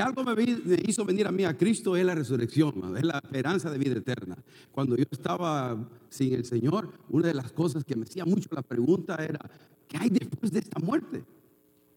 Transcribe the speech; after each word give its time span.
algo 0.00 0.24
me, 0.24 0.34
hizo 0.86 1.04
venir 1.04 1.26
a 1.26 1.32
mí 1.32 1.44
a 1.44 1.56
Cristo 1.56 1.96
es 1.96 2.04
la 2.04 2.14
resurrección, 2.14 2.96
es 2.96 3.04
la 3.04 3.18
esperanza 3.18 3.70
de 3.70 3.78
vida 3.78 3.98
eterna. 3.98 4.36
Cuando 4.72 4.96
yo 4.96 5.04
estaba 5.10 5.76
sin 6.08 6.34
el 6.34 6.44
Señor, 6.44 6.90
una 7.08 7.28
de 7.28 7.34
las 7.34 7.52
cosas 7.52 7.84
que 7.84 7.96
me 7.96 8.04
hacía 8.04 8.24
mucho 8.24 8.48
la 8.52 8.62
pregunta 8.62 9.16
era, 9.16 9.38
¿qué 9.88 9.98
hay 9.98 10.10
después 10.10 10.52
de 10.52 10.60
esta 10.60 10.80
muerte? 10.80 11.24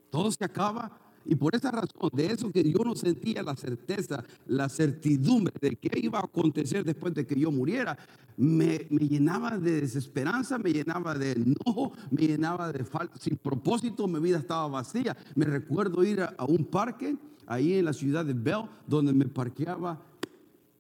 Todo 0.09 0.31
se 0.31 0.43
acaba. 0.43 0.99
Y 1.25 1.35
por 1.35 1.55
esa 1.55 1.71
razón, 1.71 2.09
de 2.11 2.25
eso 2.25 2.51
que 2.51 2.69
yo 2.69 2.79
no 2.83 2.95
sentía 2.95 3.41
la 3.43 3.55
certeza, 3.55 4.25
la 4.45 4.67
certidumbre 4.67 5.53
de 5.61 5.77
qué 5.77 5.99
iba 5.99 6.19
a 6.19 6.25
acontecer 6.25 6.83
después 6.83 7.13
de 7.13 7.25
que 7.25 7.39
yo 7.39 7.49
muriera, 7.49 7.97
me, 8.35 8.85
me 8.89 9.07
llenaba 9.07 9.57
de 9.57 9.81
desesperanza, 9.81 10.57
me 10.57 10.73
llenaba 10.73 11.15
de 11.15 11.31
enojo, 11.31 11.93
me 12.11 12.27
llenaba 12.27 12.73
de 12.73 12.83
falta, 12.83 13.17
sin 13.19 13.37
propósito, 13.37 14.05
mi 14.05 14.19
vida 14.19 14.39
estaba 14.39 14.67
vacía. 14.67 15.15
Me 15.35 15.45
recuerdo 15.45 16.03
ir 16.03 16.21
a, 16.21 16.35
a 16.37 16.43
un 16.43 16.65
parque 16.65 17.15
ahí 17.47 17.73
en 17.73 17.85
la 17.85 17.93
ciudad 17.93 18.25
de 18.25 18.33
Bell, 18.33 18.65
donde 18.87 19.13
me 19.13 19.25
parqueaba 19.25 20.01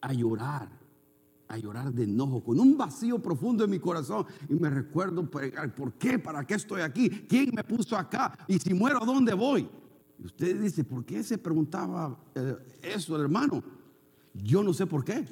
a 0.01 0.13
llorar, 0.13 0.69
a 1.47 1.57
llorar 1.57 1.93
de 1.93 2.03
enojo, 2.03 2.43
con 2.43 2.59
un 2.59 2.77
vacío 2.77 3.19
profundo 3.19 3.63
en 3.63 3.69
mi 3.69 3.79
corazón. 3.79 4.25
Y 4.49 4.53
me 4.55 4.69
recuerdo, 4.69 5.29
¿por 5.29 5.93
qué? 5.93 6.19
¿Para 6.19 6.45
qué 6.45 6.55
estoy 6.55 6.81
aquí? 6.81 7.09
¿Quién 7.09 7.51
me 7.53 7.63
puso 7.63 7.97
acá? 7.97 8.37
Y 8.47 8.59
si 8.59 8.73
muero, 8.73 9.01
¿a 9.01 9.05
dónde 9.05 9.33
voy? 9.33 9.67
Y 10.19 10.25
usted 10.25 10.59
dice, 10.59 10.83
¿por 10.83 11.05
qué 11.05 11.23
se 11.23 11.37
preguntaba 11.37 12.17
eh, 12.35 12.55
eso, 12.81 13.19
hermano? 13.19 13.63
Yo 14.33 14.63
no 14.63 14.73
sé 14.73 14.85
por 14.85 15.03
qué. 15.03 15.25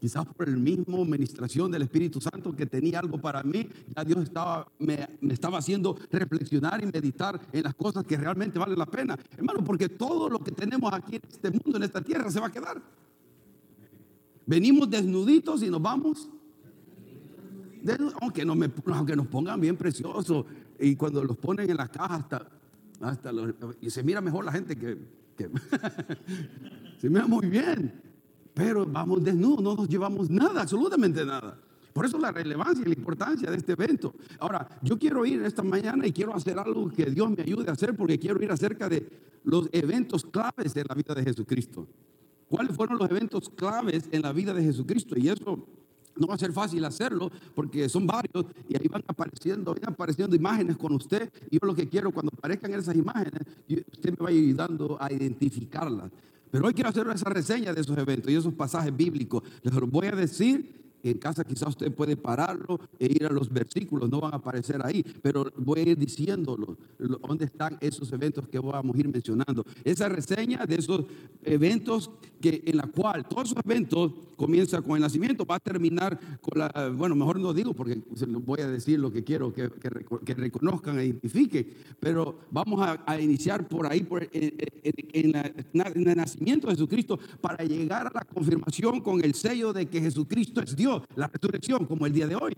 Quizás 0.00 0.24
por 0.26 0.48
el 0.48 0.56
mismo 0.56 1.02
administración 1.02 1.70
del 1.70 1.82
Espíritu 1.82 2.20
Santo 2.22 2.56
que 2.56 2.64
tenía 2.64 3.00
algo 3.00 3.20
para 3.20 3.42
mí, 3.42 3.68
ya 3.94 4.02
Dios 4.02 4.22
estaba, 4.24 4.66
me, 4.78 5.06
me 5.20 5.34
estaba 5.34 5.58
haciendo 5.58 5.94
reflexionar 6.10 6.82
y 6.82 6.86
meditar 6.86 7.38
en 7.52 7.62
las 7.64 7.74
cosas 7.74 8.04
que 8.04 8.16
realmente 8.16 8.58
valen 8.58 8.78
la 8.78 8.86
pena. 8.86 9.18
Hermano, 9.36 9.62
porque 9.62 9.90
todo 9.90 10.30
lo 10.30 10.38
que 10.38 10.52
tenemos 10.52 10.90
aquí 10.94 11.16
en 11.16 11.22
este 11.30 11.50
mundo, 11.50 11.76
en 11.76 11.82
esta 11.82 12.00
tierra, 12.00 12.30
se 12.30 12.40
va 12.40 12.46
a 12.46 12.50
quedar. 12.52 12.80
Venimos 14.46 14.88
desnuditos 14.88 15.62
y 15.62 15.68
nos 15.70 15.82
vamos. 15.82 16.30
Aunque 18.20 18.44
nos, 18.44 18.56
me- 18.56 18.70
aunque 18.92 19.16
nos 19.16 19.26
pongan 19.26 19.60
bien 19.60 19.76
preciosos 19.76 20.44
y 20.78 20.96
cuando 20.96 21.22
los 21.24 21.36
ponen 21.36 21.68
en 21.70 21.76
la 21.76 21.88
caja 21.88 22.14
hasta, 22.16 22.48
hasta 23.00 23.32
los- 23.32 23.54
y 23.80 23.90
se 23.90 24.02
mira 24.02 24.20
mejor 24.20 24.44
la 24.46 24.52
gente 24.52 24.76
que 24.76 24.98
se 27.00 27.08
mira 27.08 27.26
muy 27.26 27.46
bien, 27.48 27.92
pero 28.54 28.86
vamos 28.86 29.22
desnudos, 29.22 29.62
no 29.62 29.74
nos 29.74 29.88
llevamos 29.88 30.30
nada, 30.30 30.62
absolutamente 30.62 31.24
nada. 31.24 31.58
Por 31.92 32.06
eso 32.06 32.18
la 32.18 32.30
relevancia 32.30 32.82
y 32.82 32.88
la 32.88 32.94
importancia 32.94 33.50
de 33.50 33.56
este 33.56 33.72
evento. 33.72 34.14
Ahora, 34.38 34.68
yo 34.82 34.98
quiero 34.98 35.26
ir 35.26 35.42
esta 35.42 35.62
mañana 35.62 36.06
y 36.06 36.12
quiero 36.12 36.34
hacer 36.34 36.58
algo 36.58 36.88
que 36.88 37.06
Dios 37.06 37.30
me 37.30 37.42
ayude 37.42 37.68
a 37.68 37.72
hacer 37.72 37.96
porque 37.96 38.18
quiero 38.18 38.42
ir 38.42 38.50
acerca 38.50 38.88
de 38.88 39.08
los 39.44 39.68
eventos 39.72 40.24
claves 40.24 40.74
de 40.74 40.84
la 40.84 40.94
vida 40.94 41.14
de 41.14 41.24
Jesucristo. 41.24 41.88
¿Cuáles 42.48 42.76
fueron 42.76 42.98
los 42.98 43.10
eventos 43.10 43.48
claves 43.50 44.08
en 44.12 44.22
la 44.22 44.32
vida 44.32 44.52
de 44.52 44.62
Jesucristo? 44.62 45.18
Y 45.18 45.28
eso 45.28 45.66
no 46.16 46.26
va 46.26 46.34
a 46.34 46.38
ser 46.38 46.52
fácil 46.52 46.84
hacerlo 46.84 47.30
porque 47.54 47.88
son 47.88 48.06
varios 48.06 48.46
y 48.68 48.76
ahí 48.76 48.88
van 48.88 49.02
apareciendo, 49.06 49.74
van 49.74 49.92
apareciendo 49.92 50.36
imágenes 50.36 50.76
con 50.76 50.92
usted. 50.92 51.30
Y 51.50 51.58
yo 51.58 51.66
lo 51.66 51.74
que 51.74 51.88
quiero 51.88 52.12
cuando 52.12 52.32
aparezcan 52.36 52.72
esas 52.74 52.94
imágenes, 52.94 53.42
usted 53.92 54.10
me 54.10 54.24
va 54.24 54.28
ayudando 54.28 54.96
a 55.00 55.12
identificarlas. 55.12 56.10
Pero 56.50 56.66
hoy 56.66 56.74
quiero 56.74 56.90
hacer 56.90 57.06
esa 57.08 57.30
reseña 57.30 57.72
de 57.72 57.80
esos 57.80 57.96
eventos 57.96 58.30
y 58.30 58.36
esos 58.36 58.54
pasajes 58.54 58.96
bíblicos. 58.96 59.42
Les 59.62 59.74
voy 59.74 60.06
a 60.06 60.12
decir. 60.12 60.80
En 61.02 61.18
casa 61.18 61.44
quizás 61.44 61.70
usted 61.70 61.92
puede 61.92 62.16
pararlo 62.16 62.78
e 62.98 63.06
ir 63.06 63.26
a 63.26 63.30
los 63.30 63.48
versículos, 63.52 64.10
no 64.10 64.20
van 64.20 64.34
a 64.34 64.36
aparecer 64.36 64.80
ahí, 64.84 65.02
pero 65.22 65.50
voy 65.56 65.80
a 65.80 65.88
ir 65.90 65.98
diciéndolo, 65.98 66.76
lo- 66.98 67.18
dónde 67.18 67.46
están 67.46 67.78
esos 67.80 68.12
eventos 68.12 68.46
que 68.48 68.58
vamos 68.58 68.94
a 68.96 68.98
ir 68.98 69.08
mencionando. 69.08 69.64
Esa 69.84 70.08
reseña 70.08 70.66
de 70.66 70.74
esos 70.76 71.04
eventos 71.44 72.10
que, 72.40 72.62
en 72.66 72.76
la 72.76 72.84
cual 72.84 73.26
todos 73.28 73.50
esos 73.50 73.64
eventos 73.64 74.12
comienza 74.36 74.80
con 74.80 74.96
el 74.96 75.02
nacimiento, 75.02 75.44
va 75.44 75.56
a 75.56 75.60
terminar 75.60 76.18
con 76.40 76.58
la, 76.58 76.92
bueno, 76.96 77.14
mejor 77.14 77.38
no 77.38 77.52
digo 77.52 77.74
porque 77.74 78.00
voy 78.44 78.60
a 78.60 78.68
decir 78.68 78.98
lo 78.98 79.12
que 79.12 79.22
quiero 79.22 79.52
que, 79.52 79.68
que 79.70 79.90
reco- 79.90 80.20
que 80.20 80.34
reconozcan 80.34 80.98
e 80.98 81.04
identifiquen, 81.06 81.66
pero 81.98 82.40
vamos 82.50 82.80
a, 82.80 83.20
iniciar 83.20 83.68
por 83.68 83.86
ahí, 83.86 84.02
por, 84.02 84.22
en, 84.32 84.54
en 84.82 86.08
el 86.08 86.16
nacimiento 86.16 86.68
de 86.68 86.74
Jesucristo, 86.74 87.18
para 87.40 87.64
llegar 87.64 88.06
a 88.06 88.10
la 88.14 88.24
confirmación 88.24 89.00
con 89.00 89.22
el 89.22 89.34
sello 89.34 89.72
de 89.72 89.86
que 89.86 90.00
Jesucristo 90.00 90.62
es 90.62 90.74
Dios, 90.74 90.89
la 91.16 91.28
resurrección, 91.28 91.86
como 91.86 92.06
el 92.06 92.12
día 92.12 92.26
de 92.26 92.36
hoy. 92.36 92.52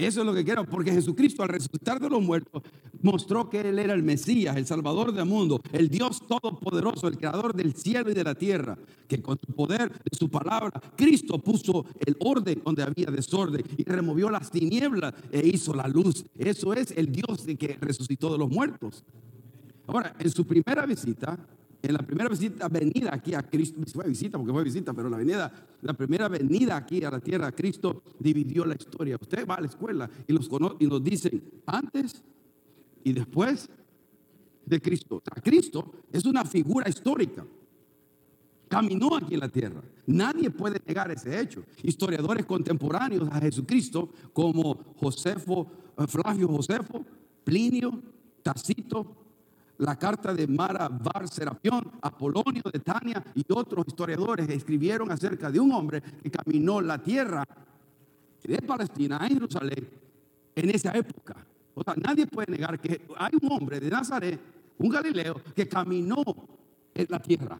Eso 0.00 0.20
es 0.20 0.26
lo 0.26 0.32
que 0.32 0.44
quiero, 0.44 0.64
porque 0.64 0.92
Jesucristo 0.92 1.42
al 1.42 1.50
resucitar 1.50 2.00
de 2.00 2.08
los 2.08 2.22
muertos 2.22 2.62
mostró 3.02 3.50
que 3.50 3.60
Él 3.60 3.78
era 3.78 3.92
el 3.92 4.02
Mesías, 4.02 4.56
el 4.56 4.64
Salvador 4.64 5.12
del 5.12 5.26
mundo, 5.26 5.60
el 5.72 5.90
Dios 5.90 6.26
Todopoderoso, 6.26 7.06
el 7.06 7.18
Creador 7.18 7.54
del 7.54 7.74
cielo 7.74 8.10
y 8.10 8.14
de 8.14 8.24
la 8.24 8.34
tierra, 8.34 8.78
que 9.06 9.20
con 9.20 9.38
su 9.38 9.52
poder, 9.52 9.90
de 9.90 10.18
su 10.18 10.30
palabra, 10.30 10.80
Cristo 10.96 11.38
puso 11.38 11.84
el 12.06 12.16
orden 12.20 12.62
donde 12.64 12.82
había 12.82 13.10
desorden 13.10 13.62
y 13.76 13.84
removió 13.84 14.30
las 14.30 14.50
tinieblas 14.50 15.12
e 15.30 15.46
hizo 15.46 15.74
la 15.74 15.86
luz. 15.86 16.24
Eso 16.34 16.72
es 16.72 16.92
el 16.92 17.12
Dios 17.12 17.46
que 17.58 17.76
resucitó 17.78 18.32
de 18.32 18.38
los 18.38 18.48
muertos. 18.48 19.04
Ahora, 19.86 20.14
en 20.18 20.30
su 20.30 20.46
primera 20.46 20.86
visita, 20.86 21.38
en 21.82 21.92
la 21.94 22.00
primera 22.00 22.28
visita 22.28 22.68
venida 22.68 23.10
aquí 23.14 23.34
a 23.34 23.42
Cristo, 23.42 23.80
fue 23.92 24.06
visita 24.06 24.36
porque 24.38 24.52
fue 24.52 24.64
visita, 24.64 24.92
pero 24.92 25.08
la 25.08 25.16
venida, 25.16 25.50
la 25.82 25.94
primera 25.94 26.28
venida 26.28 26.76
aquí 26.76 27.02
a 27.04 27.10
la 27.10 27.20
tierra, 27.20 27.52
Cristo 27.52 28.02
dividió 28.18 28.66
la 28.66 28.74
historia. 28.74 29.16
Usted 29.20 29.46
va 29.46 29.54
a 29.54 29.60
la 29.62 29.66
escuela 29.66 30.10
y, 30.26 30.32
los 30.32 30.48
cono- 30.48 30.76
y 30.78 30.86
nos 30.86 31.02
dicen 31.02 31.42
antes 31.66 32.22
y 33.02 33.12
después 33.12 33.68
de 34.66 34.80
Cristo. 34.80 35.16
O 35.16 35.40
Cristo 35.42 35.92
es 36.12 36.24
una 36.26 36.44
figura 36.44 36.88
histórica. 36.88 37.46
Caminó 38.68 39.16
aquí 39.16 39.34
en 39.34 39.40
la 39.40 39.48
tierra. 39.48 39.82
Nadie 40.06 40.50
puede 40.50 40.80
negar 40.86 41.10
ese 41.10 41.40
hecho. 41.40 41.64
Historiadores 41.82 42.46
contemporáneos 42.46 43.28
a 43.32 43.40
Jesucristo, 43.40 44.10
como 44.32 44.74
Josefo, 44.96 45.66
eh, 45.98 46.06
Flavio 46.06 46.46
Josefo, 46.46 47.04
Plinio, 47.42 48.00
Tacito, 48.42 49.16
la 49.80 49.96
carta 49.98 50.32
de 50.34 50.46
Mara 50.46 50.88
Bar 50.88 51.28
Serapión, 51.28 51.90
Apolonio 52.02 52.62
de 52.72 52.78
Tania 52.80 53.22
y 53.34 53.44
otros 53.52 53.84
historiadores 53.86 54.48
escribieron 54.48 55.10
acerca 55.10 55.50
de 55.50 55.58
un 55.60 55.72
hombre 55.72 56.02
que 56.22 56.30
caminó 56.30 56.80
la 56.80 56.98
tierra 56.98 57.44
de 58.42 58.58
Palestina 58.62 59.16
a 59.18 59.26
Jerusalén 59.28 59.88
en 60.54 60.70
esa 60.70 60.92
época. 60.96 61.36
O 61.74 61.82
sea, 61.82 61.94
nadie 61.96 62.26
puede 62.26 62.50
negar 62.52 62.78
que 62.78 63.06
hay 63.16 63.32
un 63.40 63.52
hombre 63.52 63.80
de 63.80 63.88
Nazaret, 63.90 64.38
un 64.78 64.88
galileo, 64.90 65.40
que 65.54 65.66
caminó 65.68 66.22
en 66.94 67.06
la 67.08 67.18
tierra. 67.20 67.58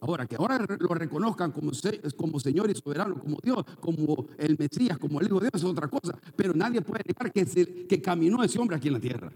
Ahora, 0.00 0.26
que 0.26 0.36
ahora 0.36 0.58
lo 0.80 0.88
reconozcan 0.94 1.50
como, 1.52 1.70
como 2.16 2.40
Señor 2.40 2.70
y 2.70 2.74
soberano, 2.74 3.14
como 3.18 3.38
Dios, 3.42 3.64
como 3.80 4.26
el 4.36 4.56
Mesías, 4.58 4.98
como 4.98 5.20
el 5.20 5.26
Hijo 5.26 5.36
de 5.40 5.48
Dios, 5.50 5.62
es 5.62 5.64
otra 5.64 5.88
cosa. 5.88 6.18
Pero 6.36 6.52
nadie 6.52 6.82
puede 6.82 7.02
negar 7.06 7.32
que, 7.32 7.46
se- 7.46 7.86
que 7.86 8.02
caminó 8.02 8.42
ese 8.42 8.58
hombre 8.58 8.76
aquí 8.76 8.88
en 8.88 8.94
la 8.94 9.00
tierra. 9.00 9.32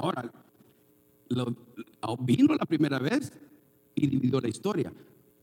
Ahora, 0.00 0.32
lo- 1.28 1.54
vino 2.20 2.54
la 2.54 2.64
primera 2.64 2.98
vez 2.98 3.30
y 3.94 4.06
dividió 4.06 4.40
la 4.40 4.48
historia. 4.48 4.90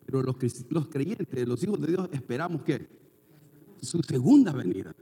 Pero 0.06 0.24
los, 0.24 0.36
los 0.70 0.88
creyentes, 0.88 1.48
los 1.48 1.64
hijos 1.64 1.80
de 1.82 1.88
Dios, 1.88 2.10
esperamos 2.12 2.64
que 2.64 2.88
su 3.82 4.02
segunda 4.02 4.52
venida. 4.52 4.96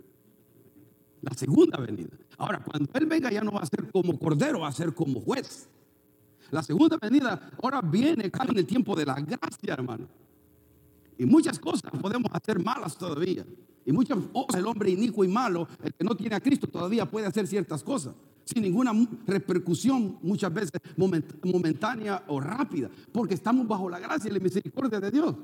La 1.22 1.34
segunda 1.34 1.78
venida. 1.80 2.10
Ahora, 2.38 2.62
cuando 2.64 2.90
Él 2.94 3.06
venga 3.06 3.32
ya 3.32 3.42
no 3.44 3.52
va 3.54 3.62
a 3.62 3.66
ser 3.66 3.90
como 3.92 4.20
cordero, 4.20 4.60
va 4.60 4.68
a 4.68 4.72
ser 4.74 4.94
como 4.94 5.22
juez. 5.22 5.69
La 6.51 6.62
segunda 6.62 6.98
venida 7.01 7.50
ahora 7.62 7.81
viene 7.81 8.30
claro, 8.30 8.51
en 8.51 8.58
el 8.60 8.66
tiempo 8.68 8.94
de 8.96 9.06
la 9.06 9.16
gracia, 9.16 9.74
hermano. 9.74 10.08
Y 11.18 11.25
muchas 11.25 11.58
cosas 11.60 11.90
podemos 12.01 12.30
hacer 12.34 12.62
malas 12.62 12.98
todavía. 12.98 13.46
Y 13.86 13.92
muchas 13.94 14.18
cosas 14.34 14.60
el 14.60 14.68
hombre 14.68 14.90
inicuo 14.92 15.24
y 15.24 15.30
malo, 15.30 15.68
el 15.81 15.94
que 15.94 16.04
no 16.04 16.13
tiene 16.16 16.36
a 16.36 16.42
Cristo, 16.42 16.68
todavía 16.68 17.10
puede 17.10 17.25
hacer 17.25 17.48
ciertas 17.48 17.84
cosas. 17.84 18.13
Sin 18.45 18.62
ninguna 18.62 18.94
repercusión, 19.25 20.19
muchas 20.21 20.53
veces 20.53 20.71
moment- 20.97 21.44
momentánea 21.44 22.24
o 22.27 22.39
rápida. 22.39 22.89
Porque 23.12 23.33
estamos 23.33 23.68
bajo 23.68 23.89
la 23.89 24.00
gracia 24.00 24.30
y 24.30 24.33
la 24.33 24.39
misericordia 24.39 25.00
de 25.00 25.09
Dios. 25.12 25.36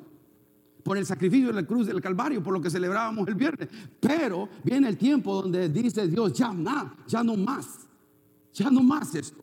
Por 0.83 0.97
el 0.97 1.05
sacrificio 1.05 1.47
de 1.47 1.53
la 1.53 1.65
cruz 1.65 1.87
del 1.87 1.99
Calvario, 1.99 2.41
por 2.43 2.53
lo 2.53 2.61
que 2.61 2.69
celebrábamos 2.69 3.27
el 3.27 3.35
viernes. 3.35 3.69
Pero 3.99 4.47
viene 4.63 4.87
el 4.87 4.97
tiempo 4.97 5.41
donde 5.41 5.67
dice 5.69 6.07
Dios, 6.07 6.33
ya 6.33 6.53
nada, 6.53 6.95
ya 7.07 7.23
no 7.23 7.35
más. 7.35 7.87
Ya 8.53 8.69
no 8.69 8.83
más 8.83 9.15
esto. 9.15 9.41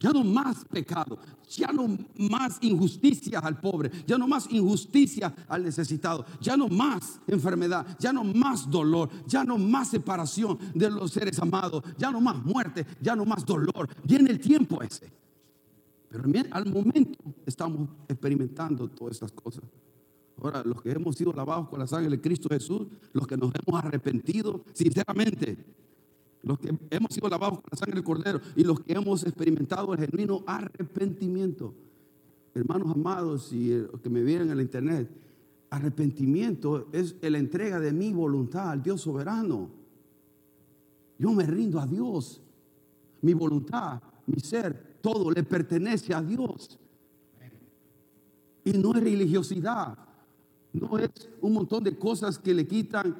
Ya 0.00 0.12
no 0.12 0.24
más 0.24 0.64
pecado, 0.64 1.18
ya 1.46 1.70
no 1.72 1.86
más 2.16 2.58
injusticia 2.62 3.38
al 3.38 3.60
pobre, 3.60 3.90
ya 4.06 4.16
no 4.16 4.26
más 4.26 4.50
injusticia 4.50 5.32
al 5.46 5.62
necesitado, 5.62 6.24
ya 6.40 6.56
no 6.56 6.68
más 6.68 7.20
enfermedad, 7.26 7.86
ya 7.98 8.10
no 8.10 8.24
más 8.24 8.68
dolor, 8.70 9.10
ya 9.26 9.44
no 9.44 9.58
más 9.58 9.88
separación 9.88 10.58
de 10.74 10.90
los 10.90 11.12
seres 11.12 11.38
amados, 11.38 11.84
ya 11.98 12.10
no 12.10 12.20
más 12.20 12.42
muerte, 12.42 12.86
ya 13.00 13.14
no 13.14 13.26
más 13.26 13.44
dolor. 13.44 13.88
Viene 14.04 14.30
el 14.30 14.40
tiempo 14.40 14.82
ese. 14.82 15.12
Pero 16.08 16.24
al 16.50 16.66
momento 16.66 17.18
estamos 17.46 17.88
experimentando 18.08 18.88
todas 18.88 19.16
estas 19.16 19.32
cosas. 19.32 19.62
Ahora, 20.42 20.62
los 20.64 20.80
que 20.80 20.90
hemos 20.90 21.14
sido 21.14 21.32
lavados 21.32 21.68
con 21.68 21.78
la 21.78 21.86
sangre 21.86 22.10
de 22.10 22.20
Cristo 22.20 22.48
Jesús, 22.48 22.88
los 23.12 23.26
que 23.26 23.36
nos 23.36 23.52
hemos 23.54 23.84
arrepentido, 23.84 24.64
sinceramente, 24.72 25.58
los 26.42 26.58
que 26.58 26.74
hemos 26.90 27.12
sido 27.12 27.28
lavados 27.28 27.60
con 27.60 27.68
la 27.70 27.78
sangre 27.78 27.96
del 27.96 28.04
cordero 28.04 28.40
y 28.56 28.64
los 28.64 28.80
que 28.80 28.92
hemos 28.94 29.22
experimentado 29.24 29.92
el 29.92 30.00
genuino 30.00 30.42
arrepentimiento. 30.46 31.74
Hermanos 32.54 32.90
amados 32.94 33.52
y 33.52 33.70
los 33.70 34.00
que 34.00 34.10
me 34.10 34.22
vieron 34.22 34.48
en 34.48 34.54
el 34.54 34.62
internet, 34.62 35.08
arrepentimiento 35.68 36.88
es 36.92 37.14
la 37.22 37.38
entrega 37.38 37.78
de 37.78 37.92
mi 37.92 38.12
voluntad 38.12 38.70
al 38.70 38.82
Dios 38.82 39.00
soberano. 39.00 39.70
Yo 41.18 41.32
me 41.32 41.44
rindo 41.44 41.78
a 41.78 41.86
Dios. 41.86 42.40
Mi 43.22 43.34
voluntad, 43.34 44.00
mi 44.26 44.40
ser, 44.40 44.98
todo 45.02 45.30
le 45.30 45.42
pertenece 45.42 46.14
a 46.14 46.22
Dios. 46.22 46.78
Y 48.64 48.72
no 48.72 48.94
es 48.94 49.02
religiosidad, 49.02 49.96
no 50.72 50.98
es 50.98 51.10
un 51.40 51.52
montón 51.52 51.84
de 51.84 51.96
cosas 51.96 52.38
que 52.38 52.54
le 52.54 52.66
quitan 52.66 53.16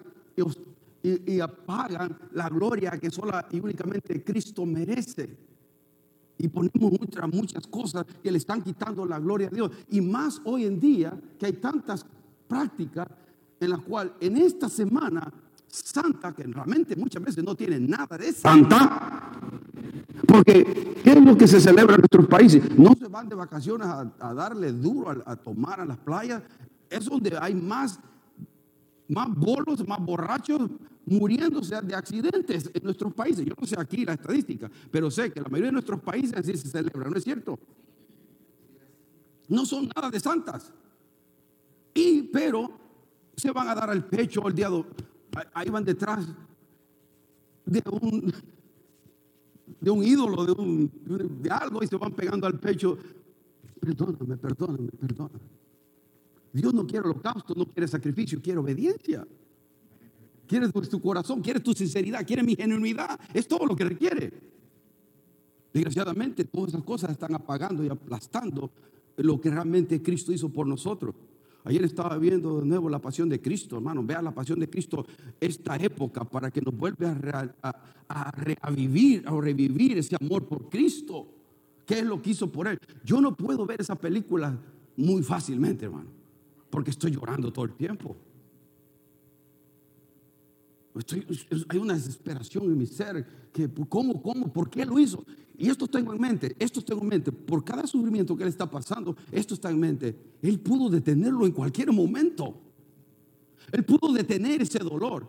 y, 1.03 1.41
apagan 1.41 2.19
la 2.33 2.49
gloria 2.49 2.91
que 2.99 3.11
sola 3.11 3.47
y 3.51 3.61
únicamente 3.61 4.23
Cristo 4.23 4.67
merece. 4.67 5.37
Y 6.39 6.49
ponemos 6.49 6.93
muchas, 6.99 7.33
muchas 7.33 7.67
cosas 7.67 8.07
que 8.23 8.31
le 8.31 8.39
están 8.39 8.63
quitando 8.63 9.05
la 9.05 9.19
gloria 9.19 9.49
a 9.49 9.51
Dios. 9.51 9.71
Y 9.91 10.01
más 10.01 10.41
hoy 10.45 10.65
en 10.65 10.81
día 10.81 11.19
que 11.39 11.47
hay 11.47 11.53
tantas 11.55 12.05
prácticas 12.49 13.09
en 13.59 13.71
las 13.71 13.81
cuales 13.81 14.13
en 14.21 14.37
esta 14.37 14.69
semana 14.69 15.33
santa, 15.71 16.33
que 16.33 16.45
realmente 16.45 16.97
muchas 16.97 17.23
veces 17.23 17.45
no 17.45 17.55
tiene 17.55 17.79
nada 17.79 18.19
de 18.19 18.33
santa, 18.33 19.31
porque 20.27 21.01
¿qué 21.03 21.13
es 21.13 21.25
lo 21.25 21.37
que 21.37 21.47
se 21.47 21.61
celebra 21.61 21.95
en 21.95 22.01
nuestros 22.01 22.27
países? 22.27 22.77
No 22.77 22.95
se 22.95 23.09
van 23.09 23.29
de 23.29 23.35
vacaciones 23.35 23.87
a, 23.87 24.35
darle 24.35 24.73
duro, 24.73 25.11
a, 25.11 25.33
a, 25.33 25.37
tomar 25.37 25.81
a 25.81 25.85
las 25.85 25.99
playas. 25.99 26.43
Es 26.89 27.05
donde 27.05 27.37
hay 27.41 27.55
más, 27.55 28.01
más 29.11 29.35
bolos, 29.35 29.87
más 29.87 30.01
borrachos 30.01 30.71
muriéndose 31.05 31.81
de 31.83 31.95
accidentes 31.95 32.71
en 32.73 32.85
nuestros 32.85 33.13
países. 33.13 33.45
Yo 33.45 33.55
no 33.59 33.67
sé 33.67 33.75
aquí 33.79 34.05
la 34.05 34.15
estadística, 34.15 34.71
pero 34.91 35.11
sé 35.11 35.33
que 35.33 35.41
la 35.41 35.49
mayoría 35.49 35.69
de 35.69 35.73
nuestros 35.73 36.01
países 36.01 36.37
así 36.37 36.57
se 36.57 36.69
celebra, 36.69 37.11
¿no 37.11 37.17
es 37.17 37.25
cierto? 37.25 37.59
No 39.49 39.67
son 39.67 39.91
nada 39.95 40.11
de 40.11 40.21
santas. 40.21 40.73
Y, 41.93 42.23
pero, 42.23 42.71
se 43.37 43.51
van 43.51 43.69
a 43.69 43.75
dar 43.75 43.91
al 43.91 44.05
pecho 44.07 44.47
el 44.47 44.55
día, 44.55 44.69
ahí 45.55 45.69
van 45.69 45.85
detrás 45.85 46.29
de 47.67 47.83
un, 47.91 48.33
de 49.81 49.91
un 49.91 50.05
ídolo, 50.05 50.45
de, 50.45 50.53
un, 50.53 50.91
de 51.43 51.51
algo 51.51 51.83
y 51.83 51.89
se 51.89 51.97
van 51.97 52.13
pegando 52.13 52.47
al 52.47 52.61
pecho. 52.61 52.97
Perdóname, 53.81 54.37
perdóname, 54.37 54.91
perdóname. 54.91 55.41
Dios 56.53 56.75
no 56.75 56.87
quiere 56.87 57.05
holocausto, 57.05 57.55
no 57.55 57.67
quiere 57.67 57.87
sacrificio, 57.87 58.41
quiere 58.43 58.59
obediencia. 58.59 59.27
Quiere 60.47 60.69
tu 60.69 61.01
corazón, 61.01 61.41
quiere 61.43 61.61
tu 61.61 61.73
sinceridad, 61.73 62.27
quiere 62.27 62.43
mi 62.43 62.57
genuinidad. 62.57 63.19
Es 63.33 63.47
todo 63.47 63.67
lo 63.67 63.77
que 63.77 63.85
requiere. 63.85 64.33
Desgraciadamente, 65.73 66.45
todas 66.45 66.71
esas 66.71 66.83
cosas 66.83 67.11
están 67.11 67.35
apagando 67.35 67.85
y 67.85 67.89
aplastando 67.89 68.71
lo 69.17 69.41
que 69.41 69.51
realmente 69.51 70.03
Cristo 70.03 70.33
hizo 70.33 70.49
por 70.49 70.67
nosotros. 70.67 71.15
Ayer 71.65 71.85
estaba 71.85 72.17
viendo 72.19 72.61
de 72.61 72.67
nuevo 72.67 72.89
la 72.89 72.99
pasión 73.01 73.29
de 73.29 73.41
Cristo, 73.41 73.77
hermano. 73.77 74.03
Vea 74.03 74.23
la 74.23 74.35
pasión 74.35 74.59
de 74.59 74.69
Cristo 74.69 75.07
esta 75.39 75.77
época 75.77 76.25
para 76.25 76.51
que 76.51 76.61
nos 76.63 76.75
vuelva 76.75 77.15
a, 77.63 78.31
revivir, 78.33 79.23
a 79.29 79.41
revivir 79.41 79.99
ese 79.99 80.17
amor 80.21 80.47
por 80.47 80.69
Cristo. 80.69 81.29
¿Qué 81.87 82.01
es 82.01 82.05
lo 82.05 82.21
que 82.23 82.31
hizo 82.31 82.51
por 82.51 82.67
Él? 82.67 82.79
Yo 83.05 83.21
no 83.21 83.37
puedo 83.37 83.67
ver 83.67 83.81
esa 83.81 83.95
película 83.95 84.59
muy 84.97 85.23
fácilmente, 85.23 85.85
hermano, 85.85 86.09
porque 86.71 86.91
estoy 86.91 87.11
llorando 87.11 87.53
todo 87.53 87.65
el 87.65 87.75
tiempo 87.75 88.17
hay 91.69 91.79
una 91.79 91.95
desesperación 91.95 92.65
en 92.65 92.79
mi 92.79 92.87
ser 92.87 93.25
que 93.53 93.69
cómo, 93.89 94.21
cómo, 94.21 94.53
por 94.53 94.71
qué 94.71 94.85
lo 94.85 94.99
hizo. 94.99 95.25
Y 95.57 95.69
esto 95.69 95.87
tengo 95.87 96.13
en 96.13 96.21
mente, 96.21 96.57
esto 96.59 96.83
tengo 96.83 97.03
en 97.03 97.09
mente, 97.09 97.33
por 97.33 97.65
cada 97.65 97.87
sufrimiento 97.87 98.37
que 98.37 98.45
él 98.45 98.49
está 98.49 98.69
pasando, 98.69 99.17
esto 99.31 99.55
está 99.55 99.71
en 99.71 99.79
mente. 99.79 100.17
Él 100.43 100.59
pudo 100.59 100.89
detenerlo 100.89 101.47
en 101.47 101.53
cualquier 101.53 101.93
momento. 101.93 102.61
Él 103.71 103.85
pudo 103.85 104.13
detener 104.13 104.63
ese 104.63 104.79
dolor. 104.79 105.29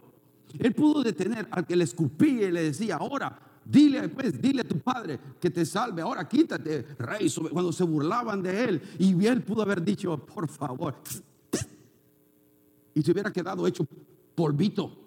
Él 0.57 0.73
pudo 0.73 1.03
detener 1.03 1.47
al 1.51 1.65
que 1.65 1.75
le 1.75 1.83
escupía 1.83 2.47
y 2.47 2.51
le 2.51 2.63
decía, 2.63 2.95
ahora, 2.95 3.39
dile 3.63 4.09
pues, 4.09 4.41
dile 4.41 4.61
a 4.61 4.67
tu 4.67 4.79
padre 4.79 5.19
que 5.39 5.49
te 5.49 5.65
salve, 5.65 6.01
ahora 6.01 6.27
quítate, 6.27 6.81
rey, 6.97 7.31
cuando 7.51 7.71
se 7.71 7.83
burlaban 7.83 8.41
de 8.41 8.63
él. 8.63 8.81
Y 8.99 9.25
él 9.25 9.43
pudo 9.43 9.61
haber 9.61 9.83
dicho, 9.83 10.17
por 10.17 10.47
favor, 10.47 10.95
y 12.93 13.01
se 13.01 13.11
hubiera 13.11 13.31
quedado 13.31 13.65
hecho 13.67 13.85
polvito. 14.35 14.97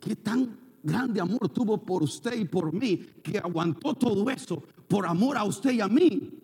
¿Qué 0.00 0.16
tan 0.16 0.58
grande 0.82 1.20
amor 1.20 1.48
tuvo 1.48 1.78
por 1.78 2.02
usted 2.02 2.38
y 2.38 2.44
por 2.44 2.72
mí 2.72 2.96
que 3.22 3.38
aguantó 3.38 3.94
todo 3.94 4.28
eso 4.30 4.62
por 4.86 5.06
amor 5.06 5.36
a 5.36 5.44
usted 5.44 5.72
y 5.72 5.80
a 5.80 5.88
mí? 5.88 6.40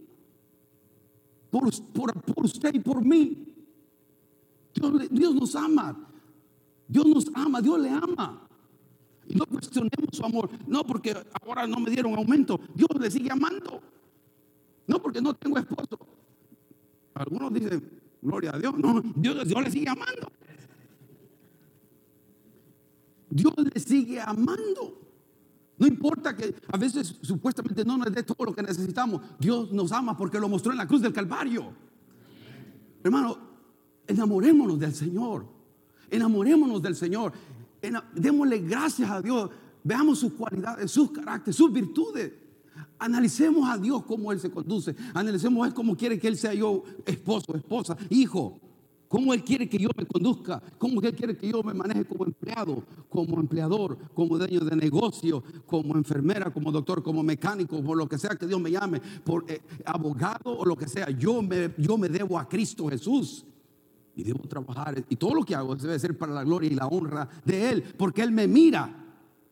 Por, 1.50 1.66
usted 1.66 2.74
y 2.74 2.78
por 2.78 3.04
mí. 3.04 3.46
Dios, 5.10 5.34
nos 5.34 5.56
ama. 5.56 6.08
Dios 6.86 7.06
nos 7.06 7.26
ama, 7.34 7.60
Dios 7.60 7.80
le 7.80 7.90
ama. 7.90 8.48
Y 9.26 9.34
no 9.34 9.44
cuestionemos 9.46 10.10
su 10.12 10.24
amor. 10.24 10.48
No 10.66 10.84
porque 10.84 11.14
ahora 11.42 11.66
no 11.66 11.80
me 11.80 11.90
dieron 11.90 12.14
aumento. 12.14 12.60
Dios 12.74 12.88
le 12.98 13.10
sigue 13.10 13.30
amando. 13.32 13.82
No 14.86 15.02
porque 15.02 15.20
no 15.20 15.34
tengo 15.34 15.58
esposo. 15.58 15.98
Algunos 17.14 17.52
dicen, 17.52 17.99
gloria 18.22 18.50
a 18.54 18.58
Dios. 18.58 18.74
No, 18.78 19.00
Dios, 19.14 19.46
Dios 19.46 19.62
le 19.62 19.70
sigue 19.70 19.88
amando. 19.88 20.32
Dios 23.30 23.54
le 23.72 23.80
sigue 23.80 24.20
amando. 24.20 25.00
No 25.78 25.86
importa 25.86 26.36
que 26.36 26.54
a 26.70 26.76
veces 26.76 27.16
supuestamente 27.22 27.84
no 27.84 27.96
nos 27.96 28.12
dé 28.12 28.22
todo 28.22 28.44
lo 28.44 28.54
que 28.54 28.62
necesitamos. 28.62 29.22
Dios 29.38 29.72
nos 29.72 29.92
ama 29.92 30.16
porque 30.16 30.38
lo 30.38 30.48
mostró 30.48 30.72
en 30.72 30.78
la 30.78 30.86
cruz 30.86 31.00
del 31.00 31.12
Calvario. 31.12 31.72
Hermano, 33.02 33.38
enamorémonos 34.06 34.78
del 34.78 34.94
Señor. 34.94 35.46
Enamorémonos 36.10 36.82
del 36.82 36.94
Señor. 36.94 37.32
Démosle 38.14 38.58
gracias 38.58 39.10
a 39.10 39.22
Dios. 39.22 39.50
Veamos 39.82 40.18
sus 40.18 40.34
cualidades, 40.34 40.90
sus 40.90 41.10
caracteres, 41.12 41.56
sus 41.56 41.72
virtudes. 41.72 42.30
Analicemos 42.98 43.68
a 43.68 43.78
Dios 43.78 44.04
cómo 44.04 44.32
Él 44.32 44.40
se 44.40 44.50
conduce. 44.50 44.94
Analicemos 45.14 45.64
a 45.64 45.68
Él 45.68 45.74
cómo 45.74 45.96
quiere 45.96 46.18
que 46.18 46.28
Él 46.28 46.36
sea 46.36 46.54
yo, 46.54 46.82
esposo, 47.06 47.54
esposa, 47.56 47.96
hijo. 48.08 48.60
¿Cómo 49.10 49.34
Él 49.34 49.42
quiere 49.42 49.68
que 49.68 49.76
yo 49.76 49.88
me 49.96 50.06
conduzca? 50.06 50.62
¿Cómo 50.78 51.00
Él 51.00 51.12
quiere 51.16 51.36
que 51.36 51.50
yo 51.50 51.64
me 51.64 51.74
maneje 51.74 52.04
como 52.04 52.24
empleado, 52.24 52.84
como 53.08 53.40
empleador, 53.40 53.98
como 54.14 54.38
dueño 54.38 54.60
de 54.60 54.76
negocio, 54.76 55.42
como 55.66 55.96
enfermera, 55.96 56.52
como 56.52 56.70
doctor, 56.70 57.02
como 57.02 57.20
mecánico, 57.24 57.82
por 57.82 57.96
lo 57.96 58.08
que 58.08 58.18
sea 58.18 58.36
que 58.36 58.46
Dios 58.46 58.60
me 58.60 58.70
llame, 58.70 59.00
por 59.24 59.44
eh, 59.50 59.62
abogado 59.84 60.56
o 60.56 60.64
lo 60.64 60.76
que 60.76 60.86
sea? 60.86 61.10
Yo 61.10 61.42
me, 61.42 61.74
yo 61.76 61.98
me 61.98 62.08
debo 62.08 62.38
a 62.38 62.48
Cristo 62.48 62.86
Jesús. 62.86 63.44
Y 64.14 64.22
debo 64.22 64.46
trabajar. 64.46 65.04
Y 65.08 65.16
todo 65.16 65.34
lo 65.34 65.44
que 65.44 65.56
hago 65.56 65.74
debe 65.74 65.98
ser 65.98 66.16
para 66.16 66.32
la 66.32 66.44
gloria 66.44 66.70
y 66.70 66.74
la 66.74 66.86
honra 66.86 67.28
de 67.44 67.70
Él, 67.70 67.82
porque 67.96 68.22
Él 68.22 68.30
me 68.30 68.46
mira 68.46 69.09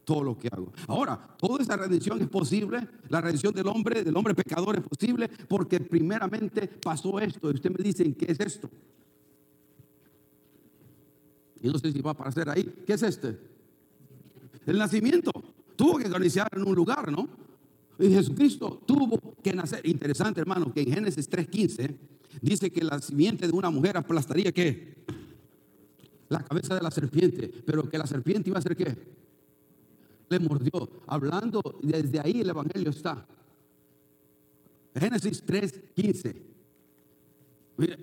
todo 0.09 0.25
lo 0.25 0.39
que 0.39 0.49
hago. 0.51 0.73
Ahora, 0.87 1.37
toda 1.37 1.63
esa 1.63 1.77
redención 1.77 2.19
es 2.23 2.29
posible, 2.29 2.89
la 3.11 3.21
redención 3.21 3.53
del 3.53 3.67
hombre, 3.67 4.03
del 4.03 4.17
hombre 4.17 4.35
pecador 4.35 4.77
es 4.77 4.83
posible, 4.83 5.29
porque 5.47 5.81
primeramente 5.81 6.67
pasó 6.67 7.21
esto. 7.21 7.51
Y 7.51 7.57
usted 7.57 7.71
me 7.71 7.85
dice, 7.85 8.15
¿qué 8.15 8.33
es 8.33 8.41
esto? 8.41 8.71
Y 11.61 11.69
no 11.69 11.79
sé 11.79 11.93
si 11.93 12.01
va 12.01 12.13
a 12.13 12.15
aparecer 12.15 12.49
ahí. 12.49 12.65
¿Qué 12.87 12.95
es 12.95 13.03
este? 13.03 13.39
El 14.65 14.79
nacimiento. 14.79 15.31
Tuvo 15.77 15.99
que 15.99 16.09
iniciar 16.09 16.49
en 16.57 16.67
un 16.67 16.75
lugar, 16.75 17.13
¿no? 17.13 17.29
Y 17.99 18.09
Jesucristo 18.09 18.81
tuvo 18.87 19.21
que 19.43 19.53
nacer. 19.53 19.87
Interesante, 19.87 20.41
hermano, 20.41 20.73
que 20.73 20.81
en 20.81 20.91
Génesis 20.91 21.29
3.15 21.29 21.95
dice 22.41 22.71
que 22.71 22.83
la 22.83 22.99
simiente 23.03 23.47
de 23.47 23.53
una 23.53 23.69
mujer 23.69 23.99
aplastaría 23.99 24.53
qué? 24.53 25.05
La 26.31 26.43
cabeza 26.43 26.77
de 26.77 26.81
la 26.81 26.91
serpiente. 26.91 27.53
Pero 27.67 27.91
que 27.91 27.99
la 27.99 28.07
serpiente 28.07 28.49
iba 28.49 28.57
a 28.57 28.61
hacer 28.61 28.75
qué? 28.75 29.19
Le 30.29 30.39
mordió. 30.39 30.89
Hablando, 31.07 31.63
desde 31.83 32.21
ahí 32.21 32.41
el 32.41 32.51
Evangelio 32.51 32.91
está. 32.91 33.27
Génesis 34.95 35.45
3.15. 35.47 36.43
Mire, 37.77 37.99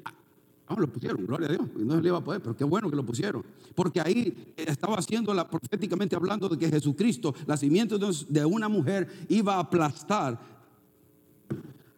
Ah, 0.68 0.76
lo 0.80 0.88
pusieron, 0.88 1.26
gloria 1.26 1.48
a 1.48 1.52
Dios. 1.52 1.68
No 1.78 1.96
se 1.96 2.02
le 2.02 2.08
iba 2.08 2.18
a 2.18 2.24
poder, 2.24 2.42
pero 2.42 2.56
qué 2.56 2.64
bueno 2.64 2.90
que 2.90 2.96
lo 2.96 3.06
pusieron. 3.06 3.44
Porque 3.76 4.02
ahí 4.02 4.54
estaba 4.58 4.96
haciendo 4.96 5.32
proféticamente 5.48 6.16
hablando 6.16 6.50
de 6.50 6.58
que 6.58 6.70
Jesucristo, 6.70 7.36
la 7.46 7.56
simiente 7.56 7.96
de 8.30 8.46
una 8.46 8.68
mujer, 8.68 9.08
iba 9.30 9.56
a 9.56 9.60
aplastar 9.60 10.40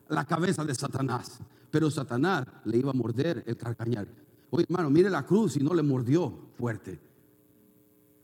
la 0.10 0.26
cabeza 0.26 0.66
de 0.66 0.76
Satanás. 0.76 1.40
Pero 1.72 1.90
Satanás 1.90 2.46
le 2.66 2.78
iba 2.78 2.90
a 2.92 2.94
morder 2.94 3.44
el 3.48 3.56
carcañal. 3.56 4.08
Oye, 4.50 4.66
hermano, 4.70 4.90
mire 4.90 5.10
la 5.10 5.26
cruz 5.26 5.56
y 5.56 5.60
no 5.60 5.74
le 5.74 5.84
mordió 5.84 6.34
fuerte. 6.58 7.00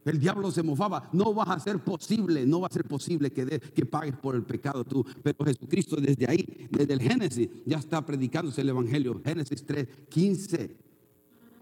El 0.06 0.20
diablo 0.20 0.52
se 0.52 0.64
mofaba. 0.64 1.10
No 1.14 1.34
va 1.34 1.44
a 1.44 1.60
ser 1.60 1.80
posible, 1.80 2.46
no 2.46 2.62
va 2.62 2.68
a 2.68 2.74
ser 2.74 2.86
posible 2.86 3.32
que, 3.32 3.60
que 3.60 3.86
pagues 3.86 4.16
por 4.18 4.36
el 4.36 4.44
pecado 4.44 4.84
tú. 4.84 5.06
Pero 5.22 5.46
Jesucristo 5.46 5.96
desde 5.96 6.30
ahí, 6.30 6.68
desde 6.70 6.94
el 6.94 7.02
Génesis, 7.02 7.50
ya 7.66 7.78
está 7.78 8.06
predicándose 8.06 8.62
el 8.62 8.70
Evangelio. 8.70 9.22
Génesis 9.24 9.66
3, 9.66 9.88
15. 10.10 10.78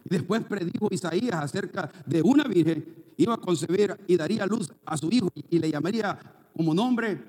Y 0.05 0.09
después 0.09 0.43
predijo 0.45 0.87
Isaías 0.89 1.35
acerca 1.35 1.91
de 2.05 2.21
una 2.21 2.45
virgen, 2.45 2.85
iba 3.17 3.35
a 3.35 3.37
concebir 3.37 3.95
y 4.07 4.17
daría 4.17 4.45
luz 4.45 4.71
a 4.85 4.97
su 4.97 5.09
hijo 5.11 5.29
y 5.49 5.59
le 5.59 5.69
llamaría 5.69 6.17
como 6.55 6.73
nombre 6.73 7.23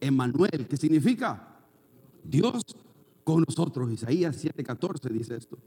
Emmanuel, 0.00 0.66
que 0.68 0.76
significa 0.76 1.58
Dios 2.24 2.62
con 3.24 3.44
nosotros. 3.46 3.92
Isaías 3.92 4.42
7:14 4.42 5.10
dice 5.10 5.36
esto. 5.36 5.58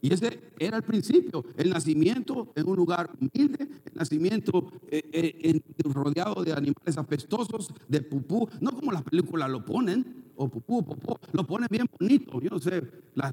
Y 0.00 0.12
ese 0.12 0.52
era 0.58 0.76
el 0.76 0.82
principio, 0.82 1.44
el 1.56 1.70
nacimiento 1.70 2.52
en 2.54 2.68
un 2.68 2.76
lugar 2.76 3.10
humilde, 3.20 3.68
el 3.84 3.94
nacimiento 3.94 4.70
eh, 4.88 5.02
eh, 5.12 5.60
rodeado 5.84 6.44
de 6.44 6.52
animales 6.52 6.96
apestosos, 6.96 7.72
de 7.88 8.02
pupú, 8.02 8.48
no 8.60 8.72
como 8.72 8.92
las 8.92 9.02
películas 9.02 9.50
lo 9.50 9.64
ponen, 9.64 10.24
o 10.36 10.48
pupú, 10.48 10.84
popó, 10.84 11.18
lo 11.32 11.46
ponen 11.46 11.68
bien 11.70 11.86
bonito, 11.98 12.40
yo 12.40 12.50
no 12.50 12.58
sé, 12.58 12.82
las, 13.14 13.32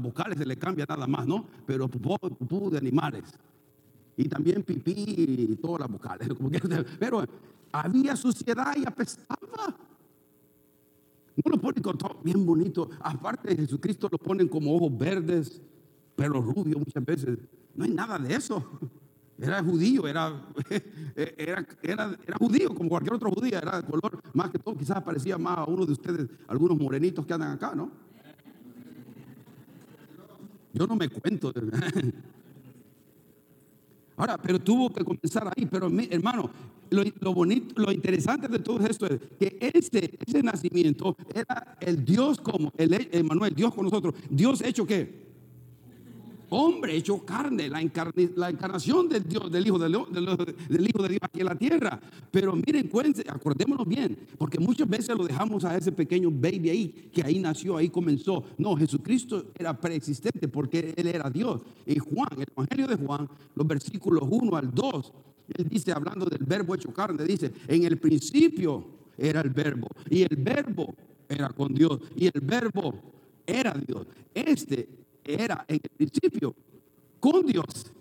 vocales 0.00 0.38
se 0.38 0.44
le 0.44 0.56
cambian 0.56 0.86
nada 0.88 1.06
más, 1.06 1.26
¿no? 1.26 1.46
Pero 1.66 1.88
pupú, 1.88 2.16
pupú 2.18 2.70
de 2.70 2.78
animales. 2.78 3.24
Y 4.16 4.28
también 4.28 4.62
pipí 4.62 4.94
y 4.96 5.56
todas 5.56 5.80
las 5.80 5.90
vocales. 5.90 6.28
Pero 6.98 7.24
había 7.72 8.16
suciedad 8.16 8.74
y 8.76 8.86
apestaba. 8.86 9.76
No 11.36 11.50
lo 11.50 11.60
ponen 11.60 11.82
con 11.82 11.98
todo 11.98 12.18
bien 12.24 12.46
bonito. 12.46 12.88
Aparte 13.00 13.54
Jesucristo 13.54 14.08
lo 14.10 14.16
ponen 14.16 14.48
como 14.48 14.74
ojos 14.74 14.96
verdes, 14.96 15.60
pero 16.16 16.40
rubio 16.40 16.78
muchas 16.78 17.04
veces. 17.04 17.38
No 17.74 17.84
hay 17.84 17.90
nada 17.90 18.18
de 18.18 18.34
eso. 18.34 18.80
Era 19.38 19.62
judío, 19.62 20.08
era, 20.08 20.32
era, 21.14 21.66
era, 21.82 22.16
era, 22.26 22.36
judío 22.38 22.74
como 22.74 22.88
cualquier 22.88 23.12
otro 23.14 23.30
judío, 23.30 23.58
era 23.58 23.82
de 23.82 23.86
color 23.86 24.22
más 24.32 24.50
que 24.50 24.58
todo, 24.58 24.74
quizás 24.74 25.02
parecía 25.02 25.36
más 25.36 25.58
a 25.58 25.64
uno 25.66 25.84
de 25.84 25.92
ustedes, 25.92 26.26
algunos 26.48 26.78
morenitos 26.78 27.26
que 27.26 27.34
andan 27.34 27.52
acá, 27.52 27.74
¿no? 27.74 27.90
Yo 30.72 30.86
no 30.86 30.96
me 30.96 31.10
cuento. 31.10 31.52
Ahora, 34.16 34.38
pero 34.38 34.58
tuvo 34.58 34.90
que 34.90 35.04
comenzar 35.04 35.52
ahí, 35.54 35.66
pero 35.66 35.90
hermano, 36.10 36.50
lo, 36.88 37.34
bonito, 37.34 37.74
lo 37.78 37.92
interesante 37.92 38.48
de 38.48 38.58
todo 38.60 38.86
esto 38.86 39.04
es 39.04 39.20
que 39.38 39.58
ese, 39.60 40.18
ese 40.26 40.42
nacimiento 40.42 41.14
era 41.34 41.76
el 41.80 42.02
Dios 42.02 42.40
como, 42.40 42.72
el 42.78 43.08
Emanuel, 43.12 43.54
Dios 43.54 43.74
con 43.74 43.84
nosotros, 43.84 44.14
Dios 44.30 44.62
hecho 44.62 44.86
qué? 44.86 45.25
Hombre 46.50 46.96
hecho 46.96 47.24
carne, 47.24 47.68
la, 47.68 47.80
encarnación 47.80 49.08
del 49.08 49.24
Dios, 49.24 49.50
del 49.50 49.66
Hijo, 49.66 49.78
del, 49.78 49.94
Hijo 49.94 51.02
de 51.02 51.08
Dios 51.08 51.20
aquí 51.22 51.40
en 51.40 51.46
la 51.46 51.54
tierra. 51.56 52.00
Pero 52.30 52.54
miren, 52.54 52.90
acordémonos 53.28 53.86
bien, 53.86 54.16
porque 54.38 54.58
muchas 54.58 54.88
veces 54.88 55.16
lo 55.16 55.26
dejamos 55.26 55.64
a 55.64 55.76
ese 55.76 55.92
pequeño 55.92 56.30
baby 56.30 56.70
ahí, 56.70 57.10
que 57.12 57.22
ahí 57.22 57.38
nació, 57.38 57.76
ahí 57.76 57.88
comenzó. 57.88 58.44
No, 58.58 58.76
Jesucristo 58.76 59.46
era 59.58 59.78
preexistente 59.78 60.48
porque 60.48 60.94
Él 60.96 61.06
era 61.06 61.30
Dios. 61.30 61.62
Y 61.84 61.98
Juan, 61.98 62.28
el 62.36 62.46
Evangelio 62.54 62.86
de 62.86 62.96
Juan, 62.96 63.28
los 63.54 63.66
versículos 63.66 64.22
1 64.28 64.56
al 64.56 64.72
2, 64.72 65.12
Él 65.56 65.68
dice, 65.68 65.92
hablando 65.92 66.26
del 66.26 66.44
verbo 66.44 66.74
hecho 66.74 66.92
carne, 66.92 67.24
dice, 67.24 67.52
en 67.68 67.84
el 67.84 67.98
principio 67.98 68.84
era 69.18 69.40
el 69.40 69.50
verbo, 69.50 69.88
y 70.10 70.22
el 70.22 70.36
verbo 70.36 70.94
era 71.28 71.48
con 71.50 71.72
Dios, 71.74 72.00
y 72.16 72.26
el 72.26 72.40
verbo 72.42 72.94
era 73.46 73.72
Dios. 73.72 74.06
Este 74.34 75.05
era 75.26 75.64
en 75.68 75.80
el 75.82 75.90
principio 75.90 76.54
con 77.20 77.44
Dios. 77.44 77.92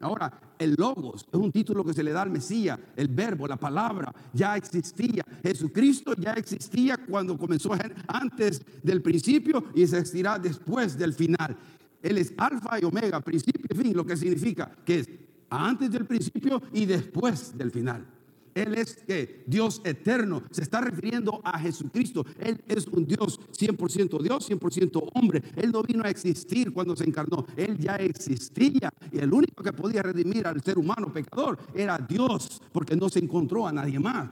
Ahora, 0.00 0.32
el 0.58 0.74
logos 0.78 1.26
es 1.30 1.38
un 1.38 1.52
título 1.52 1.84
que 1.84 1.92
se 1.92 2.02
le 2.02 2.12
da 2.12 2.22
al 2.22 2.30
Mesías, 2.30 2.78
el 2.96 3.08
verbo, 3.08 3.46
la 3.46 3.56
palabra 3.56 4.12
ya 4.32 4.56
existía. 4.56 5.24
Jesucristo 5.42 6.14
ya 6.14 6.32
existía 6.32 6.96
cuando 6.96 7.36
comenzó 7.36 7.72
antes 8.08 8.62
del 8.82 9.02
principio 9.02 9.64
y 9.74 9.86
se 9.86 9.98
existirá 9.98 10.38
después 10.38 10.96
del 10.96 11.12
final. 11.12 11.56
Él 12.02 12.16
es 12.16 12.32
alfa 12.38 12.80
y 12.80 12.84
omega, 12.84 13.20
principio 13.20 13.66
y 13.70 13.76
fin, 13.76 13.96
lo 13.96 14.06
que 14.06 14.16
significa 14.16 14.70
que 14.84 15.00
es 15.00 15.08
antes 15.50 15.90
del 15.90 16.06
principio 16.06 16.62
y 16.72 16.86
después 16.86 17.56
del 17.56 17.70
final. 17.70 18.06
Él 18.54 18.74
es 18.74 18.96
que 18.96 19.44
Dios 19.46 19.80
eterno. 19.84 20.42
Se 20.50 20.62
está 20.62 20.80
refiriendo 20.80 21.40
a 21.44 21.58
Jesucristo. 21.58 22.24
Él 22.38 22.60
es 22.66 22.86
un 22.86 23.06
Dios 23.06 23.38
100% 23.52 24.22
Dios, 24.22 24.50
100% 24.50 25.10
hombre. 25.14 25.42
Él 25.56 25.70
no 25.70 25.82
vino 25.82 26.04
a 26.04 26.10
existir 26.10 26.72
cuando 26.72 26.96
se 26.96 27.04
encarnó. 27.04 27.46
Él 27.56 27.78
ya 27.78 27.96
existía. 27.96 28.92
Y 29.12 29.18
el 29.18 29.32
único 29.32 29.62
que 29.62 29.72
podía 29.72 30.02
redimir 30.02 30.46
al 30.46 30.62
ser 30.62 30.78
humano 30.78 31.12
pecador 31.12 31.58
era 31.74 31.98
Dios, 31.98 32.60
porque 32.72 32.96
no 32.96 33.08
se 33.08 33.20
encontró 33.20 33.66
a 33.66 33.72
nadie 33.72 33.98
más. 33.98 34.30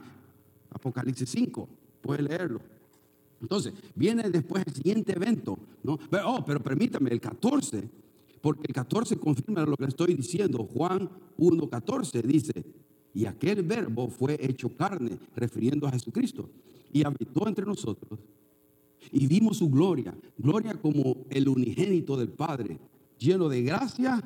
Apocalipsis 0.71 1.29
5, 1.29 1.69
puede 2.01 2.23
leerlo. 2.23 2.61
Entonces, 3.41 3.73
viene 3.95 4.29
después 4.29 4.63
el 4.67 4.73
siguiente 4.73 5.13
evento. 5.13 5.57
¿no? 5.83 5.97
Pero, 5.97 6.35
oh, 6.35 6.45
pero 6.45 6.61
permítame, 6.61 7.09
el 7.11 7.21
14, 7.21 7.89
porque 8.41 8.65
el 8.67 8.73
14 8.73 9.17
confirma 9.17 9.65
lo 9.65 9.77
que 9.77 9.85
estoy 9.85 10.13
diciendo. 10.13 10.65
Juan 10.65 11.09
1.14 11.37 12.21
dice, 12.21 12.65
y 13.13 13.25
aquel 13.25 13.63
verbo 13.63 14.09
fue 14.09 14.37
hecho 14.39 14.69
carne, 14.69 15.17
refiriendo 15.35 15.87
a 15.87 15.91
Jesucristo, 15.91 16.49
y 16.91 17.03
habitó 17.03 17.47
entre 17.47 17.65
nosotros. 17.65 18.19
Y 19.11 19.27
vimos 19.27 19.57
su 19.57 19.69
gloria, 19.69 20.15
gloria 20.37 20.73
como 20.75 21.25
el 21.29 21.47
unigénito 21.47 22.17
del 22.17 22.29
Padre, 22.29 22.79
lleno 23.17 23.49
de 23.49 23.63
gracia 23.63 24.21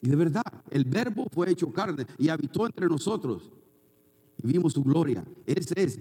y 0.00 0.08
de 0.08 0.16
verdad. 0.16 0.42
El 0.70 0.84
verbo 0.84 1.26
fue 1.30 1.50
hecho 1.50 1.72
carne 1.72 2.06
y 2.18 2.28
habitó 2.28 2.66
entre 2.66 2.86
nosotros. 2.86 3.50
Y 4.42 4.46
vimos 4.46 4.74
su 4.74 4.82
gloria. 4.82 5.24
Esa 5.46 5.74
es 5.76 6.00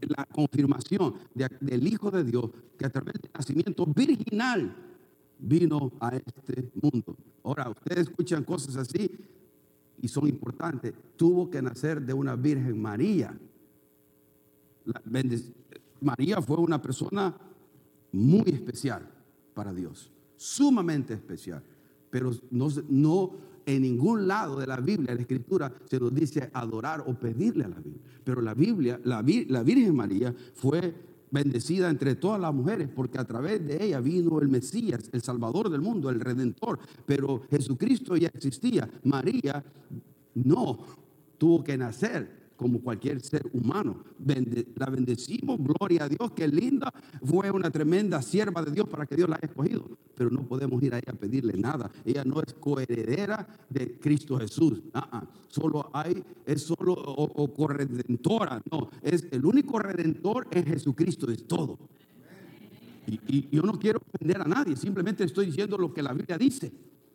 la 0.00 0.24
confirmación 0.26 1.14
del 1.34 1.86
Hijo 1.86 2.10
de 2.10 2.24
Dios 2.24 2.50
que 2.78 2.86
a 2.86 2.90
través 2.90 3.14
del 3.20 3.30
nacimiento 3.32 3.86
virginal 3.86 4.74
vino 5.38 5.92
a 6.00 6.16
este 6.16 6.70
mundo. 6.80 7.16
Ahora, 7.44 7.70
ustedes 7.70 8.08
escuchan 8.08 8.42
cosas 8.42 8.76
así 8.76 9.10
y 10.00 10.08
son 10.08 10.28
importantes, 10.28 10.94
tuvo 11.16 11.50
que 11.50 11.62
nacer 11.62 12.02
de 12.02 12.12
una 12.12 12.36
Virgen 12.36 12.80
María. 12.80 13.38
María 16.00 16.42
fue 16.42 16.58
una 16.58 16.80
persona 16.80 17.34
muy 18.12 18.44
especial 18.46 19.08
para 19.54 19.72
Dios, 19.72 20.10
sumamente 20.36 21.14
especial, 21.14 21.62
pero 22.10 22.30
no, 22.50 22.68
no 22.88 23.32
en 23.66 23.82
ningún 23.82 24.28
lado 24.28 24.60
de 24.60 24.66
la 24.66 24.76
Biblia, 24.76 25.14
la 25.14 25.20
Escritura, 25.20 25.72
se 25.86 25.98
nos 25.98 26.14
dice 26.14 26.50
adorar 26.52 27.02
o 27.06 27.14
pedirle 27.14 27.64
a 27.64 27.68
la 27.68 27.80
Biblia. 27.80 28.02
Pero 28.22 28.40
la 28.40 28.54
Biblia, 28.54 29.00
la, 29.02 29.24
la 29.48 29.62
Virgen 29.64 29.94
María 29.94 30.34
fue 30.54 30.94
bendecida 31.30 31.90
entre 31.90 32.14
todas 32.14 32.40
las 32.40 32.54
mujeres, 32.54 32.88
porque 32.94 33.18
a 33.18 33.24
través 33.24 33.66
de 33.66 33.84
ella 33.84 34.00
vino 34.00 34.40
el 34.40 34.48
Mesías, 34.48 35.10
el 35.12 35.22
Salvador 35.22 35.70
del 35.70 35.80
mundo, 35.80 36.10
el 36.10 36.20
Redentor. 36.20 36.78
Pero 37.04 37.42
Jesucristo 37.50 38.16
ya 38.16 38.28
existía. 38.28 38.88
María 39.04 39.64
no 40.34 40.78
tuvo 41.38 41.64
que 41.64 41.76
nacer 41.76 42.35
como 42.56 42.80
cualquier 42.80 43.20
ser 43.20 43.48
humano. 43.52 44.02
la 44.76 44.86
bendecimos, 44.86 45.58
gloria 45.62 46.04
a 46.04 46.08
Dios, 46.08 46.32
qué 46.34 46.48
linda. 46.48 46.92
Fue 47.22 47.50
una 47.50 47.70
tremenda 47.70 48.22
sierva 48.22 48.62
de 48.62 48.70
Dios 48.72 48.88
para 48.88 49.06
que 49.06 49.14
Dios 49.14 49.28
la 49.28 49.36
haya 49.36 49.48
escogido. 49.48 49.88
Pero 50.14 50.30
no 50.30 50.46
podemos 50.46 50.82
ir 50.82 50.94
a 50.94 50.98
ella 50.98 51.12
a 51.12 51.16
pedirle 51.16 51.54
nada. 51.54 51.90
Ella 52.04 52.24
no 52.24 52.40
es 52.40 52.54
coheredera 52.54 53.46
de 53.68 53.98
Cristo 53.98 54.38
Jesús. 54.38 54.82
Ah, 54.94 55.08
ah. 55.12 55.26
Solo 55.48 55.90
hay, 55.92 56.22
es 56.44 56.62
solo 56.62 56.92
o, 56.92 57.54
corredentora. 57.54 58.60
No, 58.70 58.90
es 59.02 59.26
el 59.30 59.44
único 59.44 59.78
redentor 59.78 60.48
es 60.50 60.64
Jesucristo, 60.64 61.30
es 61.30 61.46
todo. 61.46 61.78
Y, 63.06 63.48
yo 63.54 63.62
no 63.62 63.78
quiero 63.78 64.00
ofender 64.12 64.40
a 64.40 64.44
nadie, 64.44 64.76
simplemente 64.76 65.24
estoy 65.24 65.46
diciendo 65.46 65.78
lo 65.78 65.92
que 65.94 66.02
la 66.02 66.12
Biblia 66.12 66.36
dice. 66.36 66.72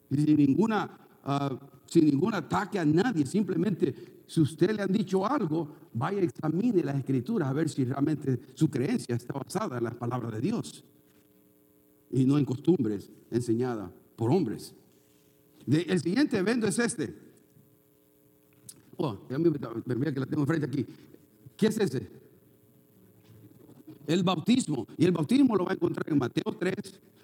Sin 0.10 0.38
ninguna, 0.38 0.90
ah, 1.24 1.58
sin 1.86 2.06
ningún 2.06 2.34
ataque 2.34 2.80
a 2.80 2.86
nadie, 2.86 3.26
simplemente 3.26 4.21
si 4.32 4.40
usted 4.40 4.72
le 4.72 4.82
han 4.82 4.94
dicho 4.94 5.28
algo, 5.28 5.68
vaya 5.92 6.22
examine 6.22 6.82
las 6.82 6.96
escrituras 6.96 7.50
a 7.50 7.52
ver 7.52 7.68
si 7.68 7.84
realmente 7.84 8.40
su 8.54 8.70
creencia 8.70 9.14
está 9.14 9.34
basada 9.34 9.78
en 9.78 9.84
las 9.84 9.96
palabras 9.96 10.32
de 10.32 10.40
Dios 10.40 10.86
y 12.10 12.24
no 12.24 12.38
en 12.38 12.46
costumbres 12.46 13.10
enseñadas 13.30 13.92
por 14.16 14.32
hombres. 14.32 14.74
el 15.68 16.00
siguiente 16.00 16.38
evento 16.38 16.66
es 16.66 16.80
este. 16.80 17.14
Oh, 18.96 19.18
me 19.28 20.14
que 20.14 20.20
la 20.22 20.26
tengo 20.26 20.44
enfrente 20.44 20.66
aquí. 20.66 20.86
¿Qué 21.58 21.68
es 21.68 21.78
ese? 21.78 22.10
El 24.08 24.24
bautismo. 24.24 24.88
Y 24.98 25.04
el 25.04 25.12
bautismo 25.12 25.58
lo 25.58 25.66
va 25.66 25.72
a 25.72 25.74
encontrar 25.74 26.10
en 26.10 26.18
Mateo 26.18 26.56
3, 26.58 26.74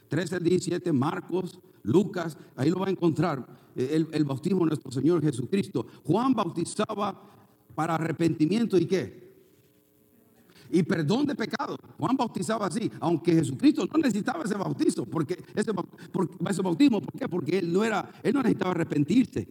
13 0.07 0.35
al 0.35 0.43
17, 0.43 0.93
Marcos, 0.93 1.59
Lucas, 1.83 2.37
ahí 2.55 2.69
lo 2.69 2.79
va 2.79 2.87
a 2.87 2.91
encontrar 2.91 3.45
el, 3.75 4.07
el 4.11 4.23
bautismo 4.25 4.59
de 4.61 4.67
nuestro 4.67 4.91
Señor 4.91 5.21
Jesucristo. 5.21 5.85
Juan 6.03 6.33
bautizaba 6.33 7.21
para 7.75 7.95
arrepentimiento 7.95 8.77
y 8.77 8.85
qué? 8.85 9.27
y 10.71 10.83
perdón 10.83 11.25
de 11.25 11.35
pecado. 11.35 11.77
Juan 11.97 12.15
bautizaba 12.15 12.67
así, 12.67 12.91
aunque 12.99 13.33
Jesucristo 13.33 13.85
no 13.91 13.97
necesitaba 13.99 14.43
ese 14.43 14.55
bautizo, 14.55 15.05
porque 15.05 15.33
ese, 15.55 15.71
ese, 16.49 16.61
bautismo, 16.61 17.01
¿por 17.01 17.19
qué? 17.19 17.27
Porque 17.27 17.59
él 17.59 17.71
no 17.71 17.83
era, 17.83 18.09
él 18.23 18.33
no 18.33 18.41
necesitaba 18.41 18.71
arrepentirse 18.71 19.47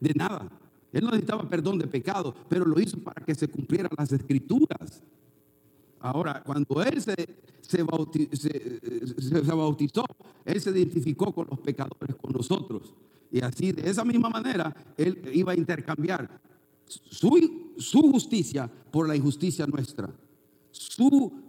de 0.00 0.14
nada. 0.14 0.48
Él 0.92 1.04
no 1.04 1.10
necesitaba 1.10 1.48
perdón 1.48 1.78
de 1.78 1.86
pecado, 1.86 2.34
pero 2.48 2.64
lo 2.64 2.80
hizo 2.80 2.98
para 2.98 3.24
que 3.24 3.34
se 3.34 3.48
cumplieran 3.48 3.90
las 3.96 4.12
escrituras. 4.12 5.02
Ahora, 6.00 6.42
cuando 6.44 6.82
él 6.82 7.02
se, 7.02 7.14
se, 7.60 7.82
bautizó, 7.82 10.04
él 10.44 10.60
se 10.60 10.70
identificó 10.70 11.32
con 11.32 11.48
los 11.50 11.58
pecadores, 11.60 12.16
con 12.16 12.32
nosotros. 12.32 12.94
Y 13.30 13.42
así, 13.42 13.72
de 13.72 13.90
esa 13.90 14.04
misma 14.04 14.30
manera, 14.30 14.74
él 14.96 15.20
iba 15.32 15.52
a 15.52 15.56
intercambiar 15.56 16.40
su, 16.86 17.74
su 17.78 18.00
justicia 18.10 18.70
por 18.90 19.08
la 19.08 19.16
injusticia 19.16 19.66
nuestra. 19.66 20.10
Su 20.70 21.48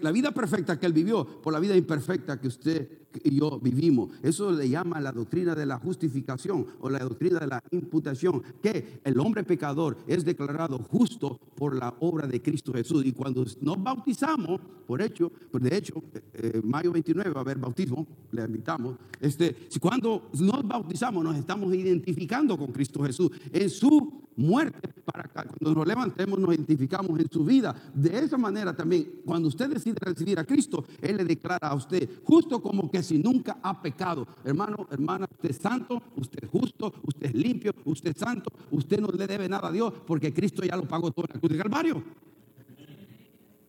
la 0.00 0.12
vida 0.12 0.32
perfecta 0.32 0.78
que 0.78 0.86
él 0.86 0.92
vivió 0.92 1.26
por 1.42 1.52
la 1.52 1.60
vida 1.60 1.76
imperfecta 1.76 2.40
que 2.40 2.48
usted 2.48 3.07
y 3.24 3.38
yo 3.38 3.58
vivimos. 3.60 4.10
Eso 4.22 4.52
le 4.52 4.68
llama 4.68 5.00
la 5.00 5.12
doctrina 5.12 5.54
de 5.54 5.66
la 5.66 5.78
justificación 5.78 6.66
o 6.80 6.90
la 6.90 7.00
doctrina 7.00 7.38
de 7.38 7.46
la 7.46 7.62
imputación, 7.70 8.42
que 8.62 9.00
el 9.04 9.18
hombre 9.18 9.44
pecador 9.44 9.96
es 10.06 10.24
declarado 10.24 10.78
justo 10.78 11.38
por 11.54 11.74
la 11.74 11.94
obra 12.00 12.26
de 12.26 12.42
Cristo 12.42 12.72
Jesús. 12.72 13.04
Y 13.04 13.12
cuando 13.12 13.44
nos 13.60 13.82
bautizamos, 13.82 14.60
por 14.86 15.02
hecho, 15.02 15.30
pues 15.50 15.62
de 15.62 15.76
hecho, 15.76 16.02
eh, 16.14 16.22
eh, 16.34 16.60
mayo 16.64 16.92
29 16.92 17.30
va 17.30 17.40
a 17.40 17.42
haber 17.42 17.58
bautismo, 17.58 18.06
le 18.32 18.44
invitamos. 18.44 18.96
Este, 19.20 19.68
cuando 19.80 20.30
nos 20.38 20.66
bautizamos, 20.66 21.22
nos 21.22 21.36
estamos 21.36 21.74
identificando 21.74 22.56
con 22.56 22.72
Cristo 22.72 23.02
Jesús 23.02 23.30
en 23.52 23.68
su 23.68 24.28
muerte 24.38 24.94
para 25.04 25.28
cuando 25.28 25.74
nos 25.74 25.86
levantemos 25.86 26.38
nos 26.38 26.54
identificamos 26.54 27.18
en 27.18 27.28
su 27.30 27.44
vida. 27.44 27.74
De 27.92 28.18
esa 28.18 28.38
manera 28.38 28.74
también, 28.74 29.20
cuando 29.24 29.48
usted 29.48 29.68
decide 29.68 29.96
recibir 30.00 30.38
a 30.38 30.44
Cristo, 30.44 30.84
Él 31.02 31.16
le 31.16 31.24
declara 31.24 31.68
a 31.68 31.74
usted 31.74 32.08
justo 32.22 32.62
como 32.62 32.90
que 32.90 32.97
si 33.02 33.18
nunca 33.18 33.58
ha 33.62 33.80
pecado. 33.80 34.26
Hermano, 34.44 34.86
hermana, 34.90 35.26
usted 35.30 35.50
es 35.50 35.56
santo, 35.56 36.02
usted 36.16 36.44
es 36.44 36.50
justo, 36.50 36.92
usted 37.02 37.26
es 37.26 37.34
limpio, 37.34 37.72
usted 37.84 38.10
es 38.10 38.16
santo, 38.16 38.50
usted 38.70 39.00
no 39.00 39.08
le 39.08 39.26
debe 39.26 39.48
nada 39.48 39.68
a 39.68 39.72
Dios 39.72 39.92
porque 40.06 40.32
Cristo 40.32 40.62
ya 40.64 40.76
lo 40.76 40.86
pagó 40.86 41.10
todo 41.10 41.26
en 41.28 41.34
la 41.34 41.40
cruz 41.40 41.52
de 41.52 41.58
Calvario. 41.58 42.02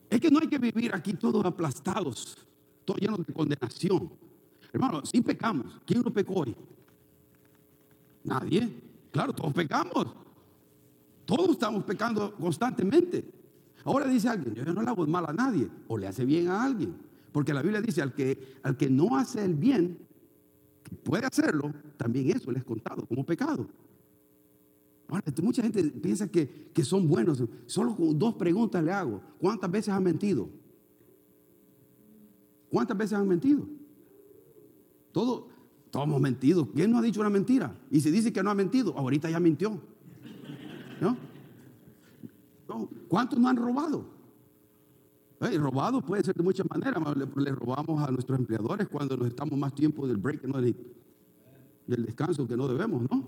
Es 0.09 0.19
que 0.19 0.31
no 0.31 0.39
hay 0.39 0.47
que 0.47 0.57
vivir 0.57 0.93
aquí 0.93 1.13
todos 1.13 1.45
aplastados, 1.45 2.37
todos 2.83 2.99
llenos 2.99 3.25
de 3.25 3.33
condenación. 3.33 4.11
Hermano, 4.73 5.05
si 5.05 5.21
pecamos, 5.21 5.79
¿quién 5.85 6.01
no 6.01 6.11
pecó 6.11 6.41
hoy? 6.41 6.55
Nadie. 8.23 8.69
Claro, 9.11 9.33
todos 9.33 9.53
pecamos. 9.53 10.07
Todos 11.25 11.49
estamos 11.49 11.83
pecando 11.83 12.33
constantemente. 12.35 13.23
Ahora 13.85 14.07
dice 14.07 14.29
alguien, 14.29 14.55
yo 14.55 14.65
no 14.65 14.81
le 14.81 14.89
hago 14.89 15.05
mal 15.07 15.25
a 15.27 15.33
nadie, 15.33 15.69
o 15.87 15.97
le 15.97 16.07
hace 16.07 16.25
bien 16.25 16.47
a 16.47 16.63
alguien. 16.63 17.08
Porque 17.31 17.53
la 17.53 17.61
Biblia 17.61 17.81
dice, 17.81 18.01
al 18.01 18.13
que, 18.13 18.57
al 18.63 18.77
que 18.77 18.89
no 18.89 19.15
hace 19.17 19.43
el 19.43 19.53
bien, 19.53 19.97
puede 21.03 21.25
hacerlo, 21.25 21.73
también 21.97 22.31
eso 22.35 22.51
le 22.51 22.59
es 22.59 22.63
contado 22.63 23.05
como 23.05 23.25
pecado. 23.25 23.67
Ahora, 25.07 25.23
mucha 25.41 25.61
gente 25.61 25.83
piensa 25.83 26.27
que, 26.27 26.69
que 26.73 26.83
son 26.83 27.07
buenos. 27.07 27.43
Solo 27.65 27.95
dos 28.13 28.35
preguntas 28.35 28.83
le 28.83 28.91
hago. 28.91 29.21
¿Cuántas 29.39 29.69
veces 29.69 29.93
han 29.93 30.03
mentido? 30.03 30.49
¿Cuántas 32.69 32.95
veces 32.95 33.17
han 33.17 33.27
mentido? 33.27 33.67
Todo, 35.11 35.47
todos 35.89 36.05
hemos 36.05 36.21
mentido. 36.21 36.69
¿Quién 36.71 36.91
no 36.91 36.99
ha 36.99 37.01
dicho 37.01 37.19
una 37.21 37.29
mentira? 37.31 37.75
Y 37.89 38.01
si 38.01 38.11
dice 38.11 38.31
que 38.31 38.43
no 38.43 38.51
ha 38.51 38.55
mentido, 38.55 38.95
ahorita 38.95 39.29
ya 39.29 39.39
mintió. 39.39 39.81
¿No? 41.01 41.17
¿Cuántos 43.07 43.39
no 43.39 43.47
han 43.47 43.57
robado? 43.57 44.18
Robado 45.39 46.01
puede 46.01 46.23
ser 46.23 46.35
de 46.35 46.43
muchas 46.43 46.69
maneras. 46.69 47.01
Le, 47.35 47.51
robamos 47.51 48.07
a 48.07 48.11
nuestros 48.11 48.39
empleadores 48.39 48.87
cuando 48.87 49.15
nos 49.17 49.27
estamos 49.27 49.57
más 49.57 49.73
tiempo 49.73 50.07
del 50.07 50.17
break, 50.17 50.41
del, 50.41 52.05
descanso 52.05 52.47
que 52.47 52.57
no 52.57 52.67
debemos, 52.67 53.03
¿no? 53.09 53.27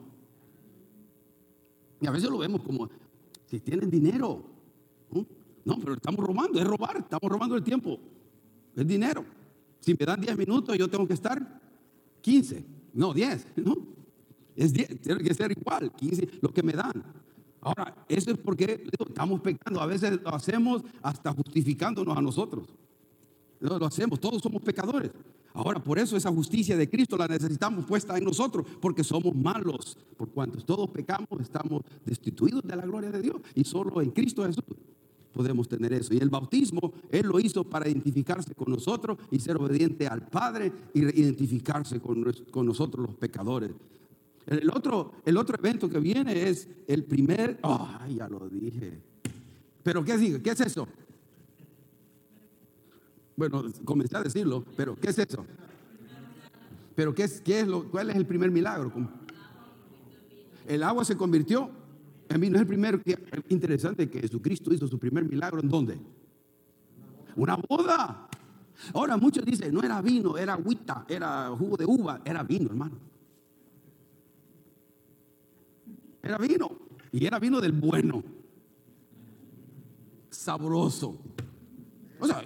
Y 2.02 2.08
a 2.08 2.12
veces 2.12 2.30
lo 2.30 2.38
vemos 2.38 2.62
como 2.62 2.90
si 3.46 3.60
tienen 3.60 3.90
dinero. 3.90 4.44
¿no? 5.64 5.78
pero 5.80 5.94
estamos 5.94 6.26
robando, 6.26 6.60
es 6.60 6.66
robar, 6.66 6.98
estamos 6.98 7.32
robando 7.32 7.56
el 7.56 7.64
tiempo. 7.64 8.00
Es 8.76 8.88
dinero. 8.88 9.24
Si 9.80 9.94
me 9.94 10.06
dan 10.06 10.20
10 10.20 10.38
minutos, 10.38 10.78
yo 10.78 10.88
tengo 10.90 11.08
que 11.08 11.14
estar 11.14 11.62
15, 12.22 12.66
no 12.94 13.14
10, 13.14 13.48
¿no? 13.58 13.76
Es 14.56 14.74
tiene 14.74 15.24
que 15.24 15.34
ser 15.34 15.52
igual, 15.52 15.92
15, 15.94 16.40
lo 16.42 16.52
que 16.52 16.62
me 16.64 16.74
dan. 16.74 17.04
Ahora, 17.62 17.96
eso 18.10 18.32
es 18.32 18.38
porque 18.38 18.84
estamos 19.08 19.40
pecando. 19.42 19.80
A 19.80 19.86
veces 19.86 20.20
lo 20.22 20.34
hacemos 20.34 20.84
hasta 21.02 21.32
justificándonos 21.32 22.18
a 22.18 22.22
nosotros. 22.22 22.68
No, 23.60 23.78
lo 23.78 23.86
hacemos, 23.86 24.20
todos 24.20 24.42
somos 24.42 24.62
pecadores. 24.64 25.12
Ahora, 25.54 25.84
por 25.84 26.00
eso 26.00 26.18
esa 26.18 26.32
justicia 26.32 26.76
de 26.76 26.90
Cristo 26.90 27.18
la 27.18 27.28
necesitamos 27.28 27.86
puesta 27.86 28.18
en 28.18 28.24
nosotros, 28.24 28.66
porque 28.82 29.04
somos 29.04 29.36
malos. 29.36 29.98
Por 30.18 30.30
cuanto 30.30 30.60
todos 30.64 30.90
pecamos, 30.90 31.28
estamos 31.40 31.82
destituidos 32.04 32.64
de 32.64 32.76
la 32.76 32.86
gloria 32.86 33.12
de 33.12 33.22
Dios. 33.22 33.36
Y 33.54 33.64
solo 33.64 34.02
en 34.02 34.10
Cristo 34.12 34.44
Jesús 34.44 34.64
podemos 35.32 35.68
tener 35.68 35.94
eso. 35.94 36.14
Y 36.14 36.18
el 36.18 36.30
bautismo, 36.30 36.94
Él 37.12 37.28
lo 37.28 37.40
hizo 37.40 37.64
para 37.64 37.88
identificarse 37.88 38.56
con 38.56 38.72
nosotros 38.72 39.18
y 39.30 39.40
ser 39.40 39.58
obediente 39.58 40.08
al 40.08 40.28
Padre 40.28 40.72
y 40.94 41.02
identificarse 41.02 42.00
con, 42.00 42.34
con 42.50 42.66
nosotros 42.66 43.06
los 43.06 43.16
pecadores. 43.16 43.72
El 44.48 44.70
otro, 44.70 45.14
el 45.26 45.38
otro 45.38 45.58
evento 45.58 45.90
que 45.90 46.00
viene 46.00 46.50
es 46.50 46.68
el 46.88 47.04
primer, 47.04 47.60
ay, 47.64 48.16
ya 48.16 48.28
lo 48.28 48.50
dije. 48.50 49.02
Pero 49.84 50.04
¿qué 50.04 50.14
es, 50.14 50.42
¿qué 50.42 50.50
es 50.50 50.62
eso? 50.62 50.88
Bueno, 53.36 53.64
comencé 53.86 54.18
a 54.18 54.24
decirlo, 54.24 54.64
pero 54.76 54.96
¿qué 54.96 55.10
es 55.10 55.20
eso? 55.20 55.46
Pero 56.96 57.14
¿qué 57.16 57.24
es, 57.24 57.42
qué 57.42 57.62
es 57.62 57.68
lo, 57.68 57.90
¿cuál 57.90 58.10
es 58.10 58.16
el 58.16 58.26
primer 58.26 58.52
milagro? 58.52 58.92
El 60.68 60.84
agua 60.84 61.06
se 61.06 61.16
convirtió 61.16 61.70
en 62.30 62.42
vino. 62.42 62.56
Es 62.56 62.62
el 62.62 62.68
primer, 62.68 63.02
interesante 63.50 64.10
que 64.10 64.22
Jesucristo 64.22 64.74
hizo 64.74 64.88
su 64.88 65.00
primer 65.00 65.26
milagro. 65.26 65.62
¿En 65.62 65.70
dónde? 65.70 66.00
Una 67.36 67.56
boda. 67.56 68.28
Ahora 68.94 69.18
muchos 69.18 69.46
dicen, 69.46 69.74
no 69.74 69.82
era 69.82 70.02
vino, 70.02 70.38
era 70.38 70.54
agüita, 70.54 71.06
era 71.08 71.50
jugo 71.50 71.78
de 71.78 71.86
uva, 71.86 72.22
era 72.26 72.44
vino, 72.44 72.70
hermano. 72.70 73.11
Era 76.24 76.38
vino. 76.38 76.72
Y 77.12 77.26
era 77.26 77.40
vino 77.40 77.60
del 77.60 77.72
bueno. 77.74 78.24
Sabroso. 80.30 81.18
O 82.20 82.28
sea, 82.28 82.44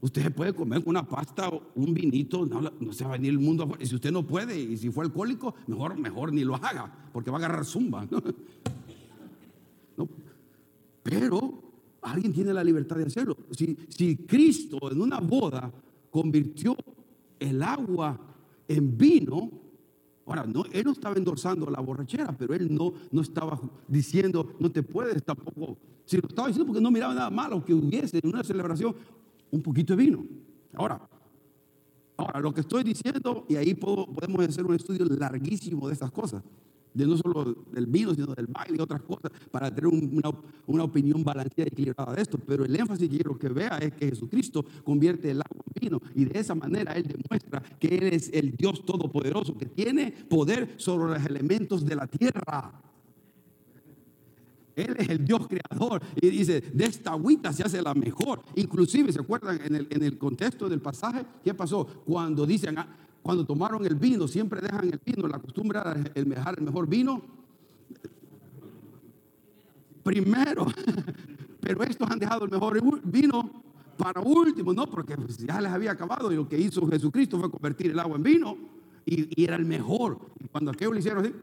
usted 0.00 0.32
puede 0.34 0.54
comer 0.54 0.82
una 0.86 1.06
pasta 1.06 1.48
o 1.48 1.62
un 1.74 1.92
vinito, 1.94 2.46
no, 2.46 2.92
se 2.92 3.04
va 3.04 3.10
a 3.10 3.12
venir 3.14 3.30
el 3.30 3.38
mundo 3.38 3.64
afuera. 3.64 3.82
Y 3.82 3.86
si 3.86 3.94
usted 3.94 4.10
no 4.10 4.26
puede, 4.26 4.58
y 4.58 4.76
si 4.76 4.90
fue 4.90 5.04
alcohólico, 5.04 5.54
mejor, 5.66 5.96
mejor 5.96 6.32
ni 6.32 6.42
lo 6.42 6.56
haga, 6.56 7.10
porque 7.12 7.30
va 7.30 7.36
a 7.36 7.40
agarrar 7.40 7.64
zumba. 7.64 8.06
Pero 11.02 11.62
alguien 12.02 12.32
tiene 12.32 12.52
la 12.52 12.64
libertad 12.64 12.96
de 12.96 13.04
hacerlo. 13.04 13.36
Si, 13.50 13.76
si 13.88 14.16
Cristo 14.16 14.78
en 14.90 15.00
una 15.00 15.20
boda 15.20 15.72
convirtió 16.10 16.76
el 17.38 17.62
agua 17.62 18.18
en 18.68 18.96
vino, 18.96 19.50
Ahora, 20.30 20.46
no, 20.46 20.64
él 20.70 20.84
no 20.84 20.92
estaba 20.92 21.16
endorsando 21.16 21.68
la 21.68 21.80
borrachera, 21.80 22.32
pero 22.38 22.54
él 22.54 22.72
no, 22.72 22.92
no 23.10 23.20
estaba 23.20 23.60
diciendo, 23.88 24.54
no 24.60 24.70
te 24.70 24.84
puedes 24.84 25.24
tampoco. 25.24 25.76
Si 26.04 26.18
lo 26.18 26.28
estaba 26.28 26.46
diciendo 26.46 26.68
porque 26.68 26.80
no 26.80 26.88
miraba 26.92 27.12
nada 27.12 27.30
malo 27.30 27.64
que 27.64 27.74
hubiese 27.74 28.20
en 28.22 28.28
una 28.28 28.44
celebración 28.44 28.94
un 29.50 29.60
poquito 29.60 29.96
de 29.96 30.04
vino. 30.04 30.24
Ahora, 30.74 31.00
ahora 32.16 32.38
lo 32.38 32.54
que 32.54 32.60
estoy 32.60 32.84
diciendo, 32.84 33.44
y 33.48 33.56
ahí 33.56 33.74
podemos 33.74 34.46
hacer 34.46 34.64
un 34.64 34.76
estudio 34.76 35.04
larguísimo 35.04 35.88
de 35.88 35.94
estas 35.94 36.12
cosas 36.12 36.44
de 36.92 37.06
no 37.06 37.16
solo 37.16 37.64
del 37.72 37.86
vino, 37.86 38.14
sino 38.14 38.34
del 38.34 38.46
baile 38.46 38.76
y 38.78 38.80
otras 38.80 39.02
cosas, 39.02 39.30
para 39.50 39.74
tener 39.74 39.88
una, 39.88 40.30
una, 40.66 40.84
opinión 40.84 41.22
balanceada 41.22 41.68
y 41.70 41.72
equilibrada 41.72 42.14
de 42.14 42.22
esto. 42.22 42.38
Pero 42.38 42.64
el 42.64 42.74
énfasis 42.74 43.08
que 43.08 43.16
quiero 43.16 43.38
que 43.38 43.48
vea 43.48 43.78
es 43.78 43.92
que 43.94 44.08
Jesucristo 44.08 44.64
convierte 44.84 45.30
el 45.30 45.38
agua 45.38 45.64
en 45.66 45.80
vino 45.80 46.02
y 46.14 46.24
de 46.24 46.38
esa 46.38 46.54
manera 46.54 46.92
Él 46.92 47.04
demuestra 47.04 47.62
que 47.78 47.88
Él 47.88 48.04
es 48.12 48.30
el 48.32 48.52
Dios 48.52 48.84
todopoderoso, 48.84 49.56
que 49.56 49.66
tiene 49.66 50.10
poder 50.10 50.74
sobre 50.76 51.14
los 51.14 51.26
elementos 51.26 51.84
de 51.84 51.94
la 51.94 52.06
tierra. 52.06 52.82
Él 54.76 54.96
es 54.98 55.08
el 55.08 55.24
Dios 55.24 55.46
creador 55.46 56.02
y 56.20 56.30
dice, 56.30 56.60
de 56.60 56.84
esta 56.84 57.10
agüita 57.10 57.52
se 57.52 57.62
hace 57.62 57.82
la 57.82 57.94
mejor. 57.94 58.42
Inclusive, 58.54 59.12
¿se 59.12 59.20
acuerdan 59.20 59.60
en 59.64 59.74
el, 59.74 59.88
en 59.90 60.02
el 60.02 60.16
contexto 60.16 60.68
del 60.68 60.80
pasaje? 60.80 61.24
¿Qué 61.44 61.54
pasó? 61.54 61.84
Cuando 62.06 62.46
dicen, 62.46 62.78
ah, 62.78 62.88
cuando 63.22 63.44
tomaron 63.44 63.84
el 63.84 63.94
vino, 63.94 64.26
siempre 64.26 64.60
dejan 64.60 64.88
el 64.88 65.00
vino, 65.04 65.28
la 65.28 65.38
costumbre 65.38 65.78
era 65.78 65.94
el 66.14 66.28
dejar 66.28 66.58
el 66.58 66.64
mejor 66.64 66.88
vino. 66.88 67.22
Primero, 70.02 70.66
pero 71.60 71.82
estos 71.82 72.10
han 72.10 72.18
dejado 72.18 72.44
el 72.44 72.50
mejor 72.50 72.80
vino 73.04 73.62
para 73.96 74.20
último, 74.22 74.72
no, 74.72 74.86
porque 74.86 75.14
ya 75.38 75.60
les 75.60 75.70
había 75.70 75.92
acabado 75.92 76.32
y 76.32 76.36
lo 76.36 76.48
que 76.48 76.58
hizo 76.58 76.86
Jesucristo 76.86 77.38
fue 77.38 77.50
convertir 77.50 77.90
el 77.90 77.98
agua 77.98 78.16
en 78.16 78.22
vino 78.22 78.56
y, 79.04 79.44
era 79.44 79.56
el 79.56 79.66
mejor. 79.66 80.18
Y 80.42 80.48
cuando 80.48 80.70
aquello 80.70 80.92
lo 80.92 80.98
hicieron 80.98 81.24
así, 81.24 81.34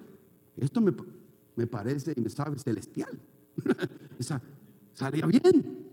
esto 0.57 0.81
me, 0.81 1.67
parece 1.67 2.13
y 2.15 2.21
me 2.21 2.29
sabe 2.29 2.57
celestial. 2.57 3.19
salía 4.93 5.27
bien, 5.27 5.85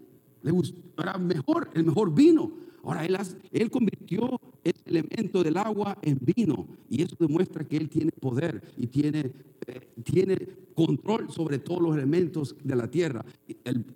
le 0.43 0.51
gustó, 0.51 1.03
era 1.03 1.19
mejor, 1.19 1.69
el 1.75 1.85
mejor 1.85 2.15
vino. 2.15 2.51
Ahora 2.85 3.07
él, 3.51 3.71
convirtió 3.71 4.41
elemento 4.85 5.43
del 5.43 5.57
agua 5.57 5.99
en 6.03 6.19
vino. 6.21 6.67
Y 6.89 7.03
eso 7.03 7.17
demuestra 7.19 7.65
que 7.65 7.77
Él 7.77 7.89
tiene 7.89 8.13
poder 8.13 8.63
y 8.77 8.87
tiene, 8.87 9.33
eh, 9.67 9.89
tiene 10.03 10.37
control 10.75 11.31
sobre 11.31 11.59
todos 11.59 11.81
los 11.81 11.97
elementos 11.97 12.57
de 12.63 12.77
la 12.77 12.91
tierra. 12.91 13.25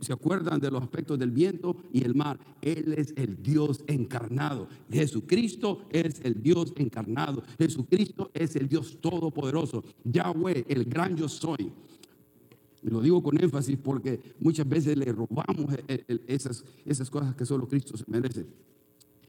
¿Se 0.00 0.12
acuerdan 0.12 0.60
de 0.60 0.70
los 0.70 0.82
aspectos 0.82 1.18
del 1.18 1.30
viento 1.30 1.76
y 1.92 2.04
el 2.04 2.14
mar? 2.14 2.38
Él 2.62 2.94
es 2.96 3.12
el 3.16 3.42
Dios 3.42 3.84
encarnado. 3.86 4.68
Jesucristo 4.90 5.82
es 5.90 6.20
el 6.24 6.42
Dios 6.42 6.72
encarnado. 6.76 7.42
Jesucristo 7.58 8.30
es 8.32 8.56
el 8.56 8.68
Dios 8.68 8.98
todopoderoso. 9.00 9.84
Yahweh, 10.04 10.64
el 10.68 10.84
gran 10.84 11.16
yo 11.16 11.28
soy. 11.28 11.72
Lo 12.82 13.00
digo 13.00 13.22
con 13.22 13.42
énfasis 13.42 13.76
porque 13.76 14.20
muchas 14.38 14.68
veces 14.68 14.96
le 14.96 15.12
robamos 15.12 15.74
esas, 16.26 16.64
esas 16.86 17.10
cosas 17.10 17.34
que 17.34 17.44
solo 17.44 17.66
Cristo 17.66 17.96
se 17.96 18.04
merece. 18.06 18.46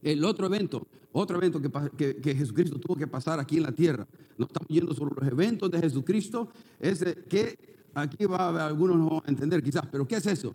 El 0.02 0.24
otro 0.24 0.46
evento, 0.46 0.86
otro 1.12 1.36
evento 1.38 1.60
que, 1.60 2.16
que, 2.16 2.34
Jesucristo 2.34 2.78
tuvo 2.78 2.96
que 2.96 3.06
pasar 3.06 3.38
aquí 3.38 3.56
en 3.56 3.64
la 3.64 3.72
tierra, 3.72 4.06
no 4.38 4.46
estamos 4.46 4.68
yendo 4.68 4.94
sobre 4.94 5.14
los 5.20 5.30
eventos 5.30 5.70
de 5.70 5.80
Jesucristo, 5.80 6.48
es 6.78 7.04
que 7.28 7.58
aquí 7.94 8.24
va 8.24 8.36
a 8.36 8.48
haber 8.48 8.62
algunos 8.62 8.96
no 8.96 9.08
van 9.10 9.22
entender 9.26 9.62
quizás, 9.62 9.86
pero 9.90 10.06
¿qué 10.06 10.16
es 10.16 10.26
eso? 10.26 10.54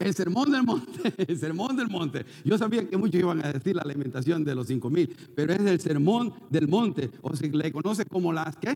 El 0.00 0.14
sermón 0.14 0.50
del 0.50 0.62
monte, 0.62 1.14
el 1.28 1.38
sermón 1.38 1.76
del 1.76 1.88
monte. 1.88 2.24
Yo 2.42 2.56
sabía 2.56 2.88
que 2.88 2.96
muchos 2.96 3.20
iban 3.20 3.44
a 3.44 3.52
decir 3.52 3.76
la 3.76 3.82
alimentación 3.82 4.42
de 4.42 4.54
los 4.54 4.66
cinco 4.66 4.88
mil, 4.88 5.14
pero 5.34 5.52
es 5.52 5.60
el 5.60 5.78
sermón 5.78 6.32
del 6.48 6.68
monte, 6.68 7.10
o 7.20 7.36
se 7.36 7.50
le 7.50 7.70
conoce 7.70 8.06
como 8.06 8.32
las, 8.32 8.56
¿qué? 8.56 8.74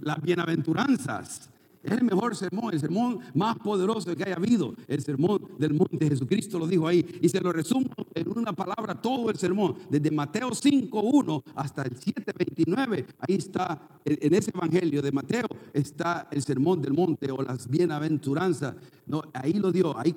Las 0.00 0.20
bienaventuranzas. 0.22 1.50
Es 1.84 1.92
el 1.92 2.02
mejor 2.02 2.34
sermón, 2.34 2.72
el 2.72 2.80
sermón 2.80 3.18
más 3.34 3.58
poderoso 3.58 4.16
que 4.16 4.24
haya 4.24 4.36
habido, 4.36 4.74
el 4.88 5.02
sermón 5.02 5.40
del 5.58 5.74
monte. 5.74 6.08
Jesucristo 6.08 6.58
lo 6.58 6.66
dijo 6.66 6.88
ahí. 6.88 7.04
Y 7.20 7.28
se 7.28 7.40
lo 7.40 7.52
resumo 7.52 7.90
en 8.14 8.28
una 8.28 8.54
palabra 8.54 9.00
todo 9.00 9.28
el 9.28 9.36
sermón, 9.36 9.76
desde 9.90 10.10
Mateo 10.10 10.48
5.1 10.50 11.42
hasta 11.54 11.82
el 11.82 11.94
7.29. 11.94 13.06
Ahí 13.18 13.34
está, 13.34 14.00
en 14.04 14.34
ese 14.34 14.50
evangelio 14.54 15.02
de 15.02 15.12
Mateo, 15.12 15.46
está 15.74 16.28
el 16.30 16.42
sermón 16.42 16.80
del 16.80 16.94
monte 16.94 17.30
o 17.30 17.42
las 17.42 17.68
bienaventuranzas. 17.68 18.76
No, 19.06 19.22
ahí 19.34 19.52
lo 19.52 19.70
dio, 19.70 19.98
ahí, 19.98 20.14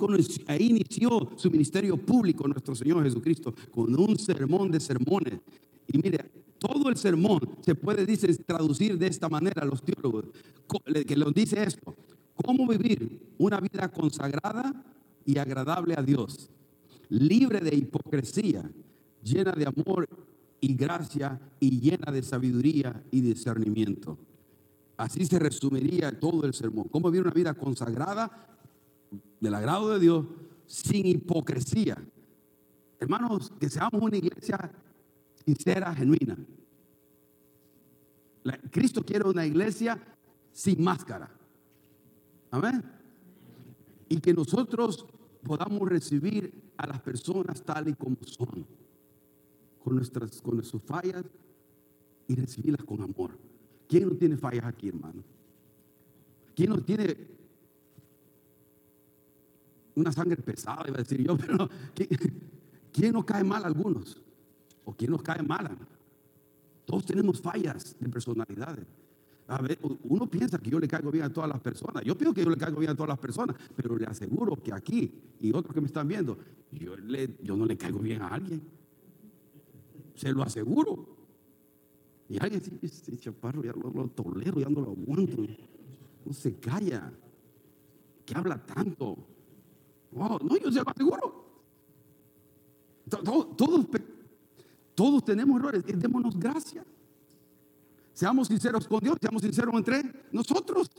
ahí 0.47 0.67
inició 0.67 1.31
su 1.35 1.51
ministerio 1.51 1.97
público 1.97 2.47
nuestro 2.47 2.75
Señor 2.75 3.03
Jesucristo 3.03 3.53
con 3.71 3.93
un 3.99 4.17
sermón 4.17 4.71
de 4.71 4.79
sermones. 4.79 5.39
Y 5.87 5.97
mire, 5.97 6.46
todo 6.59 6.89
el 6.89 6.97
sermón 6.97 7.39
se 7.61 7.75
puede 7.75 8.05
dice, 8.05 8.33
traducir 8.35 8.97
de 8.97 9.07
esta 9.07 9.29
manera 9.29 9.65
los 9.65 9.81
teólogos, 9.83 10.25
que 11.05 11.15
nos 11.15 11.33
dice 11.33 11.63
esto, 11.63 11.95
cómo 12.35 12.67
vivir 12.67 13.33
una 13.37 13.59
vida 13.59 13.89
consagrada 13.89 14.83
y 15.25 15.37
agradable 15.37 15.95
a 15.97 16.01
Dios, 16.01 16.49
libre 17.09 17.59
de 17.59 17.75
hipocresía, 17.75 18.69
llena 19.23 19.51
de 19.51 19.65
amor 19.65 20.07
y 20.59 20.75
gracia 20.75 21.39
y 21.59 21.79
llena 21.79 22.11
de 22.11 22.23
sabiduría 22.23 23.03
y 23.11 23.21
discernimiento. 23.21 24.17
Así 24.97 25.25
se 25.25 25.37
resumiría 25.37 26.19
todo 26.19 26.45
el 26.45 26.53
sermón. 26.53 26.87
Cómo 26.89 27.11
vivir 27.11 27.25
una 27.27 27.33
vida 27.33 27.53
consagrada 27.53 28.47
del 29.39 29.53
agrado 29.53 29.91
de 29.91 29.99
Dios 29.99 30.25
sin 30.65 31.05
hipocresía. 31.05 32.03
Hermanos, 32.99 33.53
que 33.59 33.69
seamos 33.69 34.01
una 34.01 34.17
iglesia 34.17 34.71
sincera, 35.47 35.95
genuina. 35.95 36.37
Cristo 38.69 39.01
quiere 39.01 39.29
una 39.29 39.45
iglesia 39.45 39.97
sin 40.51 40.83
máscara. 40.83 41.29
Amén. 42.51 42.83
Y 44.09 44.19
que 44.19 44.33
nosotros 44.33 45.05
podamos 45.43 45.87
recibir 45.87 46.73
a 46.75 46.85
las 46.87 46.99
personas 46.99 47.63
tal 47.63 47.87
y 47.87 47.93
como 47.93 48.17
son, 48.23 48.67
con 49.81 49.95
nuestras, 49.95 50.41
con 50.41 50.61
sus 50.65 50.81
fallas 50.81 51.23
y 52.27 52.35
recibirlas 52.35 52.83
con 52.83 53.01
amor. 53.01 53.37
¿Quién 53.87 54.09
no 54.09 54.15
tiene 54.17 54.35
fallas 54.35 54.65
aquí, 54.65 54.89
hermano? 54.89 55.23
¿Quién 56.55 56.71
no 56.71 56.81
tiene 56.81 57.15
una 59.95 60.11
sangre 60.11 60.41
pesada, 60.41 60.83
iba 60.89 60.97
a 60.97 61.03
decir 61.03 61.25
yo, 61.25 61.37
pero 61.45 61.69
¿quién, 61.95 62.09
quién 62.91 63.13
no 63.13 63.25
cae 63.25 63.45
mal 63.45 63.63
a 63.63 63.67
algunos? 63.67 64.26
¿O 64.87 64.93
quién 64.95 65.11
nos 65.11 65.21
cae 65.21 65.43
mal? 65.43 65.77
Todos 66.85 67.05
tenemos 67.05 67.41
fallas 67.41 67.93
de 67.99 68.07
personalidades. 68.07 68.87
A 69.47 69.61
ver, 69.61 69.77
uno 70.03 70.27
piensa 70.27 70.57
que 70.59 70.69
yo 70.69 70.79
le 70.79 70.87
caigo 70.87 71.11
bien 71.11 71.25
a 71.25 71.29
todas 71.29 71.49
las 71.49 71.59
personas. 71.59 72.05
Yo 72.05 72.17
pienso 72.17 72.33
que 72.33 72.41
yo 72.41 72.49
le 72.49 72.55
caigo 72.55 72.79
bien 72.79 72.91
a 72.91 72.95
todas 72.95 73.09
las 73.09 73.19
personas, 73.19 73.57
pero 73.75 73.97
le 73.97 74.05
aseguro 74.05 74.55
que 74.55 74.71
aquí 74.71 75.11
y 75.41 75.51
otros 75.51 75.73
que 75.73 75.81
me 75.81 75.87
están 75.87 76.07
viendo, 76.07 76.37
yo, 76.71 76.93
yo 77.43 77.57
no 77.57 77.65
le 77.65 77.75
caigo 77.75 77.99
bien 77.99 78.21
a 78.21 78.29
alguien. 78.29 78.61
Se 80.15 80.31
lo 80.31 80.41
aseguro. 80.41 81.17
Y 82.29 82.41
alguien 82.41 82.61
dice, 82.81 83.17
chaparro 83.17 83.63
ya 83.63 83.73
lo, 83.73 84.07
tolero, 84.07 84.57
ya 84.61 84.69
no 84.69 84.79
lo 84.79 84.91
aguanto. 84.91 85.45
No 86.25 86.31
se 86.31 86.55
calla. 86.55 87.11
Que 88.25 88.35
habla 88.35 88.65
tanto. 88.65 89.17
no, 90.13 90.57
yo 90.57 90.71
se 90.71 90.81
lo 90.81 90.89
aseguro. 90.89 91.45
Todos, 93.09 93.57
todos 93.57 93.85
todos 94.97 95.23
tenemos 95.23 95.59
errores, 95.59 95.83
démonos 95.85 96.39
gracia. 96.39 96.83
Seamos 98.13 98.47
sinceros 98.47 98.87
con 98.87 98.99
Dios, 98.99 99.15
seamos 99.21 99.43
sinceros 99.43 99.75
entre 99.75 100.01
nosotros, 100.31 100.89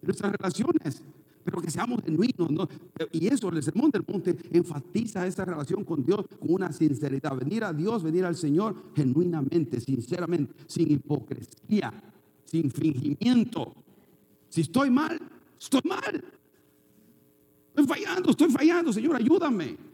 nuestras 0.00 0.32
relaciones, 0.32 1.04
pero 1.44 1.60
que 1.60 1.70
seamos 1.70 2.00
genuinos. 2.02 2.70
Y 3.10 3.26
eso, 3.26 3.50
el 3.50 3.62
sermón 3.62 3.90
del 3.90 4.02
monte 4.08 4.34
enfatiza 4.50 5.26
esa 5.26 5.44
relación 5.44 5.84
con 5.84 6.02
Dios 6.02 6.24
con 6.40 6.54
una 6.54 6.72
sinceridad. 6.72 7.36
Venir 7.36 7.64
a 7.64 7.74
Dios, 7.74 8.02
venir 8.02 8.24
al 8.24 8.34
Señor 8.34 8.74
genuinamente, 8.96 9.78
sinceramente, 9.78 10.54
sin 10.66 10.90
hipocresía, 10.90 11.92
sin 12.46 12.70
fingimiento. 12.70 13.74
Si 14.48 14.62
estoy 14.62 14.88
mal, 14.88 15.20
estoy 15.60 15.82
mal. 15.84 16.24
Estoy 17.74 17.86
fallando, 17.86 18.30
estoy 18.30 18.50
fallando, 18.50 18.90
Señor, 18.90 19.16
ayúdame. 19.16 19.91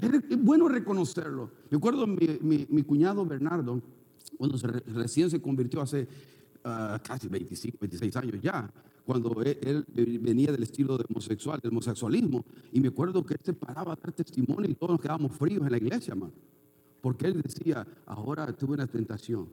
Es 0.00 0.42
bueno 0.42 0.68
reconocerlo. 0.68 1.50
Me 1.70 1.76
acuerdo 1.76 2.06
mi, 2.06 2.66
mi, 2.68 2.82
cuñado 2.82 3.24
Bernardo, 3.26 3.80
cuando 4.38 4.56
recién 4.94 5.28
se 5.30 5.40
convirtió 5.40 5.82
hace 5.82 6.08
ah, 6.64 7.00
casi 7.02 7.28
25, 7.28 7.78
26 7.80 8.16
años 8.16 8.36
ya, 8.42 8.70
cuando 9.04 9.42
él, 9.42 9.84
venía 10.20 10.52
del 10.52 10.62
estilo 10.62 10.96
de 10.96 11.04
homosexual, 11.08 11.60
del 11.60 11.72
homosexualismo, 11.72 12.44
y 12.72 12.80
me 12.80 12.88
acuerdo 12.88 13.24
que 13.24 13.34
él 13.34 13.40
se 13.42 13.52
paraba 13.52 13.92
a 13.92 13.96
dar 13.96 14.12
testimonio 14.12 14.70
y 14.70 14.74
todos 14.74 14.92
nos 14.92 15.00
quedábamos 15.00 15.32
fríos 15.32 15.64
en 15.64 15.70
la 15.70 15.78
iglesia. 15.78 16.14
Porque 17.00 17.26
él 17.26 17.42
decía, 17.42 17.86
ahora 18.06 18.52
tuve 18.52 18.74
una 18.74 18.86
tentación 18.86 19.48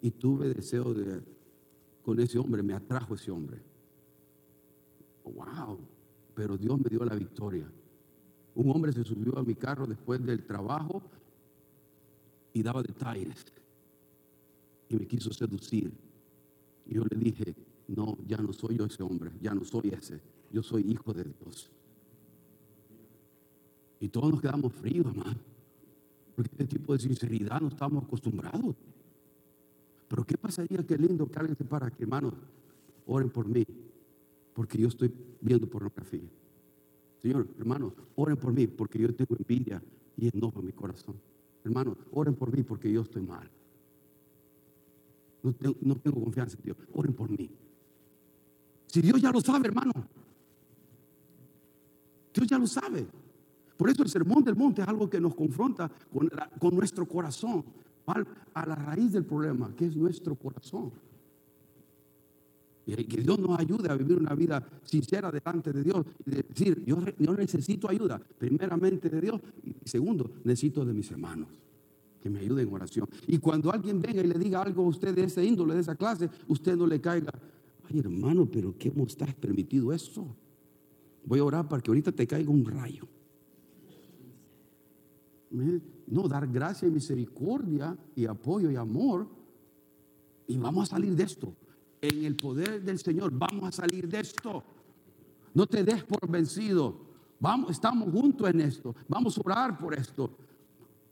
y 0.00 0.10
tuve 0.12 0.54
deseo 0.54 0.94
de, 0.94 1.20
con 2.02 2.20
ese 2.20 2.38
hombre, 2.38 2.62
me 2.62 2.74
atrajo 2.74 3.14
ese 3.14 3.30
hombre. 3.30 3.60
Wow, 5.24 5.78
pero 6.34 6.56
Dios 6.56 6.78
me 6.78 6.88
dio 6.88 7.04
la 7.04 7.14
victoria. 7.14 7.70
Un 8.54 8.70
hombre 8.70 8.92
se 8.92 9.04
subió 9.04 9.38
a 9.38 9.42
mi 9.42 9.54
carro 9.54 9.86
después 9.86 10.24
del 10.24 10.44
trabajo 10.44 11.02
y 12.52 12.62
daba 12.62 12.82
detalles 12.82 13.46
y 14.88 14.96
me 14.96 15.06
quiso 15.06 15.32
seducir. 15.32 15.92
Y 16.86 16.94
yo 16.94 17.04
le 17.10 17.16
dije, 17.16 17.54
no, 17.88 18.18
ya 18.26 18.36
no 18.38 18.52
soy 18.52 18.76
yo 18.76 18.84
ese 18.84 19.02
hombre, 19.02 19.30
ya 19.40 19.54
no 19.54 19.64
soy 19.64 19.88
ese, 19.88 20.20
yo 20.50 20.62
soy 20.62 20.82
hijo 20.90 21.12
de 21.12 21.24
Dios. 21.24 21.70
Y 24.00 24.08
todos 24.08 24.32
nos 24.32 24.40
quedamos 24.40 24.72
fríos, 24.72 25.06
hermano, 25.06 25.38
porque 26.34 26.50
este 26.50 26.66
tipo 26.66 26.92
de 26.92 26.98
sinceridad 26.98 27.60
no 27.60 27.68
estamos 27.68 28.04
acostumbrados. 28.04 28.74
Pero 30.08 30.24
¿qué 30.24 30.36
pasaría? 30.36 30.84
Qué 30.84 30.98
lindo 30.98 31.26
que 31.30 31.38
alguien 31.38 31.56
se 31.56 31.64
para 31.64 31.86
aquí, 31.86 32.02
hermano, 32.02 32.34
oren 33.06 33.30
por 33.30 33.46
mí, 33.46 33.64
porque 34.52 34.78
yo 34.78 34.88
estoy 34.88 35.10
viendo 35.40 35.66
pornografía. 35.66 36.28
Señor, 37.22 37.46
hermano, 37.56 37.94
oren 38.16 38.36
por 38.36 38.52
mí 38.52 38.66
porque 38.66 38.98
yo 38.98 39.14
tengo 39.14 39.36
envidia 39.38 39.80
y 40.16 40.28
enojo 40.36 40.58
en 40.58 40.66
mi 40.66 40.72
corazón. 40.72 41.14
Hermano, 41.64 41.96
oren 42.10 42.34
por 42.34 42.52
mí 42.54 42.64
porque 42.64 42.92
yo 42.92 43.02
estoy 43.02 43.22
mal. 43.22 43.48
No 45.42 45.52
tengo, 45.96 46.20
confianza 46.20 46.56
en 46.56 46.64
Dios. 46.64 46.76
Oren 46.92 47.14
por 47.14 47.30
mí. 47.30 47.48
Si 48.88 49.00
Dios 49.00 49.20
ya 49.22 49.30
lo 49.30 49.40
sabe, 49.40 49.68
hermano. 49.68 49.92
Dios 52.34 52.46
ya 52.48 52.58
lo 52.58 52.66
sabe. 52.66 53.06
Por 53.76 53.88
eso 53.88 54.02
el 54.02 54.08
sermón 54.08 54.42
del 54.42 54.56
monte 54.56 54.82
es 54.82 54.88
algo 54.88 55.08
que 55.08 55.20
nos 55.20 55.34
confronta 55.34 55.90
con, 56.12 56.28
con 56.58 56.74
nuestro 56.74 57.06
corazón, 57.06 57.64
a 58.54 58.66
la 58.66 58.74
raíz 58.74 59.12
del 59.12 59.24
problema, 59.24 59.74
que 59.76 59.86
es 59.86 59.96
nuestro 59.96 60.34
corazón. 60.34 60.92
Que 62.84 63.22
Dios 63.22 63.38
nos 63.38 63.58
ayude 63.58 63.90
a 63.90 63.96
vivir 63.96 64.18
una 64.18 64.34
vida 64.34 64.62
sincera 64.82 65.30
delante 65.30 65.72
de 65.72 65.82
Dios. 65.82 66.04
Y 66.26 66.30
decir, 66.30 66.84
yo, 66.84 66.98
yo 67.18 67.34
necesito 67.34 67.88
ayuda, 67.88 68.20
primeramente 68.38 69.08
de 69.08 69.20
Dios. 69.20 69.40
Y 69.62 69.88
segundo, 69.88 70.30
necesito 70.44 70.84
de 70.84 70.92
mis 70.92 71.10
hermanos 71.10 71.48
que 72.20 72.30
me 72.30 72.38
ayuden 72.38 72.68
en 72.68 72.74
oración. 72.74 73.08
Y 73.26 73.38
cuando 73.38 73.72
alguien 73.72 74.00
venga 74.00 74.22
y 74.22 74.26
le 74.26 74.38
diga 74.38 74.62
algo 74.62 74.84
a 74.84 74.86
usted 74.86 75.14
de 75.14 75.24
ese 75.24 75.44
índole, 75.44 75.74
de 75.74 75.80
esa 75.80 75.96
clase, 75.96 76.30
usted 76.46 76.76
no 76.76 76.86
le 76.86 77.00
caiga, 77.00 77.32
ay 77.90 77.98
hermano, 77.98 78.46
pero 78.46 78.76
¿qué 78.78 78.88
hemos 78.88 79.08
estás 79.08 79.34
permitido 79.34 79.92
eso? 79.92 80.36
Voy 81.24 81.40
a 81.40 81.44
orar 81.44 81.68
para 81.68 81.82
que 81.82 81.90
ahorita 81.90 82.12
te 82.12 82.26
caiga 82.26 82.50
un 82.50 82.64
rayo. 82.64 83.08
No, 86.06 86.28
dar 86.28 86.46
gracia 86.46 86.88
y 86.88 86.90
misericordia 86.90 87.96
y 88.14 88.24
apoyo 88.26 88.70
y 88.70 88.76
amor. 88.76 89.28
Y 90.46 90.56
vamos 90.56 90.88
a 90.88 90.92
salir 90.92 91.14
de 91.14 91.24
esto. 91.24 91.54
En 92.02 92.24
el 92.24 92.34
poder 92.34 92.82
del 92.82 92.98
Señor, 92.98 93.30
vamos 93.32 93.68
a 93.68 93.72
salir 93.72 94.08
de 94.08 94.18
esto. 94.18 94.64
No 95.54 95.66
te 95.66 95.84
des 95.84 96.02
por 96.02 96.28
vencido. 96.28 96.96
Vamos, 97.38 97.70
estamos 97.70 98.10
juntos 98.10 98.50
en 98.50 98.60
esto. 98.60 98.92
Vamos 99.08 99.38
a 99.38 99.40
orar 99.44 99.78
por 99.78 99.94
esto. 99.94 100.28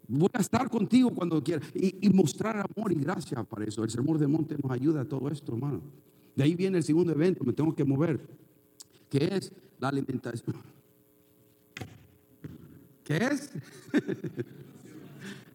Voy 0.08 0.28
a 0.32 0.40
estar 0.40 0.68
contigo 0.68 1.14
cuando 1.14 1.40
quieras. 1.42 1.68
Y, 1.74 2.08
mostrar 2.10 2.56
amor 2.56 2.90
y 2.90 2.96
gracia 2.96 3.44
para 3.44 3.64
eso. 3.64 3.84
El 3.84 3.90
sermón 3.90 4.18
de 4.18 4.26
monte 4.26 4.56
nos 4.60 4.72
ayuda 4.72 5.02
a 5.02 5.04
todo 5.04 5.28
esto, 5.28 5.52
hermano. 5.52 5.80
De 6.34 6.42
ahí 6.42 6.56
viene 6.56 6.78
el 6.78 6.84
segundo 6.84 7.12
evento, 7.12 7.44
me 7.44 7.52
tengo 7.52 7.72
que 7.72 7.84
mover. 7.84 8.20
Que 9.08 9.36
es 9.36 9.52
la 9.78 9.88
alimentación. 9.88 10.56
¿Qué 13.04 13.16
es? 13.16 13.52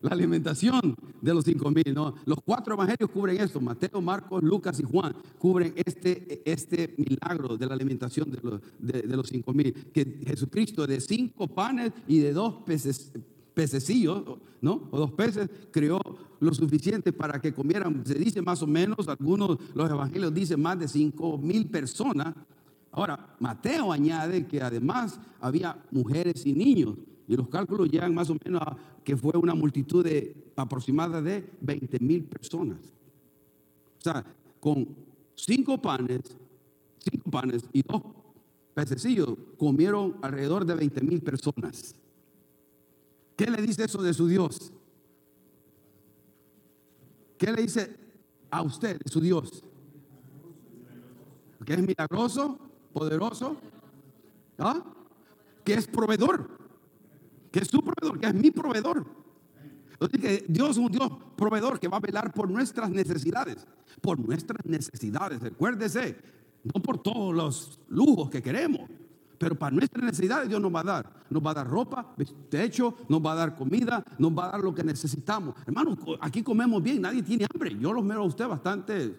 la 0.05 0.11
alimentación 0.11 0.95
de 1.19 1.33
los 1.33 1.43
cinco 1.43 1.71
mil. 1.71 1.93
¿no? 1.93 2.13
Los 2.25 2.39
cuatro 2.45 2.75
evangelios 2.75 3.09
cubren 3.09 3.41
esto. 3.41 3.59
Mateo, 3.59 4.01
Marcos, 4.01 4.43
Lucas 4.43 4.79
y 4.79 4.83
Juan 4.83 5.15
cubren 5.39 5.73
este, 5.75 6.41
este 6.45 6.93
milagro 6.97 7.57
de 7.57 7.65
la 7.65 7.73
alimentación 7.73 8.29
de 8.31 8.39
los, 8.41 8.61
de, 8.77 9.03
los 9.07 9.27
cinco 9.27 9.51
mil. 9.53 9.73
Que 9.91 10.21
Jesucristo 10.25 10.85
de 10.85 11.01
cinco 11.01 11.47
panes 11.47 11.91
y 12.07 12.19
de 12.19 12.33
dos 12.33 12.53
peces, 12.65 13.11
pececillos, 13.55 14.23
¿no? 14.61 14.87
O 14.91 14.99
dos 14.99 15.11
peces, 15.11 15.49
creó 15.71 15.99
lo 16.39 16.53
suficiente 16.53 17.11
para 17.11 17.41
que 17.41 17.53
comieran, 17.53 18.05
se 18.05 18.13
dice 18.13 18.41
más 18.41 18.61
o 18.61 18.67
menos, 18.67 19.07
algunos, 19.07 19.57
los 19.73 19.89
evangelios 19.89 20.33
dicen 20.33 20.61
más 20.61 20.77
de 20.77 20.87
cinco 20.87 21.37
mil 21.39 21.65
personas. 21.67 22.35
Ahora, 22.91 23.35
Mateo 23.39 23.91
añade 23.91 24.45
que 24.45 24.61
además 24.61 25.19
había 25.41 25.77
mujeres 25.91 26.45
y 26.45 26.53
niños. 26.53 26.95
Y 27.27 27.35
los 27.35 27.47
cálculos 27.47 27.89
llegan 27.89 28.13
más 28.13 28.29
o 28.29 28.37
menos 28.43 28.61
a 28.61 28.77
que 29.03 29.17
fue 29.17 29.33
una 29.35 29.55
multitud 29.55 30.03
de 30.03 30.51
aproximada 30.55 31.21
de 31.21 31.47
20 31.61 31.99
mil 31.99 32.23
personas. 32.25 32.79
O 33.99 34.01
sea, 34.01 34.23
con 34.59 34.87
cinco 35.35 35.81
panes, 35.81 36.21
cinco 36.99 37.31
panes 37.31 37.65
y 37.73 37.81
dos 37.81 38.01
pececillos 38.73 39.29
comieron 39.57 40.17
alrededor 40.21 40.65
de 40.65 40.75
20 40.75 41.01
mil 41.01 41.21
personas. 41.21 41.95
¿Qué 43.35 43.49
le 43.49 43.61
dice 43.61 43.85
eso 43.85 44.01
de 44.01 44.13
su 44.13 44.27
Dios? 44.27 44.71
¿Qué 47.37 47.51
le 47.51 47.63
dice 47.63 47.95
a 48.51 48.61
usted 48.61 49.01
su 49.05 49.19
Dios? 49.19 49.63
Que 51.65 51.73
es 51.73 51.81
milagroso, 51.81 52.59
poderoso, 52.93 53.57
¿ah? 54.59 54.83
que 55.63 55.73
es 55.73 55.87
proveedor 55.87 56.64
que 57.55 57.61
es 57.61 57.69
su 57.69 57.81
proveedor, 57.81 58.19
que 58.19 58.27
es 58.27 58.33
mi 58.33 58.51
proveedor. 58.51 59.05
Dios 60.49 60.71
es 60.71 60.77
un 60.77 60.91
Dios 60.91 61.09
proveedor 61.37 61.79
que 61.79 61.87
va 61.87 61.95
a 61.95 61.99
velar 62.01 62.33
por 62.33 62.49
nuestras 62.49 62.89
necesidades, 62.89 63.65
por 64.01 64.19
nuestras 64.19 64.65
necesidades. 64.65 65.39
Recuérdese, 65.39 66.17
no 66.65 66.81
por 66.81 66.97
todos 66.97 67.33
los 67.33 67.79
lujos 67.87 68.29
que 68.29 68.43
queremos, 68.43 68.81
pero 69.37 69.57
para 69.57 69.73
nuestras 69.73 70.03
necesidades 70.03 70.49
Dios 70.49 70.59
nos 70.59 70.75
va 70.75 70.81
a 70.81 70.83
dar. 70.83 71.13
Nos 71.29 71.41
va 71.41 71.51
a 71.51 71.53
dar 71.53 71.69
ropa, 71.69 72.13
techo, 72.49 72.93
nos 73.07 73.25
va 73.25 73.31
a 73.31 73.35
dar 73.35 73.55
comida, 73.55 74.03
nos 74.17 74.37
va 74.37 74.47
a 74.47 74.51
dar 74.51 74.59
lo 74.59 74.75
que 74.75 74.83
necesitamos. 74.83 75.55
Hermanos, 75.65 75.97
aquí 76.19 76.43
comemos 76.43 76.83
bien, 76.83 77.03
nadie 77.03 77.23
tiene 77.23 77.47
hambre. 77.49 77.77
Yo 77.79 77.93
los 77.93 78.03
miro 78.03 78.19
a 78.19 78.25
usted 78.25 78.49
bastante. 78.49 79.15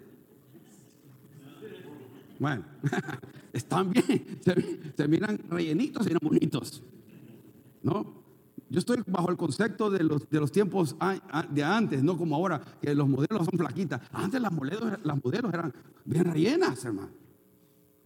Bueno, 2.39 2.65
están 3.55 3.93
bien, 3.93 4.41
se, 4.95 5.09
miran 5.09 5.39
rellenitos 5.49 6.07
y 6.07 6.13
no 6.13 6.19
bonitos. 6.21 6.83
¿No? 7.83 8.26
Yo 8.69 8.81
estoy 8.81 9.03
bajo 9.07 9.31
el 9.31 9.37
concepto 9.37 9.91
de 9.91 10.03
los, 10.03 10.29
de 10.29 10.41
los 10.41 10.51
tiempos 10.51 10.97
de 11.51 11.63
antes, 11.63 12.03
no 12.03 12.17
como 12.17 12.35
ahora, 12.35 12.61
que 12.81 12.95
los 12.95 13.09
modelos 13.09 13.47
son 13.47 13.59
flaquitas. 13.59 14.01
Antes 14.13 14.41
las 14.41 14.53
modelos, 14.53 14.99
las 15.05 15.23
modelos 15.23 15.55
eran 15.55 15.73
bien 16.05 16.25
rellenas, 16.25 16.85
hermano. 16.85 17.11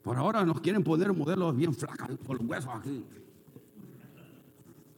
Por 0.02 0.16
ahora 0.16 0.44
nos 0.44 0.60
quieren 0.60 0.82
poner 0.82 1.12
modelos 1.12 1.56
bien 1.56 1.74
flacas, 1.74 2.10
con 2.26 2.38
los 2.38 2.46
huesos 2.46 2.70
aquí. 2.74 3.04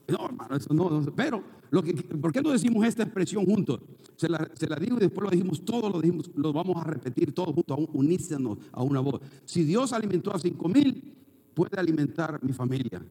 No, 0.07 0.25
hermano, 0.25 0.55
eso 0.55 0.73
no, 0.73 1.01
Pero, 1.15 1.43
lo 1.71 1.81
que, 1.81 1.93
¿por 1.93 2.31
qué 2.33 2.41
no 2.41 2.51
decimos 2.51 2.85
esta 2.85 3.03
expresión 3.03 3.45
juntos? 3.45 3.79
Se 4.17 4.27
la, 4.29 4.49
se 4.53 4.67
la, 4.67 4.75
digo 4.75 4.97
y 4.97 5.01
después 5.01 5.23
lo 5.23 5.29
dijimos 5.29 5.63
todos, 5.63 5.91
lo, 5.91 6.01
dijimos, 6.01 6.29
lo 6.35 6.51
vamos 6.51 6.75
a 6.77 6.83
repetir 6.83 7.33
todos 7.33 7.53
juntos, 7.53 7.79
unícenos 7.93 8.57
a 8.71 8.83
una 8.83 8.99
voz. 8.99 9.21
Si 9.45 9.63
Dios 9.63 9.93
alimentó 9.93 10.33
a 10.35 10.39
cinco 10.39 10.67
mil, 10.67 11.15
puede 11.53 11.79
alimentar 11.79 12.39
mi 12.43 12.53
familia. 12.53 13.01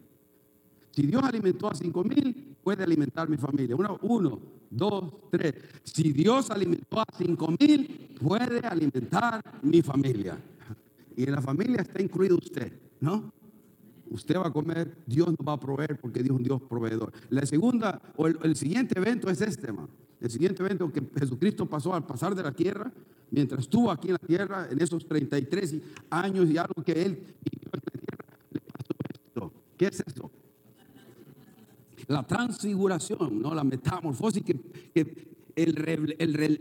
Si 0.92 1.02
Dios 1.06 1.22
alimentó 1.24 1.70
a 1.70 1.74
cinco 1.74 2.04
mil, 2.04 2.56
puede 2.62 2.84
alimentar 2.84 3.28
mi 3.28 3.38
familia. 3.38 3.74
Uno, 3.74 3.98
uno, 4.02 4.40
dos, 4.70 5.12
tres. 5.30 5.54
Si 5.82 6.12
Dios 6.12 6.50
alimentó 6.50 7.00
a 7.00 7.06
cinco 7.16 7.48
mil, 7.58 8.14
puede 8.20 8.60
alimentar 8.60 9.42
mi 9.62 9.80
familia. 9.80 10.38
Y 11.16 11.24
en 11.24 11.32
la 11.32 11.40
familia 11.40 11.80
está 11.80 12.00
incluido 12.00 12.36
usted, 12.36 12.72
¿no? 13.00 13.32
Usted 14.10 14.36
va 14.36 14.48
a 14.48 14.52
comer, 14.52 14.98
Dios 15.06 15.28
nos 15.28 15.46
va 15.46 15.54
a 15.54 15.60
proveer 15.60 15.98
porque 15.98 16.22
Dios 16.22 16.34
es 16.34 16.38
un 16.38 16.42
Dios 16.42 16.60
proveedor. 16.62 17.10
La 17.30 17.46
segunda, 17.46 18.00
o 18.16 18.26
el, 18.26 18.54
siguiente 18.56 18.98
evento 18.98 19.30
es 19.30 19.40
este, 19.40 19.68
hermano. 19.68 19.88
El 20.20 20.30
siguiente 20.30 20.62
evento 20.62 20.92
que 20.92 21.02
Jesucristo 21.18 21.64
pasó 21.66 21.94
al 21.94 22.04
pasar 22.04 22.34
de 22.34 22.42
la 22.42 22.52
tierra, 22.52 22.92
mientras 23.30 23.62
estuvo 23.62 23.90
aquí 23.90 24.08
en 24.08 24.12
la 24.12 24.26
tierra, 24.26 24.68
en 24.70 24.80
esos 24.80 25.06
33 25.06 25.76
años 26.10 26.50
y 26.50 26.58
algo 26.58 26.82
que 26.84 26.92
él 26.92 27.24
en 27.44 27.70
la 27.72 27.80
tierra, 27.80 28.26
le 28.50 28.60
pasó 28.60 28.92
esto. 29.10 29.52
¿Qué 29.78 29.86
es 29.86 30.00
esto? 30.06 30.30
La 32.08 32.26
transfiguración, 32.26 33.40
¿no? 33.40 33.54
la 33.54 33.64
metamorfosis, 33.64 34.42
que, 34.42 35.32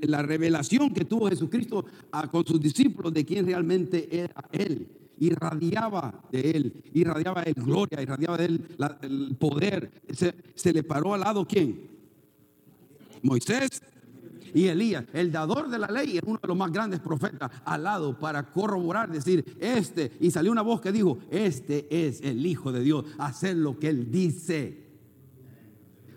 la 0.04 0.22
revelación 0.22 0.94
que 0.94 1.06
tuvo 1.06 1.30
Jesucristo 1.30 1.86
con 2.30 2.46
sus 2.46 2.60
discípulos 2.60 3.14
de 3.14 3.26
quién 3.26 3.46
realmente 3.46 4.08
era 4.12 4.44
Él. 4.52 4.88
Irradiaba 5.20 6.24
de 6.32 6.52
Él, 6.52 6.84
irradiaba 6.94 7.44
de 7.44 7.52
Él 7.52 7.64
gloria, 7.64 8.02
irradiaba 8.02 8.38
de 8.38 8.46
Él 8.46 8.68
el 9.02 9.36
poder. 9.38 9.92
Se, 10.12 10.34
se 10.56 10.74
le 10.74 10.84
paró 10.84 11.14
al 11.14 11.22
lado 11.22 11.46
quién? 11.46 11.92
Moisés 13.22 13.82
y 14.54 14.68
Elías, 14.68 15.06
el 15.14 15.32
dador 15.32 15.70
de 15.70 15.80
la 15.80 15.88
ley, 15.88 16.18
es 16.18 16.24
uno 16.26 16.40
de 16.42 16.48
los 16.48 16.58
más 16.58 16.72
grandes 16.72 17.00
profetas 17.00 17.52
al 17.64 17.84
lado 17.84 18.18
para 18.20 18.52
corroborar, 18.52 19.12
decir, 19.12 19.58
este, 19.60 20.12
y 20.20 20.32
salió 20.32 20.52
una 20.52 20.62
voz 20.62 20.82
que 20.82 20.92
dijo, 20.92 21.20
este 21.30 21.88
es 21.90 22.22
el 22.22 22.46
Hijo 22.46 22.72
de 22.72 22.82
Dios, 22.82 23.06
hacer 23.18 23.56
lo 23.58 23.80
que 23.80 23.90
Él 23.90 24.12
dice. 24.12 24.91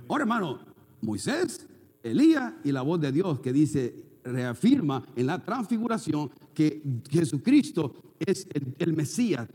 Ahora, 0.09 0.23
hermano, 0.23 0.61
Moisés, 1.01 1.67
Elías 2.03 2.53
y 2.65 2.73
la 2.73 2.83
voz 2.83 3.01
de 3.01 3.13
Dios 3.13 3.41
que 3.41 3.53
dice, 3.53 4.05
reafirma 4.25 5.05
en 5.17 5.27
la 5.27 5.43
transfiguración 5.43 6.31
que 6.53 6.83
Jesucristo 7.11 7.95
es 8.19 8.47
el, 8.79 8.95
Mesías, 8.95 9.49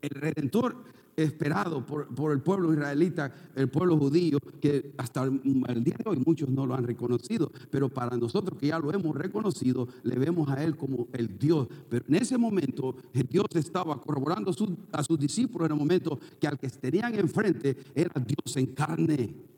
el 0.00 0.10
redentor 0.10 0.84
esperado 1.16 1.84
por, 1.84 2.32
el 2.32 2.40
pueblo 2.40 2.72
israelita, 2.72 3.32
el 3.54 3.68
pueblo 3.68 3.96
judío, 3.96 4.38
que 4.60 4.92
hasta 4.98 5.24
el, 5.24 5.82
día 5.82 5.96
de 5.98 6.10
hoy 6.10 6.22
muchos 6.24 6.50
no 6.50 6.66
lo 6.66 6.74
han 6.74 6.84
reconocido, 6.84 7.50
pero 7.70 7.88
para 7.88 8.16
nosotros 8.16 8.58
que 8.58 8.68
ya 8.68 8.78
lo 8.78 8.92
hemos 8.92 9.16
reconocido, 9.16 9.88
le 10.02 10.18
vemos 10.18 10.48
a 10.50 10.62
Él 10.62 10.76
como 10.76 11.08
el 11.14 11.38
Dios. 11.38 11.68
Pero 11.88 12.04
en 12.08 12.16
ese 12.16 12.36
momento 12.36 12.96
Dios 13.30 13.46
estaba 13.54 13.98
corroborando 14.00 14.50
a 14.92 15.02
sus 15.02 15.18
discípulos 15.18 15.66
en 15.66 15.72
el 15.72 15.78
momento 15.78 16.18
que 16.38 16.46
al 16.46 16.58
que 16.58 16.68
tenían 16.68 17.14
enfrente 17.14 17.76
era 17.94 18.12
Dios 18.20 18.56
en 18.56 18.66
carne. 18.66 19.55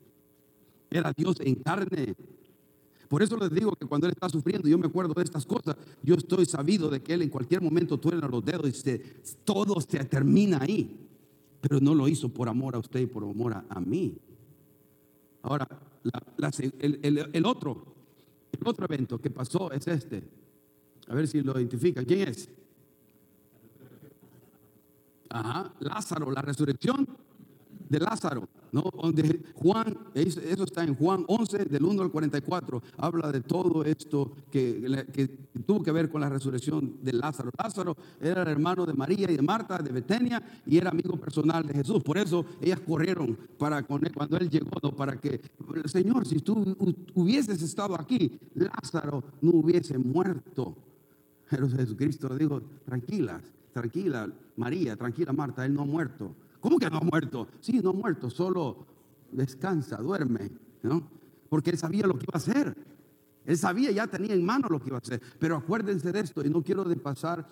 Era 0.89 1.13
Dios 1.15 1.37
en 1.39 1.55
carne. 1.55 2.15
Por 3.07 3.23
eso 3.23 3.37
les 3.37 3.49
digo 3.49 3.73
que 3.73 3.85
cuando 3.85 4.07
Él 4.07 4.13
está 4.13 4.29
sufriendo, 4.29 4.67
yo 4.67 4.77
me 4.77 4.87
acuerdo 4.87 5.13
de 5.13 5.23
estas 5.23 5.45
cosas, 5.45 5.75
yo 6.03 6.15
estoy 6.15 6.45
sabido 6.45 6.89
de 6.89 7.01
que 7.01 7.13
Él 7.13 7.23
en 7.23 7.29
cualquier 7.29 7.61
momento 7.61 7.99
truena 7.99 8.27
los 8.27 8.45
dedos 8.45 8.69
y 8.69 8.73
se, 8.73 8.99
todo 9.43 9.79
se 9.81 10.03
termina 10.05 10.59
ahí. 10.61 11.07
Pero 11.61 11.79
no 11.79 11.93
lo 11.95 12.07
hizo 12.07 12.29
por 12.29 12.47
amor 12.47 12.75
a 12.75 12.79
usted 12.79 13.01
y 13.01 13.05
por 13.07 13.23
amor 13.23 13.63
a, 13.67 13.79
mí. 13.81 14.15
Ahora, 15.41 15.67
el, 16.79 17.45
otro, 17.45 17.83
el 18.51 18.67
otro 18.67 18.85
evento 18.85 19.19
que 19.19 19.29
pasó 19.29 19.71
es 19.71 19.87
este. 19.87 20.23
A 21.07 21.15
ver 21.15 21.27
si 21.27 21.41
lo 21.41 21.59
identifican. 21.59 22.05
¿Quién 22.05 22.29
es? 22.29 22.47
Ajá, 25.29 25.73
Lázaro, 25.79 26.31
la 26.31 26.41
resurrección 26.41 27.07
de 27.89 27.99
Lázaro, 27.99 28.47
¿no? 28.71 28.83
Donde 28.83 29.41
Juan, 29.55 29.97
eso 30.13 30.63
está 30.63 30.83
en 30.83 30.95
Juan 30.95 31.25
11, 31.27 31.65
del 31.65 31.83
1 31.83 32.03
al 32.03 32.11
44, 32.11 32.81
habla 32.97 33.31
de 33.31 33.41
todo 33.41 33.83
esto 33.83 34.31
que, 34.51 35.27
tuvo 35.65 35.81
que 35.81 35.91
ver 35.91 36.09
con 36.09 36.21
la 36.21 36.29
resurrección 36.29 36.97
de 37.01 37.13
Lázaro. 37.13 37.49
Lázaro 37.57 37.97
era 38.21 38.43
el 38.43 38.47
hermano 38.47 38.85
de 38.85 38.93
María 38.93 39.29
y 39.29 39.35
de 39.35 39.41
Marta, 39.41 39.79
de 39.79 39.91
Betenia, 39.91 40.41
y 40.65 40.77
era 40.77 40.91
amigo 40.91 41.17
personal 41.17 41.65
de 41.65 41.73
Jesús. 41.73 42.03
Por 42.03 42.17
eso 42.19 42.45
ellas 42.61 42.79
corrieron 42.79 43.35
para 43.57 43.81
con 43.83 44.05
él, 44.05 44.13
cuando 44.13 44.37
él 44.37 44.49
llegó, 44.49 44.95
para 44.95 45.19
que, 45.19 45.41
Señor, 45.85 46.27
si 46.27 46.39
tú 46.39 46.75
hubieses 47.15 47.61
estado 47.61 47.99
aquí, 47.99 48.39
Lázaro 48.53 49.23
no 49.41 49.51
hubiese 49.51 49.97
muerto. 49.97 50.77
Pero 51.49 51.67
Jesucristo 51.67 52.29
dijo, 52.37 52.61
tranquilas, 52.85 53.41
tranquila 53.73 54.31
María, 54.55 54.95
tranquila 54.95 55.33
Marta, 55.33 55.65
él 55.65 55.73
no 55.73 55.81
ha 55.81 55.85
muerto 55.85 56.35
¿Cómo 56.59 56.77
que 56.77 56.89
no 56.89 56.97
ha 56.97 57.01
muerto? 57.01 57.47
Sí, 57.61 57.79
no 57.81 57.91
ha 57.91 57.93
muerto, 57.93 58.29
solo 58.29 58.85
descansa, 59.31 59.97
duerme, 59.97 60.51
¿no? 60.83 61.09
Porque 61.49 61.71
él 61.71 61.77
sabía 61.77 62.05
lo 62.05 62.17
que 62.17 62.25
iba 62.27 62.33
a 62.33 62.37
hacer. 62.37 62.75
Él 63.45 63.57
sabía, 63.57 63.91
ya 63.91 64.07
tenía 64.07 64.33
en 64.33 64.45
mano 64.45 64.67
lo 64.69 64.79
que 64.79 64.87
iba 64.87 64.97
a 64.97 65.01
hacer. 65.01 65.21
Pero 65.39 65.55
acuérdense 65.55 66.11
de 66.11 66.19
esto, 66.19 66.45
y 66.45 66.49
no 66.49 66.61
quiero 66.61 66.83
de 66.83 66.95
pasar 66.95 67.47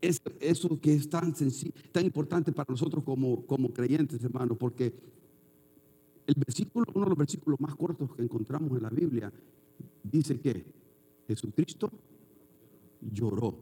eso, 0.00 0.80
que 0.80 0.94
es 0.94 1.08
tan 1.08 1.34
sencillo, 1.34 1.72
tan 1.92 2.04
importante 2.04 2.52
para 2.52 2.70
nosotros 2.70 3.02
como, 3.04 3.46
como 3.46 3.72
creyentes, 3.72 4.22
hermanos, 4.22 4.56
porque 4.58 4.94
el 6.26 6.34
versículo, 6.36 6.86
uno 6.94 7.04
de 7.04 7.10
los 7.10 7.18
versículos 7.18 7.60
más 7.60 7.74
cortos 7.74 8.14
que 8.14 8.22
encontramos 8.22 8.76
en 8.76 8.82
la 8.82 8.90
Biblia, 8.90 9.32
dice 10.02 10.38
que 10.40 10.64
Jesucristo 11.26 11.90
lloró. 13.00 13.58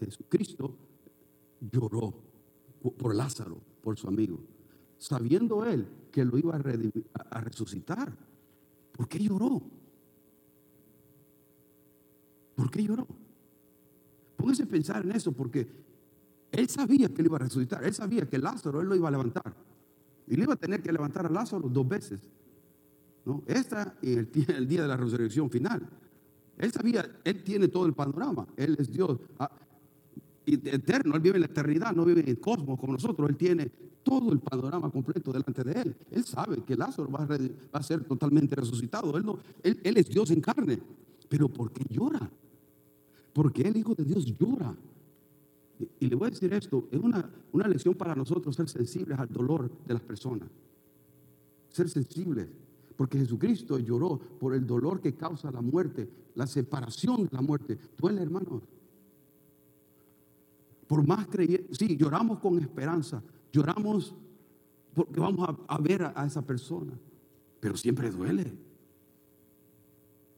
Jesucristo 0.00 0.74
lloró 1.60 2.29
por 2.80 3.14
Lázaro, 3.14 3.60
por 3.82 3.98
su 3.98 4.08
amigo, 4.08 4.40
sabiendo 4.98 5.64
él 5.64 5.86
que 6.10 6.24
lo 6.24 6.38
iba 6.38 6.56
a, 6.56 7.40
resucitar. 7.40 8.12
¿Por 8.92 9.08
qué 9.08 9.18
lloró? 9.18 9.62
¿Por 12.54 12.70
qué 12.70 12.82
lloró? 12.82 13.06
Póngase 14.36 14.64
a 14.64 14.66
pensar 14.66 15.04
en 15.04 15.12
eso, 15.12 15.32
porque 15.32 15.68
él 16.50 16.68
sabía 16.68 17.08
que 17.08 17.22
lo 17.22 17.28
iba 17.28 17.36
a 17.36 17.40
resucitar, 17.40 17.84
él 17.84 17.94
sabía 17.94 18.28
que 18.28 18.38
Lázaro 18.38 18.80
él 18.80 18.88
lo 18.88 18.96
iba 18.96 19.08
a 19.08 19.12
levantar. 19.12 19.54
Y 20.26 20.36
le 20.36 20.44
iba 20.44 20.54
a 20.54 20.56
tener 20.56 20.82
que 20.82 20.92
levantar 20.92 21.26
a 21.26 21.30
Lázaro 21.30 21.68
dos 21.68 21.88
veces. 21.88 22.20
¿no? 23.24 23.42
Esta 23.46 23.96
y 24.02 24.12
el, 24.14 24.30
el 24.48 24.68
día 24.68 24.82
de 24.82 24.88
la 24.88 24.96
resurrección 24.96 25.50
final. 25.50 25.88
Él 26.56 26.72
sabía, 26.72 27.20
él 27.24 27.42
tiene 27.42 27.68
todo 27.68 27.86
el 27.86 27.94
panorama, 27.94 28.46
él 28.56 28.76
es 28.78 28.92
Dios. 28.92 29.18
Eterno, 30.54 31.14
Él 31.16 31.20
vive 31.20 31.36
en 31.36 31.42
la 31.42 31.46
eternidad, 31.46 31.94
no 31.94 32.04
vive 32.04 32.20
en 32.20 32.28
el 32.28 32.40
cosmos 32.40 32.78
como 32.78 32.92
nosotros, 32.92 33.28
Él 33.28 33.36
tiene 33.36 33.70
todo 34.02 34.32
el 34.32 34.40
panorama 34.40 34.90
completo 34.90 35.32
delante 35.32 35.62
de 35.64 35.72
Él. 35.72 35.96
Él 36.10 36.24
sabe 36.24 36.62
que 36.64 36.76
Lázaro 36.76 37.10
va 37.10 37.28
a, 37.72 37.82
ser 37.82 38.04
totalmente 38.04 38.56
resucitado, 38.56 39.16
él, 39.16 39.24
no, 39.24 39.38
él, 39.62 39.96
es 39.96 40.08
Dios 40.08 40.30
en 40.30 40.40
carne, 40.40 40.78
pero 41.28 41.48
¿por 41.48 41.72
qué 41.72 41.84
llora? 41.88 42.30
Porque 43.32 43.62
el 43.62 43.76
Hijo 43.76 43.94
de 43.94 44.04
Dios 44.04 44.24
llora. 44.38 44.74
Y, 45.98 46.08
le 46.08 46.14
voy 46.14 46.28
a 46.28 46.30
decir 46.30 46.52
esto, 46.52 46.88
es 46.90 47.00
una, 47.00 47.30
una 47.52 47.66
lección 47.66 47.94
para 47.94 48.14
nosotros 48.14 48.54
ser 48.54 48.68
sensibles 48.68 49.18
al 49.18 49.28
dolor 49.28 49.70
de 49.86 49.94
las 49.94 50.02
personas, 50.02 50.48
ser 51.68 51.88
sensibles. 51.88 52.48
Porque 52.96 53.16
Jesucristo 53.16 53.78
lloró 53.78 54.18
por 54.18 54.52
el 54.52 54.66
dolor 54.66 55.00
que 55.00 55.14
causa 55.14 55.50
la 55.50 55.62
muerte, 55.62 56.06
la 56.34 56.46
separación 56.46 57.24
de 57.24 57.30
la 57.32 57.40
muerte. 57.40 57.78
Duele, 57.96 58.20
hermanos. 58.20 58.62
Por 60.90 61.06
más 61.06 61.28
creyentes, 61.28 61.78
sí, 61.78 61.96
lloramos 61.96 62.40
con 62.40 62.58
esperanza, 62.58 63.22
lloramos 63.52 64.12
porque 64.92 65.20
vamos 65.20 65.48
a, 65.68 65.78
ver 65.78 66.02
a, 66.02 66.26
esa 66.26 66.42
persona, 66.42 66.98
pero 67.60 67.76
siempre 67.76 68.10
duele. 68.10 68.52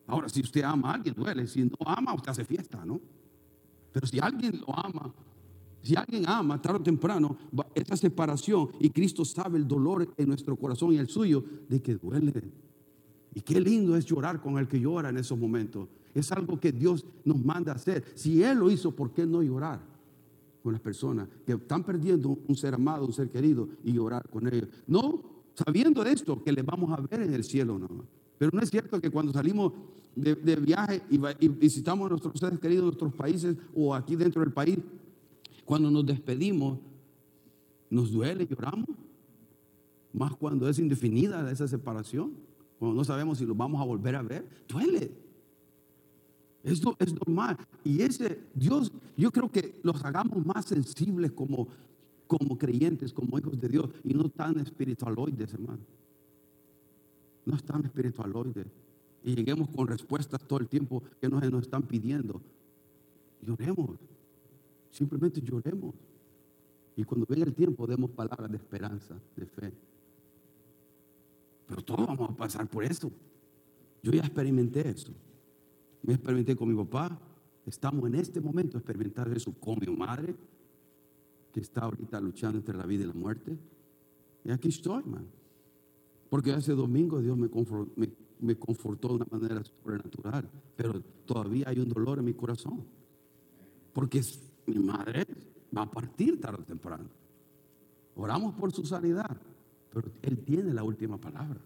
Ahora, 0.06 0.28
si 0.28 0.42
usted 0.42 0.62
ama 0.62 0.90
a 0.90 0.94
alguien, 0.96 1.14
duele. 1.14 1.46
Si 1.46 1.64
no 1.64 1.70
ama, 1.86 2.12
usted 2.12 2.32
hace 2.32 2.44
fiesta, 2.44 2.84
¿no? 2.84 3.00
Pero 3.92 4.06
si 4.06 4.20
alguien 4.20 4.60
lo 4.60 4.78
ama, 4.78 5.14
si 5.80 5.96
alguien 5.96 6.28
ama, 6.28 6.60
tarde 6.60 6.80
o 6.80 6.82
temprano, 6.82 7.34
esa 7.74 7.96
separación, 7.96 8.68
y 8.78 8.90
Cristo 8.90 9.24
sabe 9.24 9.56
el 9.56 9.66
dolor 9.66 10.06
en 10.18 10.28
nuestro 10.28 10.54
corazón 10.56 10.92
y 10.92 10.98
el 10.98 11.08
suyo, 11.08 11.42
de 11.66 11.80
que 11.80 11.94
duele. 11.94 12.52
Y 13.34 13.40
qué 13.40 13.58
lindo 13.58 13.96
es 13.96 14.04
llorar 14.04 14.42
con 14.42 14.58
el 14.58 14.68
que 14.68 14.78
llora 14.78 15.08
en 15.08 15.16
esos 15.16 15.38
momentos. 15.38 15.88
Es 16.12 16.30
algo 16.30 16.60
que 16.60 16.72
Dios 16.72 17.06
nos 17.24 17.42
manda 17.42 17.72
a 17.72 17.76
hacer. 17.76 18.04
Si 18.16 18.42
Él 18.42 18.58
lo 18.58 18.70
hizo, 18.70 18.94
¿por 18.94 19.14
qué 19.14 19.24
no 19.24 19.42
llorar? 19.42 19.91
Con 20.62 20.72
las 20.72 20.80
personas 20.80 21.28
que 21.44 21.52
están 21.52 21.84
perdiendo 21.84 22.38
un 22.46 22.56
ser 22.56 22.74
amado, 22.74 23.04
un 23.04 23.12
ser 23.12 23.30
querido 23.30 23.68
y 23.84 23.98
orar 23.98 24.28
con 24.28 24.46
ellos. 24.46 24.68
No 24.86 25.22
sabiendo 25.54 26.04
esto 26.04 26.42
que 26.42 26.52
les 26.52 26.64
vamos 26.64 26.96
a 26.96 27.00
ver 27.02 27.22
en 27.22 27.34
el 27.34 27.44
cielo, 27.44 27.78
no. 27.78 27.88
Pero 28.38 28.50
no 28.52 28.60
es 28.60 28.70
cierto 28.70 29.00
que 29.00 29.10
cuando 29.10 29.32
salimos 29.32 29.72
de, 30.14 30.34
viaje 30.56 31.02
y, 31.10 31.20
y, 31.40 31.48
visitamos 31.48 32.06
a 32.06 32.10
nuestros 32.10 32.38
seres 32.38 32.58
queridos 32.58 32.82
en 32.82 32.86
nuestros 32.86 33.14
países 33.14 33.56
o 33.74 33.94
aquí 33.94 34.16
dentro 34.16 34.42
del 34.42 34.52
país, 34.52 34.78
cuando 35.64 35.90
nos 35.90 36.04
despedimos, 36.04 36.78
nos 37.90 38.10
duele, 38.10 38.46
lloramos. 38.46 38.88
Más 40.12 40.34
cuando 40.36 40.68
es 40.68 40.78
indefinida 40.78 41.50
esa 41.50 41.66
separación, 41.66 42.34
cuando 42.78 42.96
no 42.96 43.04
sabemos 43.04 43.38
si 43.38 43.46
los 43.46 43.56
vamos 43.56 43.80
a 43.80 43.84
volver 43.84 44.16
a 44.16 44.22
ver, 44.22 44.46
duele. 44.68 45.10
Esto 46.62 46.96
es 46.98 47.12
normal. 47.14 47.56
Y 47.84 48.02
ese 48.02 48.40
Dios, 48.54 48.92
yo 49.16 49.30
creo 49.30 49.50
que 49.50 49.80
los 49.82 50.04
hagamos 50.04 50.44
más 50.46 50.66
sensibles 50.66 51.32
como, 51.32 51.68
como 52.26 52.56
creyentes, 52.56 53.12
como 53.12 53.38
hijos 53.38 53.60
de 53.60 53.68
Dios, 53.68 53.90
y 54.04 54.14
no 54.14 54.28
tan 54.28 54.58
espiritualoides, 54.60 55.52
hermano. 55.54 55.82
No 57.44 57.56
tan 57.58 57.84
espiritualoides. 57.84 58.66
Y 59.24 59.34
lleguemos 59.34 59.68
con 59.70 59.86
respuestas 59.88 60.40
todo 60.46 60.60
el 60.60 60.68
tiempo 60.68 61.02
que 61.20 61.28
nos, 61.28 61.42
nos 61.50 61.62
están 61.62 61.82
pidiendo. 61.82 62.40
Lloremos. 63.40 63.98
Simplemente 64.90 65.40
lloremos. 65.40 65.94
Y 66.94 67.04
cuando 67.04 67.26
venga 67.28 67.44
el 67.44 67.54
tiempo, 67.54 67.86
demos 67.86 68.10
palabras 68.10 68.50
de 68.50 68.56
esperanza, 68.56 69.16
de 69.34 69.46
fe. 69.46 69.72
Pero 71.66 71.82
todos 71.82 72.06
vamos 72.06 72.30
a 72.30 72.36
pasar 72.36 72.68
por 72.68 72.84
eso. 72.84 73.10
Yo 74.02 74.12
ya 74.12 74.20
experimenté 74.20 74.88
eso. 74.88 75.12
Me 76.02 76.14
experimenté 76.14 76.56
con 76.56 76.68
mi 76.68 76.74
papá. 76.74 77.18
Estamos 77.64 78.06
en 78.06 78.16
este 78.16 78.40
momento 78.40 78.76
experimentar 78.76 79.28
eso 79.28 79.52
con 79.52 79.78
mi 79.78 79.86
madre, 79.94 80.34
que 81.52 81.60
está 81.60 81.82
ahorita 81.82 82.20
luchando 82.20 82.58
entre 82.58 82.76
la 82.76 82.86
vida 82.86 83.04
y 83.04 83.06
la 83.06 83.14
muerte. 83.14 83.56
Y 84.44 84.50
aquí 84.50 84.68
estoy, 84.68 85.04
man. 85.04 85.26
Porque 86.28 86.52
hace 86.52 86.72
domingo 86.72 87.20
Dios 87.20 87.36
me 87.36 87.48
me, 88.40 88.56
confortó 88.56 89.08
de 89.08 89.14
una 89.14 89.26
manera 89.30 89.62
sobrenatural. 89.62 90.50
Pero 90.74 91.00
todavía 91.24 91.68
hay 91.68 91.78
un 91.78 91.88
dolor 91.88 92.18
en 92.18 92.24
mi 92.24 92.34
corazón. 92.34 92.84
Porque 93.92 94.20
mi 94.66 94.78
madre 94.80 95.26
va 95.76 95.82
a 95.82 95.90
partir 95.90 96.40
tarde 96.40 96.62
o 96.62 96.64
temprano. 96.64 97.08
Oramos 98.16 98.54
por 98.54 98.72
su 98.72 98.84
sanidad. 98.84 99.36
Pero 99.92 100.10
Él 100.22 100.38
tiene 100.38 100.72
la 100.72 100.82
última 100.82 101.18
palabra 101.18 101.60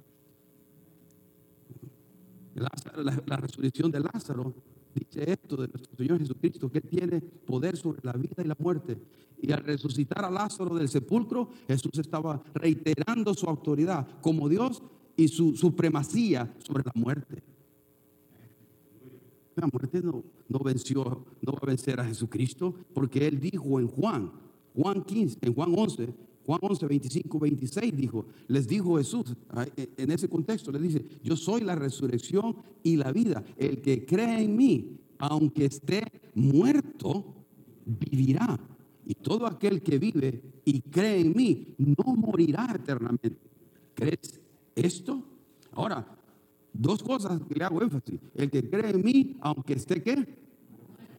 la, 2.60 3.36
resurrección 3.36 3.90
de 3.90 4.00
Lázaro 4.00 4.54
dice 4.94 5.30
esto 5.30 5.56
de 5.56 5.68
nuestro 5.68 5.96
Señor 5.96 6.18
Jesucristo, 6.18 6.70
que 6.70 6.80
tiene 6.80 7.20
poder 7.20 7.76
sobre 7.76 8.00
la 8.02 8.12
vida 8.12 8.42
y 8.42 8.44
la 8.44 8.56
muerte. 8.58 8.98
Y 9.40 9.52
al 9.52 9.62
resucitar 9.62 10.24
a 10.24 10.30
Lázaro 10.30 10.74
del 10.74 10.88
sepulcro, 10.88 11.50
Jesús 11.68 11.98
estaba 11.98 12.42
reiterando 12.54 13.34
su 13.34 13.46
autoridad 13.46 14.06
como 14.22 14.48
Dios 14.48 14.82
y 15.16 15.28
su 15.28 15.54
supremacía 15.54 16.54
sobre 16.58 16.84
la 16.84 16.92
muerte. 16.94 17.42
La 19.54 19.68
muerte 19.72 20.00
no, 20.02 20.22
no 20.48 20.58
venció, 20.60 21.24
no 21.42 21.52
va 21.52 21.58
a 21.62 21.66
vencer 21.66 22.00
a 22.00 22.04
Jesucristo, 22.04 22.74
porque 22.94 23.26
Él 23.26 23.40
dijo 23.40 23.80
en 23.80 23.88
Juan, 23.88 24.32
Juan 24.74 25.02
15, 25.02 25.38
en 25.42 25.54
Juan 25.54 25.74
11, 25.76 26.14
Juan 26.46 26.60
11, 26.62 26.86
25, 26.86 27.38
26 27.40 27.96
dijo, 27.96 28.26
les 28.46 28.68
dijo 28.68 28.96
Jesús, 28.98 29.34
e, 29.76 29.88
en 29.96 30.12
ese 30.12 30.28
contexto 30.28 30.70
le 30.70 30.78
dice, 30.78 31.04
yo 31.24 31.36
soy 31.36 31.62
la 31.62 31.74
resurrección 31.74 32.54
y 32.84 32.96
la 32.96 33.10
vida. 33.10 33.42
El 33.56 33.82
que 33.82 34.06
cree 34.06 34.44
en 34.44 34.56
mí, 34.56 34.96
aunque 35.18 35.64
esté 35.64 36.04
muerto, 36.34 37.34
vivirá. 37.84 38.60
Y 39.04 39.14
todo 39.14 39.46
aquel 39.46 39.82
que 39.82 39.98
vive 39.98 40.40
y 40.64 40.82
cree 40.82 41.20
en 41.20 41.32
mí, 41.36 41.74
no 41.78 42.14
morirá 42.14 42.72
eternamente. 42.74 43.38
¿Crees 43.94 44.40
esto? 44.76 45.24
Ahora, 45.72 46.06
dos 46.72 47.02
cosas 47.02 47.40
que 47.48 47.54
le 47.56 47.64
hago 47.64 47.82
énfasis. 47.82 48.20
El 48.34 48.50
que 48.50 48.70
cree 48.70 48.90
en 48.90 49.04
mí, 49.04 49.36
aunque 49.40 49.74
esté 49.74 50.00
qué? 50.00 50.24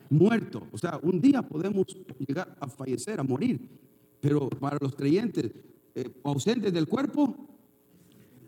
Muerto. 0.09 0.67
O 0.71 0.77
sea, 0.77 1.01
un 1.03 1.19
día 1.19 1.41
podemos 1.41 1.85
llegar 2.17 2.55
a 2.61 2.67
fallecer, 2.69 3.19
a 3.19 3.23
morir. 3.23 3.86
Pero 4.27 4.49
para 4.49 4.77
los 4.81 4.93
creyentes 4.93 5.49
eh, 5.95 6.09
ausentes 6.25 6.73
del 6.73 6.85
cuerpo, 6.85 7.33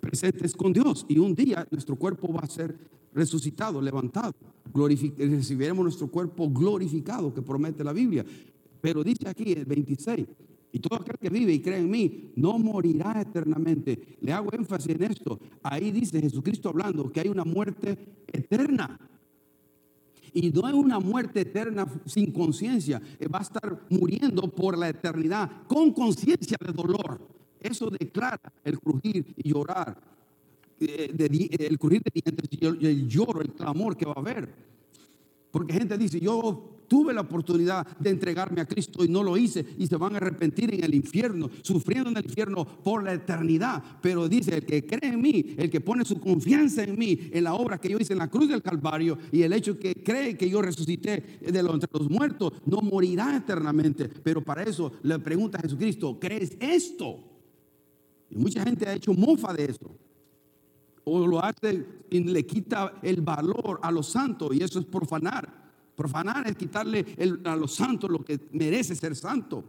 presentes 0.02 0.54
con 0.54 0.74
Dios. 0.74 1.06
Y 1.08 1.20
un 1.20 1.34
día 1.34 1.66
nuestro 1.72 1.96
cuerpo 1.96 2.34
va 2.34 2.42
a 2.42 2.48
ser 2.48 2.78
resucitado, 3.14 3.82
levantado. 3.82 4.34
recibiremos 5.18 5.82
nuestro 5.82 6.08
cuerpo 6.08 6.50
glorificado 6.50 7.34
que 7.34 7.42
promete 7.42 7.82
la 7.86 7.94
Biblia. 7.94 8.26
Pero 8.82 9.06
dice 9.06 9.30
aquí 9.30 9.54
el 9.54 9.64
26, 9.64 10.28
y 10.74 10.80
todo 10.80 11.00
aquel 11.00 11.18
que 11.18 11.30
vive 11.30 11.54
y 11.54 11.62
cree 11.62 11.80
en 11.80 11.90
mí 11.90 12.34
no 12.36 12.60
morirá 12.60 13.22
eternamente. 13.22 14.18
Le 14.20 14.34
hago 14.34 14.52
énfasis 14.52 14.96
en 14.96 15.04
esto. 15.04 15.40
Ahí 15.64 15.92
dice 15.92 16.20
Jesucristo 16.20 16.68
hablando 16.68 17.10
que 17.10 17.22
hay 17.22 17.30
una 17.30 17.46
muerte 17.46 17.98
eterna. 18.28 19.00
Y 20.34 20.50
no 20.52 20.68
es 20.68 20.74
una 20.74 21.00
muerte 21.00 21.42
eterna 21.42 21.88
sin 22.06 22.32
conciencia. 22.32 23.02
Eh, 23.20 23.28
va 23.28 23.40
a 23.40 23.44
estar 23.44 23.86
muriendo 23.90 24.44
por 24.50 24.78
la 24.78 24.90
eternidad 24.90 25.50
con 25.68 25.92
conciencia 25.94 26.58
de 26.60 26.72
dolor. 26.72 27.20
Eso 27.60 27.90
declara 27.90 28.54
el 28.64 28.80
crujir 28.80 29.34
y 29.36 29.50
llorar, 29.50 30.00
eh, 30.80 31.58
el 31.60 31.78
crujir 31.78 32.02
de 32.04 32.12
dientes 32.14 32.48
y 32.52 32.86
el, 32.86 33.08
lloro, 33.08 33.42
el 33.42 33.54
clamor 33.54 33.98
que 33.98 34.06
va 34.06 34.14
a 34.16 34.20
haber. 34.20 34.70
Porque 35.52 35.74
gente 35.74 35.98
dice, 35.98 36.20
yo 36.20 36.80
tuve 36.90 37.14
la 37.14 37.22
oportunidad 37.22 37.88
de 38.00 38.10
entregarme 38.10 38.60
a 38.60 38.66
Cristo 38.66 39.06
y 39.06 39.08
no 39.08 39.24
lo 39.24 39.38
hice 39.38 39.66
y 39.78 39.88
se 39.88 39.96
van 39.96 40.16
a 40.16 40.18
arrepentir 40.18 40.74
en 40.74 40.84
el 40.84 40.96
infierno, 40.96 41.50
sufriendo 41.62 42.10
en 42.10 42.18
el 42.18 42.26
infierno 42.26 42.66
por 42.66 43.04
la 43.04 43.14
eternidad. 43.14 43.82
Pero 44.02 44.28
dice, 44.28 44.56
el 44.56 44.66
que 44.66 44.86
cree 44.86 45.14
en 45.14 45.22
mí, 45.22 45.56
el 45.58 45.70
que 45.70 45.80
pone 45.80 46.04
su 46.04 46.20
confianza 46.20 46.84
en 46.84 46.98
mí, 46.98 47.30
en 47.32 47.44
la 47.46 47.54
obra 47.54 47.80
que 47.80 47.90
yo 47.90 47.98
hice 47.98 48.14
en 48.14 48.20
la 48.20 48.28
cruz 48.28 48.50
del 48.50 48.62
Calvario 48.62 49.18
y 49.32 49.44
el 49.44 49.54
hecho 49.54 49.80
que 49.80 50.04
cree 50.04 50.36
que 50.36 50.50
yo 50.50 50.62
resucité 50.62 51.40
de 51.40 51.64
los, 51.64 51.80
muertos, 52.10 52.54
no 52.66 52.82
morirá 52.82 53.38
eternamente. 53.38 54.10
Pero 54.10 54.44
para 54.44 54.64
eso 54.64 54.92
le 55.04 55.20
pregunta 55.20 55.60
a 55.60 55.62
Jesucristo, 55.62 56.20
¿crees 56.20 56.58
esto? 56.60 57.24
Y 58.32 58.38
mucha 58.38 58.64
gente 58.64 58.88
ha 58.88 58.94
hecho 58.94 59.14
mofa 59.14 59.54
de 59.54 59.66
eso. 59.66 59.96
O 61.12 61.26
lo 61.26 61.44
hace 61.44 61.86
y 62.10 62.24
le 62.24 62.46
quita 62.46 63.00
el 63.02 63.22
valor 63.22 63.80
a 63.82 63.92
los 63.92 64.08
santos 64.08 64.56
y 64.56 64.64
eso 64.64 64.80
es 64.80 64.86
profanar. 64.86 65.52
Profanar 65.96 66.48
es 66.48 66.56
quitarle 66.56 67.06
a 67.44 67.56
los 67.56 67.74
santos 67.74 68.10
lo 68.10 68.24
que 68.24 68.40
merece 68.52 68.96
ser 68.96 69.16
santo, 69.16 69.64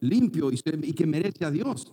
limpio 0.00 0.50
y, 0.52 0.56
que 0.92 1.06
merece 1.06 1.44
a 1.44 1.50
Dios. 1.50 1.88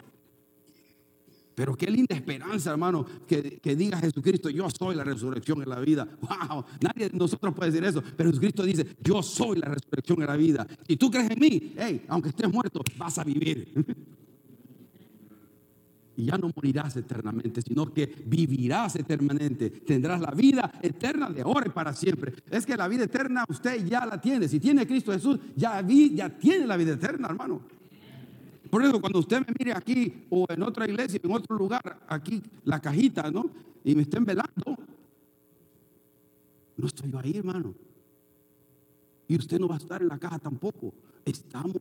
Pero 1.55 1.76
qué 1.76 1.89
linda 1.89 2.15
esperanza, 2.15 2.72
hermano, 2.72 3.05
que, 3.28 3.59
diga 3.76 3.97
Jesucristo, 3.97 4.49
yo 4.49 4.69
soy 4.69 4.95
la 4.95 5.03
resurrección 5.03 5.61
en 5.61 5.69
la 5.69 5.80
vida. 5.80 6.07
Wow, 6.22 6.63
nadie 6.80 7.09
de 7.09 7.17
nosotros 7.17 7.53
puede 7.53 7.72
decir 7.72 7.86
eso, 7.86 8.01
pero 8.15 8.30
Jesucristo 8.30 8.63
dice, 8.63 8.95
yo 9.03 9.22
soy 9.22 9.59
la 9.59 9.67
resurrección 9.67 10.22
en 10.22 10.28
la 10.28 10.38
vida. 10.38 10.67
Y 10.88 10.95
tú 10.95 11.11
crees 11.11 11.32
en 11.32 11.39
mí, 11.39 11.74
hey, 11.78 12.05
aunque 12.07 12.30
estés 12.30 12.51
muerto, 12.51 12.82
vas 12.97 13.17
a 13.17 13.24
vivir. 13.24 13.74
y 16.18 16.26
ya 16.26 16.38
no 16.38 16.51
morirás 16.55 16.95
eternamente, 16.97 17.62
sino 17.62 17.93
que 17.93 18.24
vivirás 18.26 18.95
eternamente. 18.95 19.70
Tendrás 19.70 20.20
la 20.22 20.32
vida 20.32 20.72
eterna 20.82 21.30
de 21.30 21.41
ahora 21.41 21.68
y 21.68 21.70
para 21.72 21.93
siempre. 21.93 22.34
Es 22.49 22.66
que 22.66 22.76
la 22.76 22.88
vida 22.88 23.05
eterna 23.05 23.45
usted 23.47 23.86
ya 23.86 24.05
la 24.05 24.20
tiene. 24.20 24.47
Si 24.47 24.59
tiene 24.59 24.86
Cristo 24.86 25.12
Jesús, 25.12 25.39
ya, 25.55 25.86
ya 25.88 26.30
tiene 26.30 26.68
la 26.68 26.78
vida 26.78 26.93
eterna, 26.93 27.28
hermano. 27.30 27.62
Por 28.70 28.84
eso 28.84 29.01
cuando 29.01 29.20
usted 29.20 29.39
me 29.39 29.53
mire 29.57 29.74
aquí 29.74 30.26
o 30.30 30.45
en 30.49 30.64
otra 30.64 30.88
iglesia, 30.88 31.20
en 31.22 31.32
otro 31.32 31.57
lugar, 31.57 32.05
aquí 32.07 32.41
la 32.64 32.80
cajita, 32.80 33.30
¿no? 33.30 33.49
Y 33.84 33.95
me 33.95 34.03
estén 34.03 34.24
velando, 34.24 34.78
no 36.78 36.88
estoy 36.88 37.12
yo 37.12 37.20
ahí, 37.20 37.38
hermano. 37.38 37.74
Y 39.28 39.38
usted 39.38 39.59
no 39.59 39.68
va 39.68 39.76
a 39.76 39.78
estar 39.78 40.01
en 40.01 40.07
la 40.07 40.18
caja 40.18 40.39
tampoco. 40.39 40.93
Estamos 41.26 41.78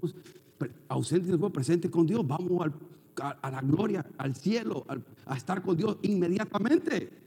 ausentes, 0.89 1.37
presentes 1.53 1.91
con 1.91 2.07
Dios. 2.07 2.26
Vamos 2.26 2.62
al 2.62 2.72
a, 3.20 3.50
la 3.50 3.61
gloria, 3.61 4.04
al 4.18 4.34
cielo, 4.34 4.86
a 5.26 5.36
estar 5.36 5.62
con 5.62 5.76
Dios 5.76 5.98
inmediatamente. 6.02 7.20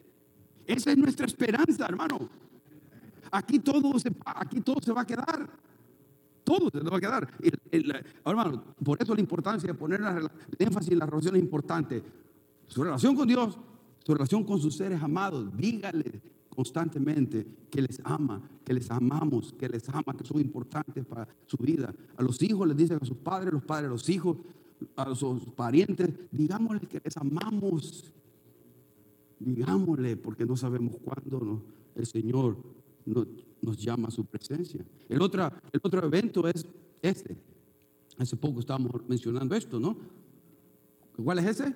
Esa 0.66 0.92
es 0.92 0.98
nuestra 0.98 1.26
esperanza, 1.26 1.86
hermano. 1.86 2.30
Aquí 3.32 3.60
todo 3.60 3.98
se, 4.00 4.12
aquí 4.26 4.62
todo 4.62 4.80
se 4.82 4.94
va 4.94 5.02
a 5.02 5.06
quedar. 5.06 5.50
Todo 6.44 6.70
se 6.70 6.80
va 6.82 6.98
a 6.98 7.00
quedar. 7.00 7.28
hermano, 8.26 8.64
por 8.84 9.02
eso 9.02 9.16
la 9.16 9.22
importancia 9.22 9.68
de 9.68 9.74
poner 9.74 10.02
la, 10.02 10.32
énfasis 10.60 10.92
en 10.92 11.00
la 11.00 11.06
relación 11.06 11.36
es 11.36 11.42
importante. 11.42 12.04
Su 12.68 12.84
relación 12.84 13.16
con 13.16 13.28
Dios, 13.28 13.58
su 14.06 14.14
relación 14.14 14.44
con 14.44 14.60
sus 14.60 14.76
seres 14.76 15.02
amados. 15.02 15.56
Dígale 15.56 16.22
constantemente 16.50 17.48
que 17.72 17.82
les 17.82 18.00
ama, 18.04 18.42
que 18.64 18.74
les 18.74 18.90
amamos, 18.92 19.54
que 19.54 19.68
les 19.68 19.88
ama, 19.90 20.16
que 20.18 20.26
son 20.26 20.40
importantes 20.40 21.06
para 21.06 21.28
su 21.48 21.58
vida. 21.58 21.94
A 22.16 22.22
los 22.22 22.42
hijos 22.44 22.68
les 22.68 22.78
dicen 22.78 23.00
a 23.02 23.06
sus 23.06 23.18
padres, 23.18 23.52
los 23.54 23.64
padres 23.64 23.88
a 23.88 23.94
los 23.94 24.08
hijos, 24.10 24.38
a 24.96 25.16
sus 25.16 25.46
parientes, 25.46 26.10
digámosle 26.32 26.88
que 26.88 27.02
les 27.04 27.18
amamos. 27.18 28.12
Digámosle, 29.40 30.16
porque 30.18 30.46
no 30.46 30.56
sabemos 30.56 30.96
cuándo 31.04 31.62
el 31.96 32.06
Señor 32.06 32.58
nos, 33.06 33.78
llama 33.78 34.08
a 34.08 34.12
su 34.12 34.26
presencia. 34.26 34.86
El 35.10 35.22
otro, 35.22 35.52
el 35.72 35.80
otro 35.82 36.06
evento 36.06 36.48
es 36.48 36.66
este. 37.02 37.36
Hace 38.18 38.38
poco 38.38 38.60
estábamos 38.60 38.92
mencionando 39.08 39.56
esto, 39.56 39.80
¿no? 39.80 39.98
¿Cuál 41.24 41.40
es 41.40 41.46
ese? 41.46 41.76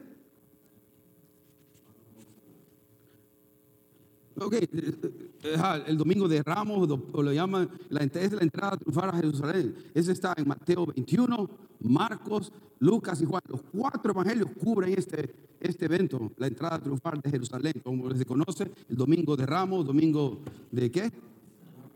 Ok, 4.40 4.54
eh, 4.54 4.68
eh, 4.72 5.84
el 5.88 5.98
domingo 5.98 6.28
de 6.28 6.44
Ramos, 6.44 6.88
o 7.12 7.24
lo 7.24 7.34
llaman, 7.34 7.70
la, 7.90 8.02
es 8.04 8.32
la 8.32 8.44
entrada 8.44 8.78
triunfal 8.78 9.10
a 9.10 9.14
Jerusalén. 9.14 9.76
Ese 9.96 10.12
está 10.12 10.34
en 10.38 10.48
Mateo 10.48 10.86
21, 10.86 11.50
Marcos, 11.82 12.52
Lucas 12.80 13.20
y 13.22 13.26
Juan. 13.26 13.42
Los 13.48 13.62
cuatro 13.64 14.12
evangelios 14.12 14.50
cubren 14.60 14.94
este, 14.96 15.34
este 15.60 15.86
evento, 15.86 16.32
la 16.38 16.48
entrada 16.48 16.80
triunfal 16.80 17.20
de 17.20 17.32
Jerusalén, 17.32 17.74
como 17.84 18.14
se 18.14 18.26
conoce, 18.26 18.72
el 18.90 18.96
domingo 18.96 19.36
de 19.36 19.46
Ramos, 19.48 19.86
domingo 19.86 20.40
de 20.72 20.92
qué? 20.92 21.12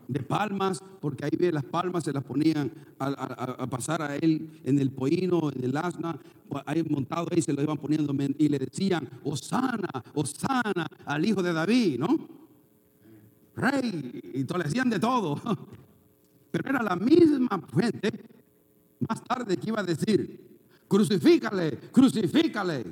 De 0.08 0.20
palmas, 0.20 0.82
porque 1.00 1.24
ahí 1.24 1.36
ve 1.38 1.52
las 1.52 1.64
palmas, 1.64 2.04
se 2.04 2.12
las 2.12 2.24
ponían 2.24 2.70
a, 2.98 3.66
pasar 3.68 4.02
a 4.02 4.16
él 4.16 4.60
en 4.64 4.78
el 4.78 4.90
poino, 4.90 5.50
en 5.54 5.64
el 5.64 5.76
asna, 5.76 6.18
ahí 6.66 6.82
montado 6.82 7.26
ahí 7.30 7.40
se 7.40 7.52
lo 7.52 7.62
iban 7.62 7.78
poniendo 7.78 8.14
y 8.38 8.48
le 8.48 8.58
decían, 8.58 9.08
Osana, 9.24 9.88
Osana 10.14 10.86
al 11.06 11.24
hijo 11.24 11.42
de 11.42 11.52
David, 11.52 11.98
¿no? 11.98 12.28
Rey, 13.54 14.20
y 14.34 14.44
le 14.44 14.64
decían 14.64 14.90
de 14.90 14.98
todo. 14.98 15.40
Pero 16.50 16.68
era 16.68 16.82
la 16.82 16.96
misma 16.96 17.62
gente 17.74 18.12
más 19.08 19.22
tarde 19.24 19.56
que 19.56 19.68
iba 19.68 19.80
a 19.80 19.84
decir, 19.84 20.58
crucifícale, 20.86 21.78
crucifícale. 21.90 22.84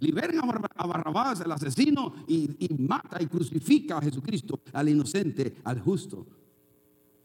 Liberen 0.00 0.40
a 0.76 0.86
Barrabás, 0.86 1.40
el 1.40 1.50
asesino, 1.50 2.14
y, 2.28 2.68
mata 2.78 3.20
y 3.20 3.26
crucifica 3.26 3.98
a 3.98 4.02
Jesucristo, 4.02 4.60
al 4.72 4.88
inocente, 4.88 5.56
al 5.64 5.80
justo. 5.80 6.24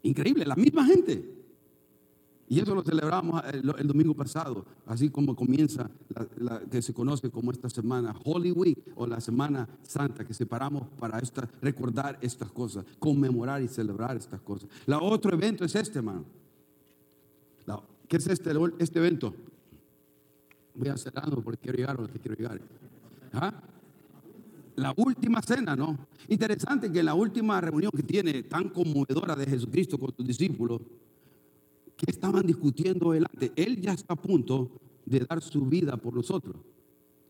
Increíble, 0.04 0.46
la 0.46 0.56
misma 0.56 0.86
gente. 0.86 1.44
Y 2.48 2.60
eso 2.60 2.76
lo 2.76 2.84
celebramos 2.84 3.42
el, 3.52 3.88
domingo 3.88 4.14
pasado, 4.14 4.66
así 4.86 5.10
como 5.10 5.36
comienza 5.36 5.90
que 6.70 6.82
se 6.82 6.94
conoce 6.94 7.32
como 7.32 7.52
esta 7.52 7.70
semana, 7.70 8.14
Holy 8.26 8.52
Week 8.52 8.78
o 8.96 9.08
la 9.08 9.20
Semana 9.22 9.68
Santa, 9.82 10.24
que 10.26 10.34
separamos 10.34 10.88
para 11.00 11.18
esta, 11.20 11.50
recordar 11.62 12.20
estas 12.22 12.52
cosas, 12.52 12.86
conmemorar 13.00 13.64
y 13.64 13.68
celebrar 13.68 14.18
estas 14.18 14.42
cosas. 14.42 14.70
La 14.86 15.00
otro 15.00 15.34
evento 15.34 15.66
es 15.66 15.74
este, 15.74 16.00
hermano. 16.00 16.26
¿Qué 18.08 18.18
es 18.18 18.28
este, 18.28 18.52
este 18.78 19.00
evento? 19.00 19.34
Voy 20.76 20.90
a 20.90 20.98
cerrarlo 20.98 21.42
porque 21.42 21.62
quiero 21.62 21.78
llegar 21.78 21.98
a 21.98 22.02
lo 22.02 22.08
que 22.08 22.20
quiero 22.20 22.36
llegar. 22.36 22.62
¿Ah? 23.32 23.54
La 24.76 24.94
última 24.98 25.42
cena, 25.42 25.76
¿no? 25.76 25.98
Interesante 26.28 26.92
que 26.92 27.04
la 27.04 27.14
última 27.14 27.62
reunión 27.62 27.92
que 27.96 28.04
tiene 28.04 28.44
tan 28.44 28.70
conmovedora 28.70 29.36
de 29.36 29.46
Jesucristo 29.46 30.00
con 30.00 30.14
sus 30.16 30.26
discípulos, 30.26 30.82
que 31.96 32.10
estaban 32.10 32.46
discutiendo 32.46 33.12
delante, 33.12 33.52
él 33.56 33.80
ya 33.80 33.94
está 33.94 34.14
a 34.14 34.22
punto 34.22 34.72
de 35.06 35.20
dar 35.20 35.42
su 35.42 35.66
vida 35.66 35.96
por 35.98 36.16
nosotros. 36.16 36.56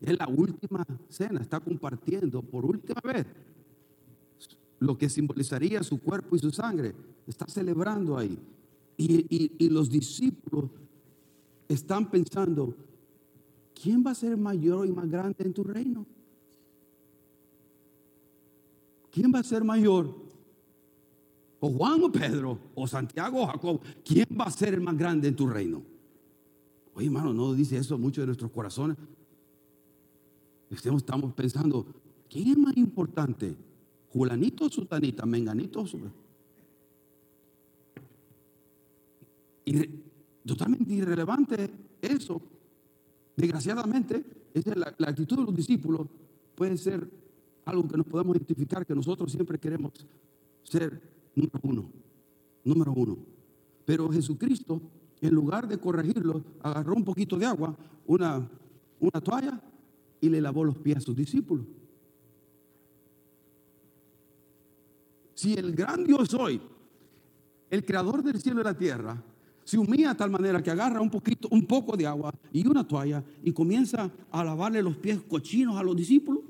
Es 0.00 0.18
la 0.18 0.26
última 0.26 0.84
cena, 1.08 1.40
está 1.40 1.60
compartiendo 1.60 2.42
por 2.42 2.64
última 2.64 3.00
vez 3.02 3.26
lo 4.78 4.96
que 4.96 5.08
simbolizaría 5.08 5.82
su 5.82 6.00
cuerpo 6.00 6.36
y 6.36 6.38
su 6.38 6.50
sangre. 6.50 6.94
Está 7.26 7.46
celebrando 7.46 8.16
ahí. 8.16 8.38
Y, 8.96 9.52
y 9.58 9.68
los 9.70 9.90
discípulos 9.90 10.70
están 11.68 12.10
pensando, 12.10 12.74
¿quién 13.74 14.04
va 14.06 14.12
a 14.12 14.14
ser 14.14 14.36
mayor 14.36 14.86
y 14.86 14.92
más 14.92 15.08
grande 15.08 15.36
en 15.44 15.52
tu 15.52 15.64
reino? 15.64 16.06
¿Quién 19.14 19.32
va 19.32 19.38
a 19.38 19.44
ser 19.44 19.62
mayor? 19.62 20.12
¿O 21.60 21.70
Juan 21.70 22.02
o 22.02 22.10
Pedro? 22.10 22.58
¿O 22.74 22.88
Santiago 22.88 23.42
o 23.42 23.46
Jacob? 23.46 23.80
¿Quién 24.04 24.26
va 24.38 24.46
a 24.46 24.50
ser 24.50 24.74
el 24.74 24.80
más 24.80 24.98
grande 24.98 25.28
en 25.28 25.36
tu 25.36 25.46
reino? 25.46 25.80
Oye, 26.94 27.06
hermano, 27.06 27.32
no 27.32 27.54
dice 27.54 27.76
eso 27.76 27.96
mucho 27.96 28.22
de 28.22 28.26
nuestros 28.26 28.50
corazones. 28.50 28.96
Estamos 30.68 31.32
pensando, 31.34 31.86
¿quién 32.28 32.48
es 32.48 32.58
más 32.58 32.76
importante? 32.76 33.56
¿Julanito 34.12 34.64
o 34.64 34.68
Sutanita? 34.68 35.24
¿Menganito 35.24 35.82
o 35.82 35.86
Y 39.64 39.88
totalmente 40.44 40.92
irrelevante 40.92 41.70
eso 42.02 42.42
Desgraciadamente, 43.36 44.24
esa 44.54 44.70
es 44.70 44.76
la, 44.76 44.94
actitud 45.08 45.38
de 45.38 45.44
los 45.44 45.54
discípulos, 45.54 46.06
puede 46.54 46.76
ser 46.76 47.08
algo 47.64 47.88
que 47.88 47.96
nos 47.96 48.06
podemos 48.06 48.36
identificar, 48.36 48.86
que 48.86 48.94
nosotros 48.94 49.32
siempre 49.32 49.58
queremos 49.58 49.92
ser 50.62 51.00
número 51.34 51.60
uno, 51.62 51.92
número 52.64 52.92
uno. 52.92 53.18
Pero 53.84 54.10
Jesucristo, 54.10 54.80
en 55.20 55.34
lugar 55.34 55.68
de 55.68 55.78
corregirlo, 55.78 56.42
agarró 56.62 56.94
un 56.94 57.04
poquito 57.04 57.36
de 57.36 57.46
agua, 57.46 57.76
una, 58.06 58.48
una 59.00 59.20
toalla 59.20 59.60
y 60.20 60.28
le 60.28 60.40
lavó 60.40 60.64
los 60.64 60.78
pies 60.78 60.98
a 60.98 61.00
sus 61.00 61.16
discípulos. 61.16 61.66
Si 65.34 65.54
el 65.54 65.74
gran 65.74 66.04
Dios 66.04 66.32
hoy, 66.34 66.60
el 67.68 67.84
creador 67.84 68.22
del 68.22 68.40
cielo 68.40 68.60
y 68.60 68.64
la 68.64 68.76
tierra, 68.76 69.22
se 69.64 69.78
humilla 69.78 70.10
de 70.10 70.14
tal 70.14 70.30
manera 70.30 70.62
que 70.62 70.70
agarra 70.70 71.00
un 71.00 71.10
poquito, 71.10 71.48
un 71.50 71.66
poco 71.66 71.96
de 71.96 72.06
agua 72.06 72.32
y 72.52 72.66
una 72.66 72.86
toalla 72.86 73.24
y 73.42 73.52
comienza 73.52 74.10
a 74.30 74.44
lavarle 74.44 74.82
los 74.82 74.96
pies 74.96 75.20
cochinos 75.22 75.76
a 75.76 75.82
los 75.82 75.96
discípulos. 75.96 76.42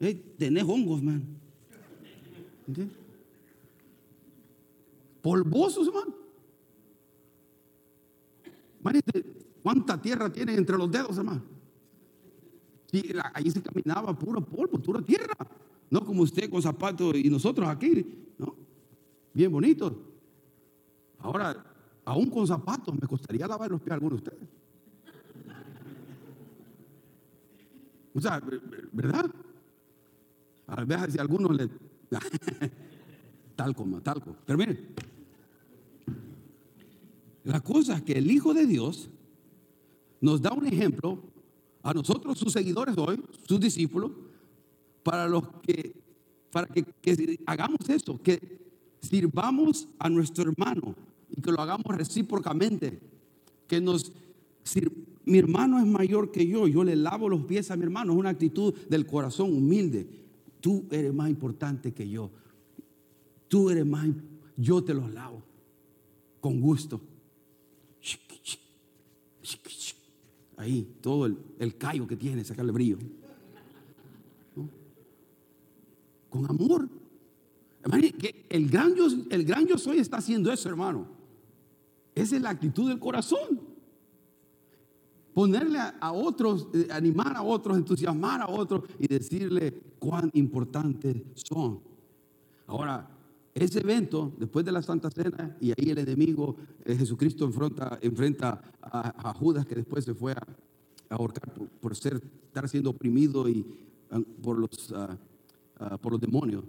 Hey, 0.00 0.34
tenés 0.38 0.64
hongos, 0.64 1.02
man. 1.02 1.38
polvosos, 5.22 5.88
hermano. 5.88 6.14
Imagínate 8.80 9.24
cuánta 9.62 10.00
tierra 10.00 10.32
tiene 10.32 10.54
entre 10.54 10.76
los 10.78 10.90
dedos, 10.90 11.18
hermano. 11.18 11.42
Sí, 12.90 13.12
ahí 13.34 13.50
se 13.50 13.60
caminaba 13.60 14.18
puro 14.18 14.40
polvo, 14.40 14.78
pura 14.78 15.02
tierra. 15.02 15.34
No 15.90 16.04
como 16.04 16.22
usted 16.22 16.48
con 16.48 16.62
zapatos 16.62 17.14
y 17.16 17.28
nosotros 17.28 17.68
aquí, 17.68 18.06
¿no? 18.38 18.54
Bien 19.34 19.50
bonitos. 19.50 19.92
Ahora, 21.18 21.64
aún 22.04 22.30
con 22.30 22.46
zapatos, 22.46 22.94
me 22.94 23.06
costaría 23.06 23.46
lavar 23.46 23.70
los 23.70 23.80
pies 23.80 23.90
a 23.90 23.94
algunos 23.94 24.22
de 24.22 24.30
ustedes. 24.30 24.48
O 28.14 28.20
sea, 28.20 28.40
¿verdad? 28.92 29.30
A 30.68 30.84
veces 30.84 31.14
si 31.14 31.18
algunos 31.18 31.56
le... 31.56 31.68
talco, 33.56 33.84
talco. 34.02 34.36
Pero 34.46 34.58
miren, 34.58 34.88
la 37.44 37.60
cosa 37.60 37.96
es 37.96 38.02
que 38.02 38.12
el 38.12 38.30
Hijo 38.30 38.54
de 38.54 38.66
Dios 38.66 39.10
nos 40.20 40.40
da 40.40 40.52
un 40.52 40.66
ejemplo 40.66 41.18
a 41.82 41.92
nosotros, 41.92 42.38
sus 42.38 42.52
seguidores 42.52 42.96
hoy, 42.98 43.22
sus 43.46 43.58
discípulos, 43.58 44.12
para 45.02 45.26
los 45.26 45.44
que, 45.62 45.94
para 46.50 46.66
que, 46.66 46.84
que 46.84 47.40
hagamos 47.46 47.88
eso, 47.88 48.20
que 48.22 48.58
sirvamos 49.00 49.88
a 49.98 50.08
nuestro 50.08 50.50
hermano 50.50 50.94
y 51.30 51.40
que 51.40 51.52
lo 51.52 51.60
hagamos 51.60 51.86
recíprocamente, 51.96 53.00
que 53.66 53.80
nos 53.80 54.12
mi 55.24 55.38
hermano 55.38 55.78
es 55.78 55.86
mayor 55.86 56.30
que 56.30 56.46
yo, 56.46 56.66
yo 56.66 56.84
le 56.84 56.96
lavo 56.96 57.28
los 57.28 57.42
pies 57.44 57.70
a 57.70 57.76
mi 57.76 57.84
hermano, 57.84 58.12
es 58.12 58.18
una 58.18 58.30
actitud 58.30 58.74
del 58.88 59.06
corazón 59.06 59.54
humilde. 59.54 60.06
Tú 60.60 60.86
eres 60.90 61.12
más 61.14 61.30
importante 61.30 61.92
que 61.92 62.08
yo. 62.08 62.30
Tú 63.48 63.70
eres 63.70 63.86
más, 63.86 64.08
yo 64.56 64.82
te 64.82 64.94
los 64.94 65.12
lavo 65.12 65.42
con 66.40 66.60
gusto. 66.60 67.00
Ahí, 70.56 70.96
todo 71.00 71.26
el, 71.26 71.38
el 71.58 71.76
callo 71.76 72.06
que 72.06 72.16
tiene, 72.16 72.44
sacarle 72.44 72.72
brillo. 72.72 72.98
Con 76.28 76.44
amor. 76.46 76.88
el, 78.50 78.68
gran 78.68 78.94
yo, 78.94 79.06
el 79.30 79.44
gran 79.44 79.66
yo 79.66 79.78
soy 79.78 79.98
está 79.98 80.18
haciendo 80.18 80.52
eso, 80.52 80.68
hermano. 80.68 81.06
Esa 82.14 82.36
es 82.36 82.42
la 82.42 82.50
actitud 82.50 82.88
del 82.88 82.98
corazón 82.98 83.67
ponerle 85.38 85.78
a, 85.78 86.10
otros, 86.10 86.66
eh, 86.74 86.88
animar 86.90 87.36
a 87.36 87.42
otros, 87.42 87.78
entusiasmar 87.78 88.42
a 88.42 88.48
otros 88.48 88.82
y 88.98 89.06
decirle 89.06 89.72
cuán 90.00 90.30
importantes 90.34 91.14
son. 91.34 91.78
Ahora, 92.66 93.08
ese 93.54 93.78
evento, 93.78 94.32
después 94.36 94.64
de 94.64 94.72
la 94.72 94.82
Santa 94.82 95.12
Cena, 95.12 95.56
y 95.60 95.70
ahí 95.70 95.90
el 95.90 95.98
enemigo, 95.98 96.56
eh, 96.84 96.96
Jesucristo 96.96 97.48
enfrenta, 98.02 98.60
a, 98.82 99.32
Judas 99.34 99.64
que 99.64 99.76
después 99.76 100.04
se 100.04 100.12
fue 100.12 100.32
a, 100.32 100.42
ahorcar 101.08 101.54
por, 101.54 101.94
ser, 101.94 102.20
estar 102.48 102.68
siendo 102.68 102.90
oprimido 102.90 103.48
y, 103.48 103.64
ah, 104.10 104.18
por, 104.42 104.58
los, 104.58 104.92
ah, 104.92 105.16
ah, 105.78 105.98
por 105.98 106.14
los 106.14 106.20
demonios. 106.20 106.64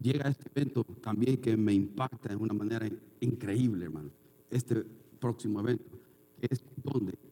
Llega 0.00 0.28
este 0.28 0.50
evento 0.56 0.82
también 1.00 1.36
que 1.36 1.56
me 1.56 1.72
impacta 1.72 2.30
de 2.30 2.34
una 2.34 2.52
manera 2.52 2.88
increíble, 3.20 3.84
hermano. 3.84 4.10
Este 4.50 4.84
próximo 5.20 5.60
evento 5.60 6.00
es 6.40 6.64
donde 6.82 7.27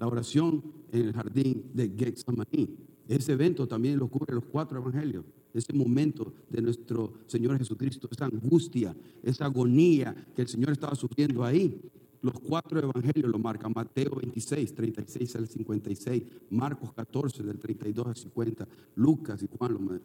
la 0.00 0.06
oración 0.06 0.64
en 0.90 1.02
el 1.02 1.12
jardín 1.12 1.70
de 1.74 1.90
Getsemaní. 1.96 2.76
Ese 3.06 3.32
evento 3.32 3.68
también 3.68 3.98
lo 3.98 4.06
ocurre 4.06 4.30
en 4.30 4.36
los 4.36 4.46
cuatro 4.46 4.78
evangelios. 4.78 5.24
Ese 5.52 5.72
momento 5.74 6.32
de 6.48 6.62
nuestro 6.62 7.12
Señor 7.26 7.58
Jesucristo, 7.58 8.08
esa 8.10 8.24
angustia, 8.24 8.96
esa 9.22 9.44
agonía 9.44 10.14
que 10.34 10.42
el 10.42 10.48
Señor 10.48 10.70
estaba 10.70 10.94
sufriendo 10.94 11.44
ahí. 11.44 11.80
Los 12.22 12.38
cuatro 12.40 12.78
evangelios 12.78 13.30
lo 13.30 13.38
marcan. 13.38 13.72
Mateo 13.74 14.16
26, 14.16 14.74
36 14.74 15.36
al 15.36 15.48
56. 15.48 16.22
Marcos 16.50 16.92
14, 16.94 17.42
del 17.42 17.58
32 17.58 18.06
al 18.06 18.16
50. 18.16 18.68
Lucas 18.94 19.42
y 19.42 19.48
Juan 19.58 19.72
lo, 19.72 20.00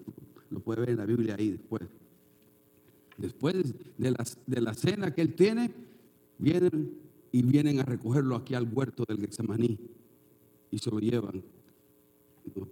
lo 0.49 0.59
puede 0.59 0.81
ver 0.81 0.89
en 0.89 0.97
la 0.97 1.05
Biblia 1.05 1.35
ahí 1.37 1.51
después. 1.51 1.83
Después 3.17 3.73
de 3.97 4.11
la, 4.11 4.25
de 4.45 4.61
la 4.61 4.73
cena 4.73 5.13
que 5.13 5.21
él 5.21 5.35
tiene, 5.35 5.71
vienen 6.37 7.04
y 7.35 7.41
vienen 7.41 7.81
a 7.81 7.83
recogerlo 7.83 8.33
aquí 8.37 8.53
al 8.53 8.65
huerto 8.71 9.03
del 9.05 9.19
Getsemaní 9.19 9.77
y 10.71 10.77
se 10.77 10.89
lo 10.89 10.99
llevan 10.99 11.43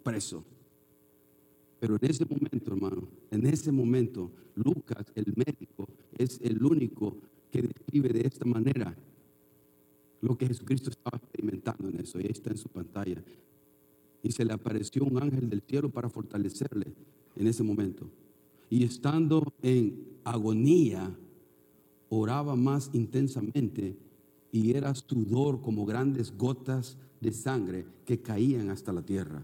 preso. 0.01 0.41
Pero 1.81 1.97
en 2.01 2.09
ese 2.09 2.23
momento, 2.23 2.71
hermano, 2.71 3.09
en 3.29 3.45
ese 3.45 3.73
momento, 3.73 4.31
Lucas, 4.55 5.11
el 5.15 5.33
médico, 5.35 5.85
es 6.17 6.39
el 6.41 6.63
único 6.63 7.17
que 7.51 7.61
describe 7.61 8.13
de 8.13 8.25
esta 8.25 8.45
manera 8.45 8.95
lo 10.21 10.37
que 10.37 10.47
Jesucristo 10.47 10.91
estaba 10.91 11.17
experimentando 11.17 11.89
en 11.89 11.99
eso. 11.99 12.21
Y 12.21 12.23
ahí 12.23 12.31
está 12.31 12.51
en 12.51 12.57
su 12.57 12.69
pantalla. 12.69 13.21
Y 14.23 14.31
se 14.31 14.45
le 14.45 14.53
apareció 14.53 15.03
un 15.03 15.21
ángel 15.21 15.49
del 15.49 15.61
cielo 15.67 15.89
para 15.89 16.07
fortalecerle 16.07 16.93
en 17.35 17.47
ese 17.47 17.63
momento. 17.63 18.09
Y 18.69 18.85
estando 18.85 19.53
en 19.61 20.07
agonía, 20.23 21.13
oraba 22.07 22.55
más 22.55 22.91
intensamente 22.93 23.97
y 24.53 24.77
era 24.77 24.93
sudor 24.93 25.61
como 25.61 25.83
grandes 25.83 26.31
gotas 26.37 26.95
de 27.19 27.33
sangre 27.33 27.87
que 28.05 28.21
caían 28.21 28.69
hasta 28.69 28.93
la 28.93 29.01
tierra. 29.01 29.43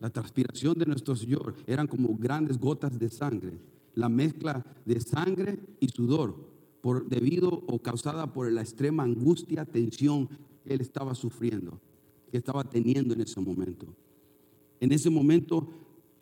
La 0.00 0.08
transpiración 0.08 0.78
de 0.78 0.86
nuestro 0.86 1.14
Señor 1.14 1.54
eran 1.66 1.86
como 1.86 2.16
grandes 2.16 2.58
gotas 2.58 2.98
de 2.98 3.10
sangre. 3.10 3.60
La 3.94 4.08
mezcla 4.08 4.64
de 4.86 4.98
sangre 5.00 5.60
y 5.78 5.88
sudor, 5.88 6.34
por, 6.80 7.06
debido 7.06 7.50
o 7.50 7.80
causada 7.80 8.32
por 8.32 8.50
la 8.50 8.62
extrema 8.62 9.02
angustia, 9.02 9.66
tensión 9.66 10.26
que 10.64 10.72
él 10.72 10.80
estaba 10.80 11.14
sufriendo, 11.14 11.78
que 12.30 12.38
estaba 12.38 12.64
teniendo 12.64 13.12
en 13.12 13.20
ese 13.20 13.40
momento. 13.42 13.94
En 14.80 14.90
ese 14.92 15.10
momento 15.10 15.68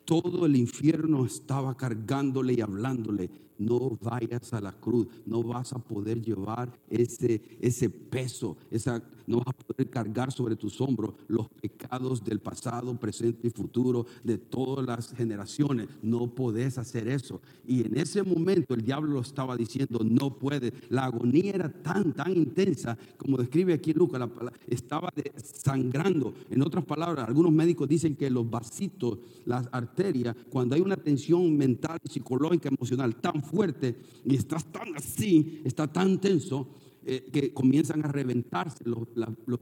todo 0.04 0.44
el 0.46 0.56
infierno 0.56 1.24
estaba 1.24 1.76
cargándole 1.76 2.54
y 2.54 2.60
hablándole 2.62 3.30
no 3.58 3.98
vayas 4.00 4.52
a 4.52 4.60
la 4.60 4.72
cruz, 4.72 5.08
no 5.24 5.42
vas 5.42 5.72
a 5.72 5.78
poder 5.78 6.20
llevar 6.22 6.72
ese, 6.88 7.40
ese 7.60 7.90
peso, 7.90 8.56
esa, 8.70 9.02
no 9.26 9.38
vas 9.38 9.48
a 9.48 9.66
poder 9.66 9.90
cargar 9.90 10.32
sobre 10.32 10.56
tus 10.56 10.80
hombros 10.80 11.14
los 11.28 11.48
pecados 11.48 12.24
del 12.24 12.40
pasado, 12.40 12.94
presente 12.98 13.48
y 13.48 13.50
futuro 13.50 14.06
de 14.22 14.38
todas 14.38 14.86
las 14.86 15.12
generaciones. 15.12 15.88
No 16.02 16.28
podés 16.28 16.78
hacer 16.78 17.08
eso. 17.08 17.40
Y 17.66 17.86
en 17.86 17.98
ese 17.98 18.22
momento 18.22 18.74
el 18.74 18.82
diablo 18.82 19.14
lo 19.14 19.20
estaba 19.20 19.56
diciendo, 19.56 20.00
no 20.04 20.38
puede. 20.38 20.72
La 20.88 21.04
agonía 21.06 21.52
era 21.52 21.68
tan, 21.68 22.12
tan 22.12 22.36
intensa, 22.36 22.96
como 23.16 23.36
describe 23.36 23.74
aquí 23.74 23.92
Lucas, 23.92 24.28
estaba 24.68 25.12
sangrando. 25.36 26.34
En 26.50 26.62
otras 26.62 26.84
palabras, 26.84 27.26
algunos 27.28 27.52
médicos 27.52 27.88
dicen 27.88 28.16
que 28.16 28.30
los 28.30 28.48
vasitos, 28.48 29.18
las 29.44 29.68
arterias, 29.72 30.36
cuando 30.50 30.74
hay 30.74 30.80
una 30.80 30.96
tensión 30.96 31.56
mental, 31.56 31.98
psicológica, 32.08 32.68
emocional 32.68 33.16
tan 33.16 33.42
fuerte 33.46 33.96
y 34.24 34.36
estás 34.36 34.64
tan 34.72 34.96
así, 34.96 35.62
está 35.64 35.90
tan 35.90 36.20
tenso, 36.20 36.68
eh, 37.08 37.28
que 37.32 37.54
comienzan 37.54 38.04
a 38.04 38.08
reventarse 38.08 38.82
los, 38.84 39.06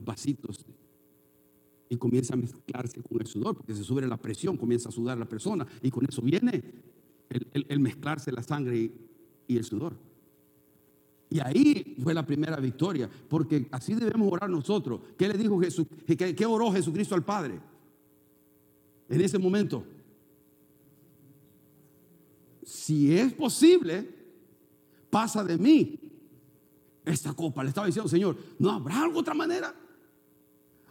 vasitos 0.03 0.65
y 1.87 1.95
comienza 1.97 2.33
a 2.33 2.37
mezclarse 2.37 3.03
con 3.03 3.21
el 3.21 3.27
sudor, 3.27 3.55
porque 3.55 3.75
se 3.75 3.83
sube 3.83 4.07
la 4.07 4.17
presión, 4.17 4.57
comienza 4.57 4.89
a 4.89 4.91
sudar 4.91 5.17
la 5.17 5.29
persona 5.29 5.65
y 5.83 5.91
con 5.91 6.05
eso 6.09 6.23
viene 6.23 6.63
el, 7.29 7.79
mezclarse 7.79 8.31
la 8.31 8.41
sangre 8.41 8.91
y, 9.47 9.57
el 9.57 9.63
sudor. 9.63 9.95
Y 11.29 11.39
ahí 11.39 11.95
fue 12.01 12.15
la 12.15 12.25
primera 12.25 12.57
victoria, 12.57 13.07
porque 13.29 13.67
así 13.71 13.93
debemos 13.93 14.31
orar 14.33 14.49
nosotros. 14.49 15.01
¿Qué 15.15 15.27
le 15.27 15.37
dijo 15.37 15.59
Jesús? 15.59 15.85
¿Qué, 16.07 16.35
qué 16.35 16.45
oró 16.47 16.71
Jesucristo 16.71 17.13
al 17.13 17.23
Padre? 17.23 17.59
En 19.07 19.21
ese 19.21 19.37
momento, 19.37 19.85
si 22.65 23.15
es 23.15 23.31
posible, 23.33 24.09
pasa 25.09 25.43
de 25.43 25.57
mí 25.57 25.99
esta 27.05 27.33
copa. 27.33 27.63
Le 27.63 27.69
estaba 27.69 27.87
diciendo, 27.87 28.09
Señor, 28.09 28.35
¿no 28.57 28.71
habrá 28.71 29.07
otra 29.07 29.35
manera? 29.35 29.73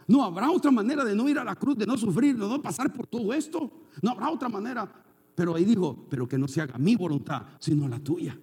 ¿No 0.07 0.23
habrá 0.23 0.49
otra 0.49 0.71
manera 0.71 1.03
de 1.03 1.15
no 1.15 1.27
ir 1.27 1.37
a 1.37 1.43
la 1.43 1.55
cruz, 1.55 1.77
de 1.77 1.85
no 1.85 1.97
sufrir, 1.97 2.37
de 2.37 2.47
no 2.47 2.61
pasar 2.61 2.93
por 2.93 3.07
todo 3.07 3.33
esto? 3.33 3.69
¿No 4.01 4.11
habrá 4.11 4.31
otra 4.31 4.47
manera? 4.47 4.89
Pero 5.35 5.55
ahí 5.55 5.65
dijo, 5.65 6.07
pero 6.09 6.27
que 6.27 6.37
no 6.37 6.47
se 6.47 6.61
haga 6.61 6.77
mi 6.77 6.95
voluntad, 6.95 7.43
sino 7.59 7.87
la 7.89 7.99
tuya. 7.99 8.39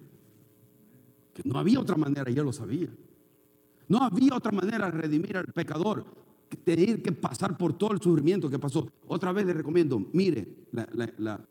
Que 1.33 1.41
no 1.43 1.57
había 1.57 1.79
otra 1.79 1.95
manera, 1.95 2.29
y 2.29 2.37
él 2.37 2.45
lo 2.45 2.53
sabía. 2.53 2.89
No 3.87 4.03
había 4.03 4.35
otra 4.35 4.51
manera 4.51 4.85
de 4.85 4.91
redimir 4.91 5.37
al 5.37 5.47
pecador 5.47 6.05
que 6.49 6.57
tener 6.57 7.01
que 7.01 7.11
pasar 7.13 7.57
por 7.57 7.73
todo 7.73 7.93
el 7.93 8.01
sufrimiento 8.01 8.47
que 8.47 8.59
pasó. 8.59 8.87
Otra 9.07 9.31
vez 9.31 9.47
le 9.47 9.53
recomiendo, 9.53 9.99
mire 10.11 10.67
la 10.71 11.41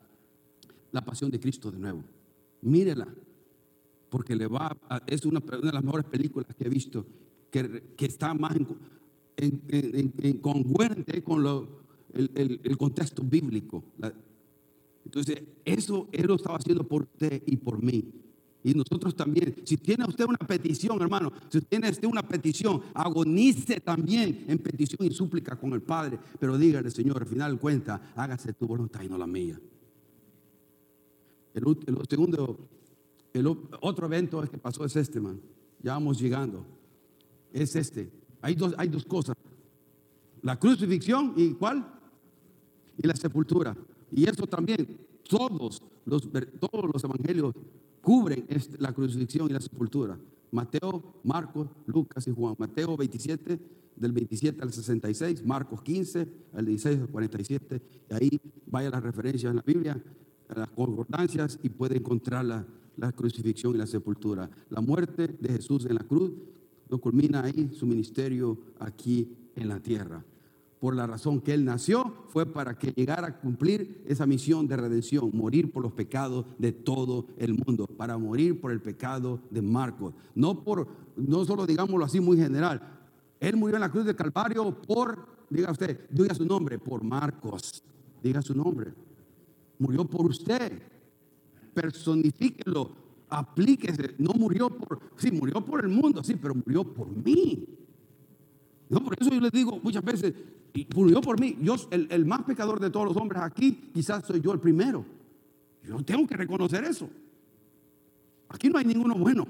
pasión 1.01 1.31
de 1.31 1.39
Cristo 1.39 1.71
de 1.71 1.79
nuevo. 1.79 2.03
Mírela, 2.61 3.07
porque 4.09 4.35
le 4.35 4.47
va 4.47 4.77
es 5.07 5.25
una, 5.25 5.39
de 5.39 5.71
las 5.71 5.83
mejores 5.83 6.05
películas 6.05 6.53
que 6.55 6.65
he 6.65 6.69
visto, 6.69 7.05
que, 7.49 7.83
está 7.99 8.33
más 8.33 8.55
en, 9.35 10.37
congruente 10.41 11.23
con 11.23 11.41
lo, 11.43 11.67
el, 12.13 12.77
contexto 12.77 13.23
bíblico. 13.23 13.83
Entonces, 15.05 15.43
eso 15.65 16.07
Él 16.11 16.27
lo 16.27 16.35
estaba 16.35 16.57
haciendo 16.57 16.87
por 16.87 17.03
usted 17.03 17.41
y 17.45 17.57
por 17.57 17.81
mí. 17.81 18.05
Y 18.63 18.73
nosotros 18.73 19.15
también. 19.15 19.55
Si 19.65 19.77
tiene 19.77 20.05
usted 20.05 20.25
una 20.25 20.37
petición, 20.37 21.01
hermano, 21.01 21.31
si 21.49 21.59
tiene 21.61 21.89
usted 21.89 22.07
una 22.07 22.23
petición, 22.23 22.81
agonice 22.93 23.81
también 23.81 24.45
en 24.47 24.57
petición 24.59 25.05
y 25.05 25.11
súplica 25.11 25.57
con 25.57 25.73
el 25.73 25.81
Padre. 25.81 26.17
Pero 26.39 26.57
dígale, 26.57 26.89
Señor, 26.89 27.21
al 27.21 27.27
final 27.27 27.53
de 27.53 27.59
cuentas, 27.59 27.99
hágase 28.15 28.53
tu 28.53 28.65
voluntad 28.65 29.01
y 29.01 29.09
no 29.09 29.17
la 29.17 29.27
mía. 29.27 29.59
El, 31.53 31.63
segundo, 32.09 32.67
el 33.33 33.47
otro 33.81 34.07
evento 34.07 34.41
que 34.49 34.57
pasó 34.57 34.85
es 34.85 34.95
este, 34.95 35.19
hermano. 35.19 35.39
Ya 35.81 35.93
vamos 35.93 36.19
llegando. 36.19 36.65
Es 37.51 37.75
este. 37.75 38.11
Hay 38.41 38.55
dos, 38.55 38.73
hay 38.77 38.87
dos 38.87 39.05
cosas. 39.05 39.35
La 40.41 40.59
crucifixión 40.59 41.33
y 41.37 41.53
cuál? 41.53 41.85
Y 42.97 43.07
la 43.07 43.15
sepultura. 43.15 43.75
Y 44.11 44.29
eso 44.29 44.45
también, 44.45 44.97
todos 45.27 45.81
los, 46.05 46.29
todos 46.59 46.91
los 46.91 47.03
evangelios 47.03 47.53
cubren 48.01 48.45
la 48.79 48.93
crucifixión 48.93 49.49
y 49.49 49.53
la 49.53 49.61
sepultura. 49.61 50.19
Mateo, 50.51 51.19
Marcos, 51.23 51.69
Lucas 51.87 52.27
y 52.27 52.31
Juan. 52.31 52.55
Mateo 52.57 52.95
27, 52.95 53.59
del 53.95 54.11
27 54.11 54.61
al 54.61 54.71
66, 54.71 55.45
Marcos 55.45 55.81
15, 55.81 56.27
al 56.53 56.65
16 56.65 57.01
al 57.01 57.07
47. 57.07 57.81
Y 58.09 58.13
ahí 58.13 58.41
vaya 58.67 58.89
las 58.89 59.01
referencias 59.01 59.49
en 59.49 59.55
la 59.55 59.63
Biblia, 59.63 60.03
las 60.55 60.69
concordancias 60.69 61.59
y 61.63 61.69
puede 61.69 61.97
encontrar 61.97 62.45
la, 62.45 62.65
la 62.97 63.11
crucifixión 63.11 63.75
y 63.75 63.77
la 63.77 63.87
sepultura. 63.87 64.49
La 64.69 64.81
muerte 64.81 65.27
de 65.27 65.49
Jesús 65.49 65.85
en 65.85 65.95
la 65.95 66.03
cruz 66.03 66.31
lo 66.89 66.99
culmina 66.99 67.43
ahí 67.43 67.71
su 67.73 67.85
ministerio 67.85 68.57
aquí 68.79 69.29
en 69.55 69.67
la 69.67 69.79
tierra 69.79 70.23
por 70.83 70.97
la 70.97 71.07
razón 71.07 71.39
que 71.39 71.53
Él 71.53 71.63
nació, 71.63 72.13
fue 72.27 72.45
para 72.45 72.77
que 72.77 72.91
llegara 72.91 73.27
a 73.27 73.39
cumplir 73.39 74.03
esa 74.05 74.25
misión 74.25 74.67
de 74.67 74.75
redención, 74.75 75.31
morir 75.33 75.71
por 75.71 75.81
los 75.81 75.93
pecados 75.93 76.45
de 76.57 76.73
todo 76.73 77.27
el 77.37 77.53
mundo, 77.53 77.87
para 77.87 78.17
morir 78.17 78.59
por 78.59 78.69
el 78.69 78.81
pecado 78.81 79.39
de 79.49 79.61
Marcos. 79.61 80.13
No, 80.35 80.61
por, 80.61 80.85
no 81.15 81.45
solo 81.45 81.65
digámoslo 81.65 82.03
así 82.03 82.19
muy 82.19 82.35
general, 82.35 82.81
Él 83.39 83.55
murió 83.55 83.77
en 83.77 83.79
la 83.79 83.89
cruz 83.89 84.03
del 84.03 84.17
Calvario 84.17 84.77
por, 84.81 85.25
diga 85.49 85.71
usted, 85.71 86.01
diga 86.09 86.35
su 86.35 86.43
nombre, 86.43 86.77
por 86.79 87.01
Marcos, 87.01 87.81
diga 88.21 88.41
su 88.41 88.53
nombre. 88.53 88.93
Murió 89.83 90.05
por 90.05 90.27
usted, 90.27 90.81
personifíquelo, 91.73 92.95
aplíquese. 93.29 94.15
No 94.17 94.31
murió 94.31 94.69
por, 94.69 94.97
sí, 95.17 95.29
murió 95.29 95.59
por 95.59 95.83
el 95.83 95.89
mundo, 95.89 96.23
sí, 96.23 96.35
pero 96.41 96.55
murió 96.55 96.85
por 96.85 97.09
mí. 97.09 97.65
No, 98.87 99.03
por 99.03 99.17
eso 99.19 99.29
yo 99.29 99.41
les 99.41 99.51
digo 99.51 99.81
muchas 99.83 100.01
veces, 100.01 100.33
murió 100.95 101.19
por 101.19 101.37
mí. 101.37 101.57
Yo, 101.59 101.75
el, 101.91 102.07
el, 102.09 102.25
más 102.25 102.43
pecador 102.43 102.79
de 102.79 102.91
todos 102.91 103.07
los 103.07 103.17
hombres 103.17 103.41
aquí, 103.41 103.73
quizás 103.93 104.25
soy 104.25 104.39
yo 104.39 104.53
el 104.53 104.61
primero. 104.61 105.03
Yo 105.83 105.97
tengo 105.97 106.25
que 106.25 106.37
reconocer 106.37 106.85
eso. 106.85 107.09
Aquí 108.47 108.69
no 108.69 108.77
hay 108.77 108.85
ninguno 108.85 109.15
bueno. 109.15 109.45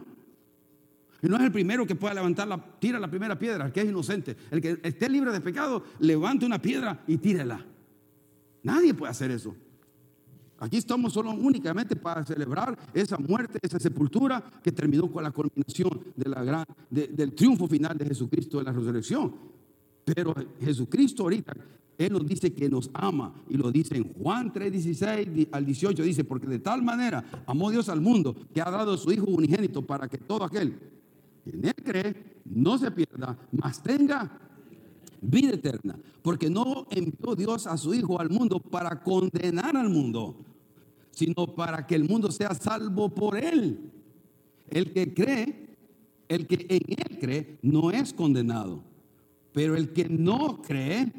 Y 1.21 1.27
no 1.27 1.35
es 1.35 1.43
el 1.43 1.51
primero 1.51 1.85
que 1.85 1.93
pueda 1.93 2.15
levantar 2.15 2.47
la, 2.47 2.57
tira 2.79 2.99
la 2.99 3.07
primera 3.07 3.37
piedra, 3.37 3.67
el 3.67 3.71
que 3.71 3.81
es 3.81 3.87
inocente. 3.87 4.35
El 4.49 4.61
que 4.61 4.79
esté 4.81 5.07
libre 5.09 5.31
de 5.31 5.41
pecado, 5.41 5.83
levante 5.99 6.43
una 6.43 6.59
piedra 6.59 7.03
y 7.05 7.17
tírela. 7.17 7.63
Nadie 8.63 8.95
puede 8.95 9.11
hacer 9.11 9.29
eso. 9.29 9.55
Aquí 10.63 10.77
estamos 10.77 11.11
solo 11.11 11.31
únicamente 11.31 11.93
para 11.93 12.23
celebrar 12.23 12.77
esa 12.93 13.17
muerte, 13.17 13.59
esa 13.61 13.77
sepultura 13.79 14.41
que 14.63 14.71
terminó 14.71 15.11
con 15.11 15.21
la 15.21 15.31
culminación 15.31 15.99
de 16.15 16.29
la 16.29 16.41
gran, 16.41 16.65
del 16.89 17.33
triunfo 17.33 17.67
final 17.67 17.97
de 17.97 18.05
Jesucristo 18.05 18.59
en 18.59 18.65
la 18.65 18.71
resurrección. 18.71 19.35
Pero 20.05 20.33
Jesucristo 20.61 21.23
ahorita, 21.23 21.53
Él 21.97 22.13
nos 22.13 22.25
dice 22.25 22.53
que 22.53 22.69
nos 22.69 22.89
ama 22.93 23.33
y 23.49 23.57
lo 23.57 23.73
dice 23.73 23.97
en 23.97 24.13
Juan 24.13 24.53
3, 24.53 24.71
16 24.71 25.47
al 25.51 25.65
18, 25.65 26.01
dice, 26.01 26.23
porque 26.23 26.47
de 26.47 26.59
tal 26.59 26.81
manera 26.81 27.43
amó 27.45 27.69
Dios 27.69 27.89
al 27.89 27.99
mundo 27.99 28.33
que 28.53 28.61
ha 28.61 28.71
dado 28.71 28.93
a 28.93 28.97
su 28.97 29.11
Hijo 29.11 29.25
unigénito 29.25 29.81
para 29.85 30.07
que 30.07 30.17
todo 30.17 30.45
aquel 30.45 30.79
que 31.43 31.49
en 31.49 31.65
Él 31.65 31.75
cree 31.83 32.41
no 32.45 32.77
se 32.77 32.89
pierda, 32.89 33.37
mas 33.51 33.83
tenga 33.83 34.31
vida 35.19 35.55
eterna. 35.55 35.99
Porque 36.21 36.49
no 36.49 36.87
envió 36.89 37.35
Dios 37.35 37.67
a 37.67 37.75
su 37.75 37.93
Hijo 37.93 38.17
al 38.17 38.29
mundo 38.29 38.59
para 38.59 39.03
condenar 39.03 39.75
al 39.75 39.89
mundo, 39.89 40.37
sino 41.13 41.47
para 41.55 41.87
que 41.87 41.95
el 41.95 42.03
mundo 42.03 42.31
sea 42.31 42.53
salvo 42.53 43.09
por 43.09 43.37
Él. 43.37 43.91
El 44.69 44.91
que 44.91 45.13
cree, 45.13 45.77
el 46.27 46.47
que 46.47 46.65
en 46.67 46.83
Él 46.87 47.17
cree, 47.19 47.59
no 47.61 47.89
es 47.91 48.13
condenado 48.13 48.93
pero 49.53 49.75
el 49.75 49.93
que 49.93 50.09
no 50.09 50.61
cree 50.61 51.11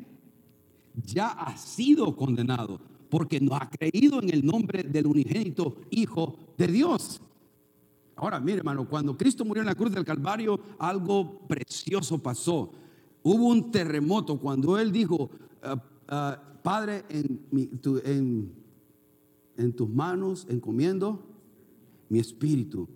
ya 0.97 1.29
ha 1.29 1.57
sido 1.57 2.15
condenado 2.15 2.81
porque 3.09 3.41
no 3.41 3.55
ha 3.55 3.71
creído 3.71 4.21
en 4.21 4.31
el 4.31 4.45
nombre 4.45 4.83
del 4.83 5.07
unigénito 5.07 5.77
Hijo 5.91 6.37
de 6.59 6.67
Dios. 6.67 7.21
Ahora, 8.17 8.41
mire 8.41 8.59
hermano, 8.59 8.89
cuando 8.89 9.17
Cristo 9.17 9.45
murió 9.45 9.63
en 9.63 9.69
la 9.69 9.75
cruz 9.75 9.93
del 9.93 10.05
Calvario, 10.05 10.59
algo 10.79 11.47
precioso 11.47 12.19
pasó. 12.19 12.73
Hubo 13.23 13.47
un 13.47 13.71
terremoto 13.71 14.39
cuando 14.39 14.79
Él 14.79 14.93
dijo, 14.93 15.31
ah, 15.63 15.83
ah, 16.09 16.43
Padre, 16.63 17.05
en, 17.09 17.41
en 18.05 18.53
tus 19.77 19.89
manos 19.89 20.47
encomiendo 20.49 21.25
mi 22.09 22.19
espíritu. 22.19 22.89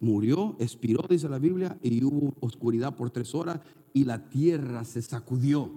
Murió, 0.00 0.56
expiró, 0.58 1.04
dice 1.08 1.28
la 1.28 1.38
Biblia, 1.38 1.78
y 1.82 2.02
hubo 2.02 2.34
oscuridad 2.40 2.96
por 2.96 3.10
tres 3.10 3.34
horas 3.34 3.60
y 3.92 4.04
la 4.04 4.30
tierra 4.30 4.84
se 4.84 5.02
sacudió. 5.02 5.70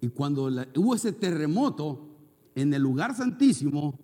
Y 0.00 0.08
cuando 0.08 0.50
hubo 0.76 0.94
ese 0.94 1.12
terremoto 1.12 2.08
en 2.54 2.74
el 2.74 2.82
lugar 2.82 3.14
santísimo, 3.14 3.98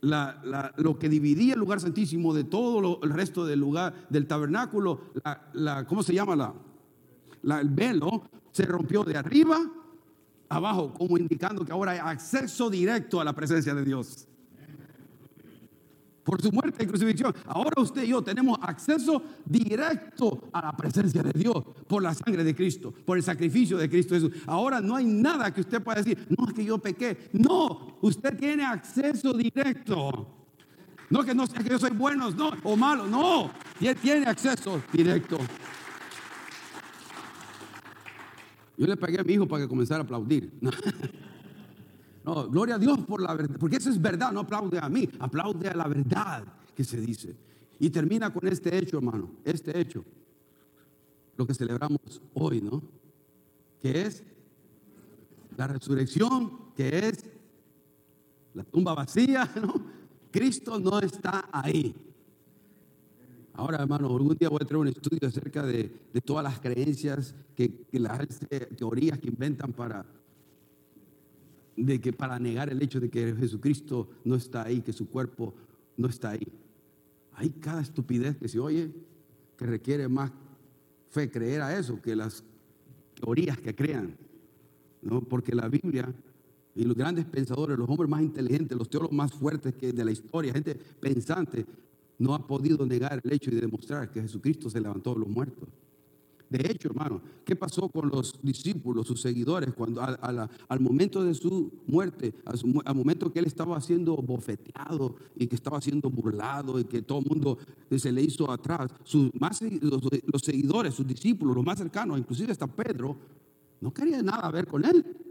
lo 0.00 0.98
que 0.98 1.08
dividía 1.08 1.54
el 1.54 1.60
lugar 1.60 1.80
santísimo 1.80 2.32
de 2.34 2.44
todo 2.44 3.00
el 3.02 3.10
resto 3.10 3.44
del 3.44 3.60
lugar, 3.60 4.06
del 4.08 4.26
tabernáculo, 4.26 5.00
la, 5.52 5.86
¿cómo 5.86 6.02
se 6.02 6.14
llama? 6.14 6.54
La, 7.42 7.60
el 7.60 7.68
velo 7.68 8.22
se 8.52 8.64
rompió 8.64 9.04
de 9.04 9.16
arriba 9.16 9.58
abajo, 10.48 10.92
como 10.92 11.18
indicando 11.18 11.64
que 11.64 11.72
ahora 11.72 11.92
hay 11.92 11.98
acceso 11.98 12.70
directo 12.70 13.20
a 13.20 13.24
la 13.24 13.34
presencia 13.34 13.74
de 13.74 13.84
Dios 13.84 14.28
por 16.26 16.42
su 16.42 16.50
muerte 16.50 16.82
y 16.82 16.86
crucifixión. 16.88 17.32
Ahora 17.46 17.80
usted 17.80 18.02
y 18.02 18.08
yo 18.08 18.20
tenemos 18.20 18.58
acceso 18.60 19.22
directo 19.44 20.48
a 20.52 20.60
la 20.60 20.76
presencia 20.76 21.22
de 21.22 21.32
Dios 21.32 21.62
por 21.86 22.02
la 22.02 22.12
sangre 22.12 22.42
de 22.42 22.54
Cristo, 22.54 22.92
por 22.92 23.16
el 23.16 23.22
sacrificio 23.22 23.78
de 23.78 23.88
Cristo 23.88 24.16
Jesús. 24.16 24.32
Ahora 24.46 24.80
no 24.80 24.96
hay 24.96 25.04
nada 25.04 25.54
que 25.54 25.60
usted 25.60 25.80
pueda 25.80 26.02
decir, 26.02 26.26
no 26.36 26.48
es 26.48 26.52
que 26.52 26.64
yo 26.64 26.78
pequé. 26.78 27.30
No, 27.32 27.96
usted 28.02 28.36
tiene 28.36 28.64
acceso 28.64 29.32
directo. 29.32 30.26
No 31.08 31.22
que 31.22 31.32
no 31.32 31.46
sea 31.46 31.62
que 31.62 31.70
yo 31.70 31.78
soy 31.78 31.90
bueno 31.90 32.32
no, 32.32 32.50
o 32.64 32.76
malo, 32.76 33.06
no. 33.06 33.52
Él 33.80 33.94
tiene 33.94 34.26
acceso 34.26 34.82
directo. 34.92 35.38
Yo 38.76 38.86
le 38.86 38.96
pagué 38.96 39.20
a 39.20 39.24
mi 39.24 39.34
hijo 39.34 39.48
para 39.48 39.62
que 39.62 39.68
comenzara 39.68 40.00
a 40.00 40.04
aplaudir. 40.04 40.52
No, 42.26 42.48
gloria 42.48 42.74
a 42.74 42.78
Dios 42.78 42.98
por 43.06 43.22
la 43.22 43.32
verdad, 43.34 43.56
porque 43.56 43.76
eso 43.76 43.88
es 43.88 44.02
verdad, 44.02 44.32
no 44.32 44.40
aplaude 44.40 44.80
a 44.82 44.88
mí, 44.88 45.08
aplaude 45.20 45.68
a 45.68 45.76
la 45.76 45.86
verdad 45.86 46.42
que 46.74 46.82
se 46.82 47.00
dice. 47.00 47.36
Y 47.78 47.88
termina 47.88 48.32
con 48.32 48.48
este 48.48 48.76
hecho, 48.76 48.96
hermano, 48.96 49.30
este 49.44 49.78
hecho, 49.78 50.04
lo 51.36 51.46
que 51.46 51.54
celebramos 51.54 52.20
hoy, 52.34 52.60
¿no? 52.60 52.82
Que 53.80 54.02
es 54.02 54.24
la 55.56 55.68
resurrección, 55.68 56.72
que 56.74 56.98
es 56.98 57.24
la 58.54 58.64
tumba 58.64 58.94
vacía, 58.94 59.48
¿no? 59.62 59.74
Cristo 60.32 60.80
no 60.80 60.98
está 60.98 61.48
ahí. 61.52 61.94
Ahora, 63.58 63.78
hermano, 63.78 64.08
algún 64.08 64.36
día 64.36 64.50
voy 64.50 64.58
a 64.60 64.66
traer 64.66 64.82
un 64.82 64.88
estudio 64.88 65.26
acerca 65.26 65.64
de, 65.64 65.88
todas 66.22 66.44
las 66.44 66.60
creencias, 66.60 67.34
que, 67.54 67.86
las 67.92 68.18
teorías 68.76 69.18
que 69.18 69.28
inventan 69.28 69.72
para 69.72 70.04
de 71.74 72.00
que 72.00 72.12
para 72.12 72.38
negar 72.38 72.70
el 72.70 72.82
hecho 72.82 73.00
de 73.00 73.10
que 73.10 73.34
Jesucristo 73.34 74.08
no 74.24 74.34
está 74.34 74.64
ahí, 74.64 74.82
que 74.82 74.92
su 74.92 75.08
cuerpo 75.08 75.54
no 75.96 76.08
está 76.08 76.30
ahí. 76.30 76.46
Hay 77.32 77.50
cada 77.50 77.80
estupidez 77.80 78.36
que 78.36 78.48
se 78.48 78.58
oye 78.58 78.90
que 79.56 79.66
requiere 79.66 80.08
más 80.08 80.32
fe 81.10 81.30
creer 81.30 81.62
a 81.62 81.78
eso 81.78 82.00
que 82.00 82.14
las 82.14 82.44
teorías 83.14 83.58
que 83.58 83.74
crean. 83.74 84.16
¿no? 85.00 85.22
Porque 85.22 85.54
la 85.54 85.68
Biblia 85.68 86.14
y 86.74 86.84
los 86.84 86.96
grandes 86.96 87.24
pensadores, 87.24 87.78
los 87.78 87.88
hombres 87.88 88.10
más 88.10 88.22
inteligentes, 88.22 88.76
los 88.76 88.90
teólogos 88.90 89.16
más 89.16 89.32
fuertes 89.32 89.74
que 89.74 89.92
de 89.92 90.04
la 90.04 90.10
historia, 90.10 90.52
gente 90.52 90.74
pensante, 90.74 91.64
no 92.18 92.34
ha 92.34 92.46
podido 92.46 92.84
negar 92.86 93.20
el 93.22 93.32
hecho 93.32 93.50
y 93.50 93.54
demostrar 93.54 94.10
que 94.10 94.22
Jesucristo 94.22 94.70
se 94.70 94.80
levantó 94.80 95.14
de 95.14 95.20
los 95.20 95.28
muertos. 95.28 95.68
De 96.48 96.60
hecho, 96.70 96.88
hermano, 96.88 97.20
¿qué 97.44 97.56
pasó 97.56 97.88
con 97.88 98.08
los 98.08 98.38
discípulos, 98.40 99.08
sus 99.08 99.20
seguidores, 99.20 99.74
cuando 99.74 100.00
al 100.00 100.80
momento 100.80 101.24
de 101.24 101.34
su 101.34 101.72
muerte, 101.88 102.34
al, 102.44 102.94
momento 102.94 103.32
que 103.32 103.40
él 103.40 103.46
estaba 103.46 103.80
siendo 103.80 104.14
bofeteado 104.16 105.16
y 105.34 105.48
que 105.48 105.56
estaba 105.56 105.80
siendo 105.80 106.08
burlado 106.08 106.78
y 106.78 106.84
que 106.84 107.02
todo 107.02 107.18
el 107.18 107.26
mundo 107.26 107.58
se 107.96 108.12
le 108.12 108.22
hizo 108.22 108.48
atrás, 108.50 108.92
sus 109.02 109.30
más, 109.40 109.60
los, 109.80 110.02
seguidores, 110.42 110.94
sus 110.94 111.06
discípulos, 111.06 111.56
los 111.56 111.64
más 111.64 111.78
cercanos, 111.78 112.16
inclusive 112.16 112.52
hasta 112.52 112.68
Pedro, 112.68 113.16
no 113.80 113.92
querían 113.92 114.26
nada 114.26 114.48
ver 114.52 114.68
con 114.68 114.84
él. 114.84 115.25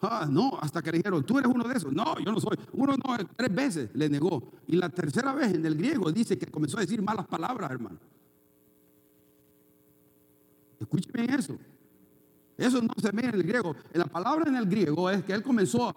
Ah, 0.00 0.26
no, 0.30 0.56
hasta 0.60 0.80
que 0.80 0.92
le 0.92 0.98
dijeron, 0.98 1.24
tú 1.24 1.38
eres 1.38 1.50
uno 1.52 1.66
de 1.66 1.76
esos. 1.76 1.92
No, 1.92 2.18
yo 2.20 2.30
no 2.30 2.38
soy. 2.38 2.56
Uno 2.72 2.94
no, 2.96 3.16
tres 3.36 3.52
veces 3.52 3.90
le 3.94 4.08
negó. 4.08 4.42
Y 4.68 4.76
la 4.76 4.88
tercera 4.88 5.32
vez 5.32 5.52
en 5.54 5.66
el 5.66 5.74
griego 5.74 6.12
dice 6.12 6.38
que 6.38 6.46
comenzó 6.46 6.78
a 6.78 6.82
decir 6.82 7.02
malas 7.02 7.26
palabras, 7.26 7.70
hermano. 7.70 7.98
Escúcheme 10.78 11.34
eso. 11.34 11.58
Eso 12.56 12.80
no 12.80 12.94
se 13.00 13.10
ve 13.10 13.22
en 13.22 13.34
el 13.34 13.42
griego. 13.42 13.74
La 13.92 14.06
palabra 14.06 14.48
en 14.48 14.56
el 14.56 14.66
griego 14.66 15.10
es 15.10 15.24
que 15.24 15.32
él 15.32 15.42
comenzó 15.42 15.92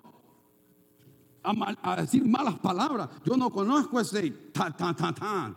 a, 1.43 1.95
decir 1.97 2.25
malas 2.25 2.57
palabras. 2.57 3.09
Yo 3.23 3.37
no 3.37 3.51
conozco 3.51 3.99
ese 3.99 4.31
ta, 4.51 4.75
ta, 4.75 4.95
ta, 4.95 5.13
ta. 5.13 5.55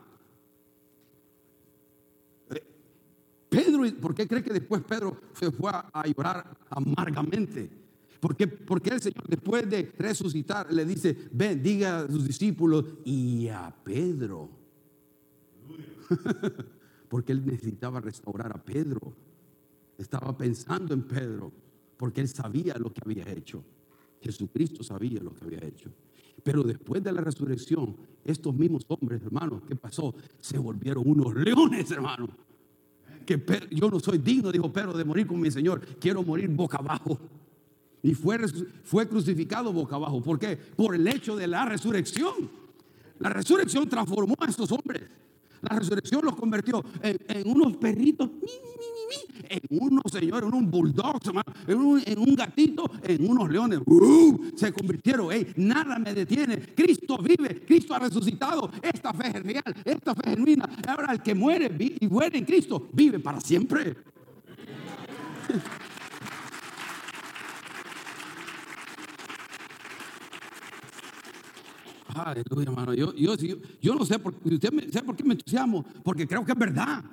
Pedro, 3.49 3.84
¿por 4.01 4.14
qué 4.14 4.26
cree 4.26 4.42
que 4.42 4.53
después 4.53 4.82
Pedro 4.82 5.16
se 5.32 5.51
fue 5.51 5.70
a 5.72 6.07
llorar 6.07 6.57
amargamente? 6.68 7.84
Porque, 8.20 8.46
porque 8.46 8.90
el 8.90 9.00
Señor 9.00 9.26
después 9.28 9.68
de 9.68 9.92
resucitar 9.98 10.72
le 10.72 10.84
dice, 10.84 11.16
ven, 11.32 11.62
diga 11.62 12.00
a 12.00 12.08
sus 12.08 12.26
discípulos 12.26 12.84
y 13.04 13.48
a 13.48 13.74
Pedro. 13.84 14.50
porque 17.08 17.32
él 17.32 17.44
necesitaba 17.44 18.00
restaurar 18.00 18.54
a 18.54 18.62
Pedro. 18.62 19.12
Estaba 19.98 20.36
pensando 20.36 20.94
en 20.94 21.02
Pedro, 21.02 21.52
porque 21.96 22.20
él 22.20 22.28
sabía 22.28 22.74
lo 22.78 22.92
que 22.92 23.00
había 23.04 23.30
hecho. 23.30 23.64
Jesucristo 24.20 24.82
sabía 24.82 25.22
lo 25.22 25.32
que 25.34 25.44
había 25.44 25.64
hecho. 25.64 25.90
Pero 26.42 26.62
después 26.62 27.02
de 27.02 27.12
la 27.12 27.20
resurrección, 27.20 27.96
estos 28.24 28.54
mismos 28.54 28.84
hombres, 28.88 29.22
hermanos, 29.22 29.62
¿qué 29.68 29.76
pasó? 29.76 30.14
Se 30.40 30.58
volvieron 30.58 31.04
unos 31.06 31.34
leones, 31.34 31.90
hermanos. 31.90 32.30
Que 33.24 33.42
yo 33.70 33.88
no 33.90 34.00
soy 34.00 34.18
digno, 34.18 34.50
dijo 34.50 34.72
Pedro, 34.72 34.92
de 34.92 35.04
morir 35.04 35.26
con 35.26 35.40
mi 35.40 35.50
Señor. 35.50 35.80
Quiero 35.98 36.22
morir 36.22 36.48
boca 36.48 36.78
abajo. 36.78 37.18
Y 38.05 38.12
fue, 38.14 38.38
fue 38.84 39.09
crucificado 39.09 39.72
boca 39.72 39.96
abajo. 39.96 40.22
¿Por 40.22 40.38
qué? 40.38 40.57
Por 40.57 40.94
el 40.94 41.09
hecho 41.09 41.34
de 41.36 41.46
la 41.46 41.64
resurrección. 41.64 42.50
La 43.18 43.30
resurrección 43.30 43.88
transformó 43.88 44.34
a 44.38 44.44
estos 44.44 44.70
hombres. 44.72 45.02
La 45.62 45.78
resurrección 45.78 46.22
los 46.22 46.36
convirtió 46.36 46.84
en, 47.02 47.48
unos 47.48 47.78
perritos, 47.78 48.28
en 49.48 49.61
unos 49.70 50.02
señores, 50.12 50.46
en 50.46 50.55
un 50.55 50.70
bulldog, 50.70 51.18
en 51.66 51.78
un, 51.78 52.02
en 52.05 52.18
un 52.18 52.34
gatito, 52.34 52.84
en 53.02 53.26
unos 53.26 53.50
leones. 53.50 53.80
¡Uh! 53.86 54.50
se 54.55 54.70
convirtieron. 54.70 55.28
nada 55.57 55.98
me 55.98 56.12
detiene. 56.12 56.59
Cristo 56.74 57.16
vive, 57.16 57.62
Cristo 57.64 57.94
ha 57.94 58.00
resucitado. 58.00 58.70
Esta 58.82 59.14
fe 59.14 59.28
es 59.28 59.42
real, 59.42 59.74
esta 59.82 60.14
fe 60.14 60.22
es 60.26 60.34
genuina. 60.34 60.68
Ahora 60.86 61.14
el 61.14 61.22
que 61.22 61.34
muere 61.34 61.74
y 61.78 62.07
muere 62.07 62.36
en 62.36 62.44
Cristo 62.44 62.86
vive 62.92 63.18
para 63.18 63.40
siempre. 63.40 63.96
Aleluya, 72.14 72.70
hermano. 72.70 72.94
Yo, 72.94 73.12
yo, 73.14 73.34
yo, 73.82 73.94
no 73.94 74.04
sé 74.04 74.18
por, 74.20 74.34
usted 74.44 75.04
por 75.04 75.16
qué 75.16 75.24
me 75.24 75.34
entusiasmo, 75.34 75.84
porque 76.04 76.26
creo 76.26 76.44
que 76.44 76.52
es 76.52 76.58
verdad. 76.58 77.04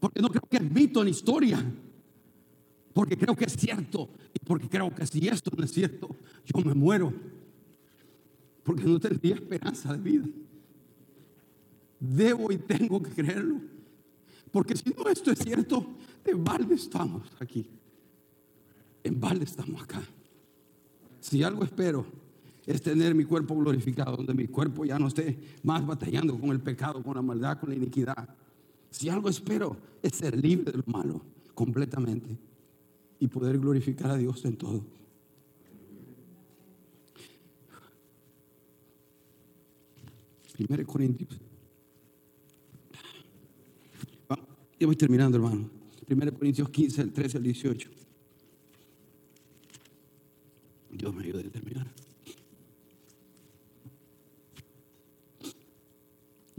Porque 0.00 0.20
no 0.20 0.28
creo 0.28 0.42
que 0.50 0.56
es 0.56 0.70
mito 0.70 1.04
ni 1.04 1.10
historia. 1.10 1.64
Porque 2.92 3.16
creo 3.16 3.36
que 3.36 3.44
es 3.44 3.56
cierto. 3.56 4.10
Y 4.34 4.44
porque 4.44 4.68
creo 4.68 4.92
que 4.92 5.06
si 5.06 5.28
esto 5.28 5.52
no 5.56 5.62
es 5.62 5.70
cierto, 5.70 6.16
yo 6.44 6.64
me 6.64 6.74
muero. 6.74 7.12
Porque 8.64 8.82
no 8.84 8.98
tendría 8.98 9.36
esperanza 9.36 9.92
de 9.92 9.98
vida. 9.98 10.24
Debo 12.00 12.50
y 12.50 12.58
tengo 12.58 13.00
que 13.00 13.10
creerlo. 13.10 13.60
Porque 14.50 14.76
si 14.76 14.90
no 14.90 15.08
esto 15.08 15.30
es 15.30 15.38
cierto, 15.38 15.86
de 16.24 16.34
balde 16.34 16.74
estamos 16.74 17.22
aquí. 17.38 17.68
En 19.04 19.20
balde 19.20 19.44
estamos 19.44 19.80
acá. 19.80 20.02
Si 21.20 21.42
algo 21.44 21.62
espero 21.62 22.04
es 22.66 22.82
tener 22.82 23.14
mi 23.14 23.24
cuerpo 23.24 23.56
glorificado, 23.56 24.16
donde 24.16 24.34
mi 24.34 24.46
cuerpo 24.46 24.84
ya 24.84 24.98
no 24.98 25.08
esté 25.08 25.38
más 25.62 25.86
batallando 25.86 26.38
con 26.38 26.50
el 26.50 26.60
pecado, 26.60 27.02
con 27.02 27.14
la 27.14 27.22
maldad, 27.22 27.58
con 27.58 27.70
la 27.70 27.76
iniquidad. 27.76 28.28
Si 28.90 29.08
algo 29.08 29.28
espero 29.28 29.76
es 30.02 30.14
ser 30.14 30.36
libre 30.36 30.72
de 30.72 30.78
lo 30.78 30.84
malo 30.86 31.22
completamente 31.54 32.36
y 33.18 33.28
poder 33.28 33.58
glorificar 33.58 34.10
a 34.10 34.16
Dios 34.16 34.44
en 34.44 34.56
todo. 34.56 34.84
Primero 40.52 40.86
Corintios. 40.86 41.40
Ya 44.78 44.86
voy 44.86 44.96
terminando, 44.96 45.36
hermano. 45.36 45.70
Primero 46.06 46.32
Corintios 46.34 46.68
15, 46.68 47.02
el 47.02 47.12
13 47.12 47.36
al 47.38 47.42
18. 47.44 47.90
Dios 50.92 51.14
me 51.14 51.22
ayude 51.22 51.46
a 51.46 51.50
terminar. 51.50 51.86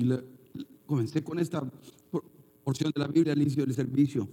Y 0.02 0.66
comencé 0.86 1.24
con 1.24 1.40
esta 1.40 1.64
porción 2.64 2.92
de 2.94 3.00
la 3.00 3.08
Biblia 3.08 3.34
al 3.34 3.42
inicio 3.42 3.66
del 3.66 3.76
servicio. 3.76 4.28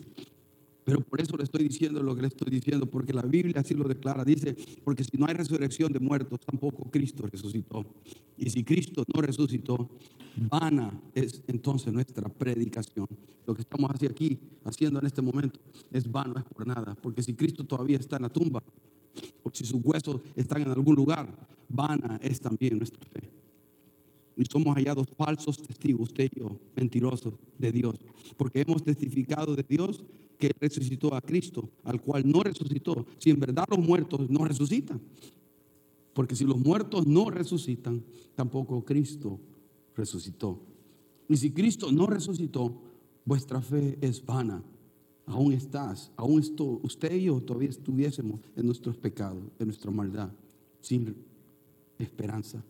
Pero 0.85 1.03
por 1.03 1.21
eso 1.21 1.37
le 1.37 1.45
estoy 1.45 1.65
diciendo 1.69 2.03
lo 2.03 2.17
que 2.17 2.23
le 2.23 2.29
estoy 2.29 2.51
diciendo, 2.51 2.87
porque 2.87 3.13
la 3.13 3.21
Biblia 3.21 3.61
así 3.61 3.75
lo 3.75 3.87
declara. 3.87 4.25
Dice, 4.25 4.57
porque 4.85 5.05
si 5.05 5.19
no 5.19 5.27
hay 5.27 5.35
resurrección 5.35 5.93
de 5.93 6.01
muertos, 6.01 6.41
tampoco 6.41 6.91
Cristo 6.91 7.27
resucitó. 7.31 7.85
Y 8.39 8.49
si 8.49 8.65
Cristo 8.65 9.05
no 9.15 9.21
resucitó, 9.21 9.91
vana 10.51 10.99
es 11.15 11.43
entonces 11.47 11.93
nuestra 11.93 12.31
predicación. 12.31 13.07
Lo 13.47 13.55
que 13.55 13.61
estamos 13.61 13.91
aquí 13.91 14.39
haciendo 14.65 14.99
en 15.01 15.07
este 15.07 15.21
momento 15.21 15.61
es 15.91 16.11
vano, 16.11 16.39
es 16.39 16.45
por 16.45 16.67
nada. 16.67 16.95
Porque 16.95 17.23
si 17.23 17.35
Cristo 17.35 17.65
todavía 17.65 17.99
está 17.99 18.17
en 18.17 18.23
la 18.23 18.31
tumba, 18.31 18.63
o 19.43 19.51
si 19.53 19.67
sus 19.67 19.83
huesos 19.85 20.23
están 20.37 20.63
en 20.63 20.71
algún 20.71 20.97
lugar, 20.97 21.29
vana 21.69 22.19
es 22.23 22.41
también 22.41 22.79
nuestra 22.79 23.05
fe 23.11 23.29
y 24.39 24.45
somos 24.45 24.77
hallados 24.77 25.09
falsos 25.17 25.61
testigos, 25.61 26.09
usted 26.09 26.31
y 26.33 26.39
yo, 26.39 26.61
mentirosos 26.77 27.35
de 27.59 27.73
Dios, 27.73 27.97
porque 28.37 28.61
hemos 28.61 28.85
testificado 28.85 29.57
de 29.57 29.65
Dios 29.69 30.05
que 30.39 30.53
resucitó 30.61 31.13
a 31.13 31.21
Cristo, 31.21 31.69
al 31.83 32.01
cual 32.01 32.23
no 32.25 32.45
resucitó. 32.45 33.05
Si 33.19 33.31
en 33.31 33.41
verdad 33.41 33.65
los 33.69 33.81
muertos 33.81 34.31
no 34.31 34.45
resucitan, 34.45 35.01
porque 36.15 36.37
si 36.37 36.45
los 36.45 36.57
muertos 36.57 37.05
no 37.05 37.31
resucitan, 37.31 38.05
tampoco 38.37 38.85
Cristo 38.85 39.41
resucitó. 39.97 40.61
Y 41.29 41.37
si 41.37 41.51
Cristo 41.51 41.91
no 41.91 42.07
resucitó, 42.07 42.81
vuestra 43.25 43.61
fe 43.61 43.99
es 44.01 44.25
vana. 44.25 44.63
Aún 45.27 45.53
estás, 45.53 46.13
aún 46.17 46.41
esto, 46.41 46.81
usted 46.85 47.13
y 47.13 47.25
yo 47.25 47.41
todavía 47.41 47.71
estuviésemos 47.71 48.41
en 48.55 48.67
nuestros 48.67 48.97
pecados, 48.97 49.43
en 49.59 49.67
nuestra 49.67 49.91
maldad, 49.91 50.31
sin 50.81 51.17
esperanza. 51.99 52.63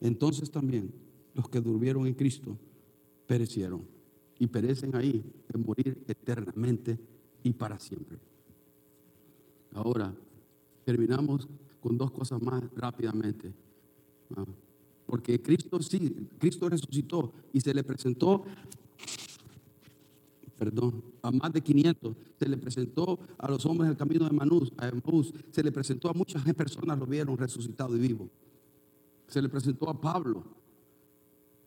Entonces 0.00 0.50
también 0.50 0.92
los 1.34 1.48
que 1.48 1.60
durmieron 1.60 2.06
en 2.06 2.14
Cristo 2.14 2.56
perecieron 3.26 3.82
y 4.38 4.46
perecen 4.46 4.94
ahí 4.96 5.24
en 5.52 5.62
morir 5.64 6.02
eternamente 6.06 6.98
y 7.42 7.52
para 7.52 7.78
siempre. 7.78 8.18
Ahora, 9.72 10.14
terminamos 10.84 11.48
con 11.80 11.98
dos 11.98 12.10
cosas 12.10 12.40
más 12.40 12.62
rápidamente. 12.76 13.52
Ah, 14.36 14.44
porque 15.06 15.40
Cristo 15.42 15.80
sí, 15.82 16.28
Cristo 16.38 16.68
resucitó 16.68 17.32
y 17.52 17.60
se 17.60 17.74
le 17.74 17.84
presentó, 17.84 18.44
perdón, 20.56 21.04
a 21.22 21.30
más 21.30 21.52
de 21.52 21.60
500. 21.60 22.16
Se 22.38 22.48
le 22.48 22.56
presentó 22.56 23.18
a 23.38 23.50
los 23.50 23.66
hombres 23.66 23.88
del 23.88 23.98
camino 23.98 24.24
de 24.24 24.34
Manús, 24.34 24.72
a 24.78 24.88
Emmaus. 24.88 25.32
Se 25.50 25.62
le 25.62 25.72
presentó 25.72 26.08
a 26.08 26.14
muchas 26.14 26.42
personas, 26.54 26.98
lo 26.98 27.06
vieron 27.06 27.36
resucitado 27.36 27.96
y 27.96 28.00
vivo. 28.00 28.30
Se 29.28 29.42
le 29.42 29.48
presentó 29.48 29.90
a 29.90 30.00
Pablo, 30.00 30.44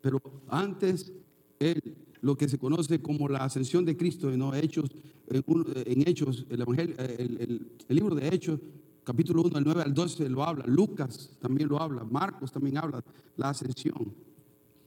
pero 0.07 0.21
antes, 0.47 1.11
él, 1.59 1.81
lo 2.21 2.37
que 2.37 2.47
se 2.47 2.57
conoce 2.57 3.01
como 3.01 3.27
la 3.27 3.39
ascensión 3.39 3.83
de 3.83 3.97
Cristo, 3.97 4.31
en 4.31 4.41
Hechos, 4.53 4.89
en, 5.27 6.07
Hechos, 6.07 6.45
el, 6.49 6.61
evangelio, 6.61 6.95
el, 6.97 7.69
libro 7.89 8.15
de 8.15 8.33
Hechos, 8.33 8.57
capítulo 9.03 9.41
1, 9.41 9.55
del 9.55 9.65
9 9.65 9.81
al 9.81 9.93
12 9.93 10.29
lo 10.29 10.45
habla, 10.45 10.63
Lucas 10.65 11.31
también 11.41 11.67
lo 11.67 11.81
habla, 11.81 12.05
Marcos 12.05 12.53
también 12.53 12.77
habla, 12.77 13.03
la 13.35 13.49
ascensión. 13.49 14.13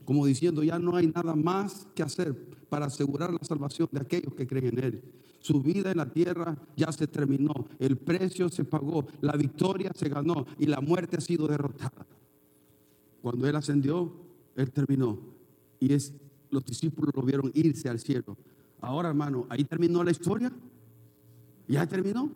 Como 0.07 0.25
diciendo, 0.25 0.65
ya 0.65 0.79
no 0.79 0.97
hay 0.97 1.09
nada 1.09 1.37
más 1.37 1.87
que 1.95 2.03
hacer 2.03 2.35
para 2.71 2.87
asegurar 2.87 3.31
la 3.31 3.45
salvación 3.45 3.91
de 3.93 4.01
aquellos 4.01 4.33
que 4.33 4.47
creen 4.47 4.79
en 4.79 4.85
Él. 4.85 5.03
Su 5.41 5.61
vida 5.61 5.91
en 5.91 5.99
la 5.99 6.09
tierra 6.09 6.57
ya 6.79 6.91
se 6.93 7.07
terminó, 7.07 7.67
el 7.79 7.99
precio 7.99 8.49
se 8.49 8.65
pagó, 8.65 9.07
la 9.21 9.37
victoria 9.37 9.93
se 9.95 10.09
ganó 10.09 10.47
y 10.59 10.65
la 10.65 10.81
muerte 10.81 11.19
ha 11.19 11.21
sido 11.21 11.47
derrotada. 11.47 12.07
Cuando 13.21 13.47
Él 13.47 13.55
ascendió, 13.55 14.30
él 14.61 14.71
terminó. 14.71 15.19
Y 15.79 15.93
es, 15.93 16.13
los 16.51 16.65
discípulos 16.65 17.15
lo 17.15 17.23
vieron 17.23 17.51
irse 17.55 17.89
al 17.89 17.99
cielo. 17.99 18.37
Ahora, 18.81 19.09
hermano, 19.09 19.47
ahí 19.49 19.65
terminó 19.65 20.03
la 20.05 20.11
historia. 20.11 20.53
Ya 21.69 21.87
terminó. 21.87 22.29